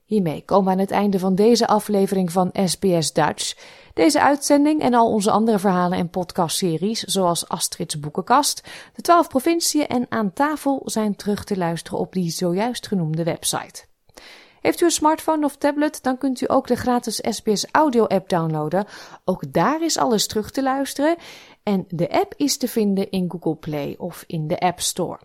Hiermee 0.04 0.46
komen 0.46 0.66
we 0.66 0.72
aan 0.72 0.80
het 0.80 0.92
einde 0.92 1.20
van 1.20 1.36
deze 1.36 1.68
aflevering 1.68 2.32
van 2.32 2.50
SBS 2.66 3.14
Dutch. 3.14 3.56
Deze 3.94 4.22
uitzending 4.22 4.82
en 4.82 4.94
al 4.94 5.12
onze 5.12 5.32
andere 5.32 5.60
verhalen 5.60 5.98
en 5.98 6.10
podcastseries, 6.10 7.00
zoals 7.00 7.48
Astrid's 7.48 8.00
Boekenkast, 8.00 8.64
de 8.96 9.02
twaalf 9.02 9.28
provinciën 9.28 9.88
en 9.88 10.06
Aan 10.10 10.34
tafel, 10.34 10.82
zijn 10.86 11.16
terug 11.16 11.44
te 11.44 11.58
luisteren 11.58 12.00
op 12.00 12.14
die 12.14 12.30
zojuist 12.30 12.88
genoemde 12.88 13.24
website. 13.24 13.86
Heeft 14.66 14.82
u 14.82 14.86
een 14.86 14.92
smartphone 14.92 15.46
of 15.46 15.56
tablet, 15.56 16.04
dan 16.04 16.18
kunt 16.18 16.42
u 16.42 16.46
ook 16.50 16.68
de 16.68 16.76
gratis 16.76 17.20
SBS 17.30 17.66
Audio 17.72 18.06
app 18.06 18.30
downloaden. 18.30 18.86
Ook 19.26 19.54
daar 19.54 19.82
is 19.84 19.98
alles 19.98 20.28
terug 20.28 20.52
te 20.52 20.64
luisteren. 20.64 21.16
En 21.64 21.86
de 21.88 22.12
app 22.12 22.34
is 22.38 22.58
te 22.58 22.68
vinden 22.68 23.10
in 23.10 23.32
Google 23.32 23.56
Play 23.56 23.96
of 23.98 24.24
in 24.28 24.48
de 24.48 24.60
App 24.60 24.80
Store. 24.80 25.20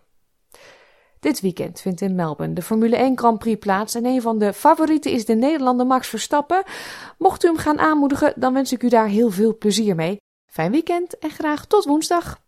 Dit 1.20 1.40
weekend 1.40 1.80
vindt 1.80 2.00
in 2.00 2.14
Melbourne 2.14 2.54
de 2.54 2.62
Formule 2.62 2.96
1 2.96 3.18
Grand 3.18 3.38
Prix 3.38 3.58
plaats 3.58 3.94
en 3.94 4.04
een 4.04 4.22
van 4.22 4.38
de 4.38 4.52
favorieten 4.52 5.12
is 5.12 5.24
de 5.24 5.34
Nederlander 5.34 5.86
Max 5.86 6.08
Verstappen. 6.08 6.62
Mocht 7.18 7.44
u 7.44 7.46
hem 7.46 7.56
gaan 7.56 7.78
aanmoedigen, 7.78 8.32
dan 8.36 8.52
wens 8.52 8.72
ik 8.72 8.82
u 8.82 8.88
daar 8.88 9.08
heel 9.08 9.30
veel 9.30 9.58
plezier 9.58 9.94
mee. 9.94 10.16
Fijn 10.46 10.70
weekend 10.70 11.18
en 11.18 11.30
graag 11.30 11.66
tot 11.66 11.84
woensdag. 11.84 12.38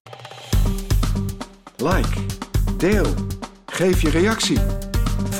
Like, 1.76 2.20
deel, 2.76 3.06
geef 3.66 4.02
je 4.02 4.10
reactie. 4.10 4.91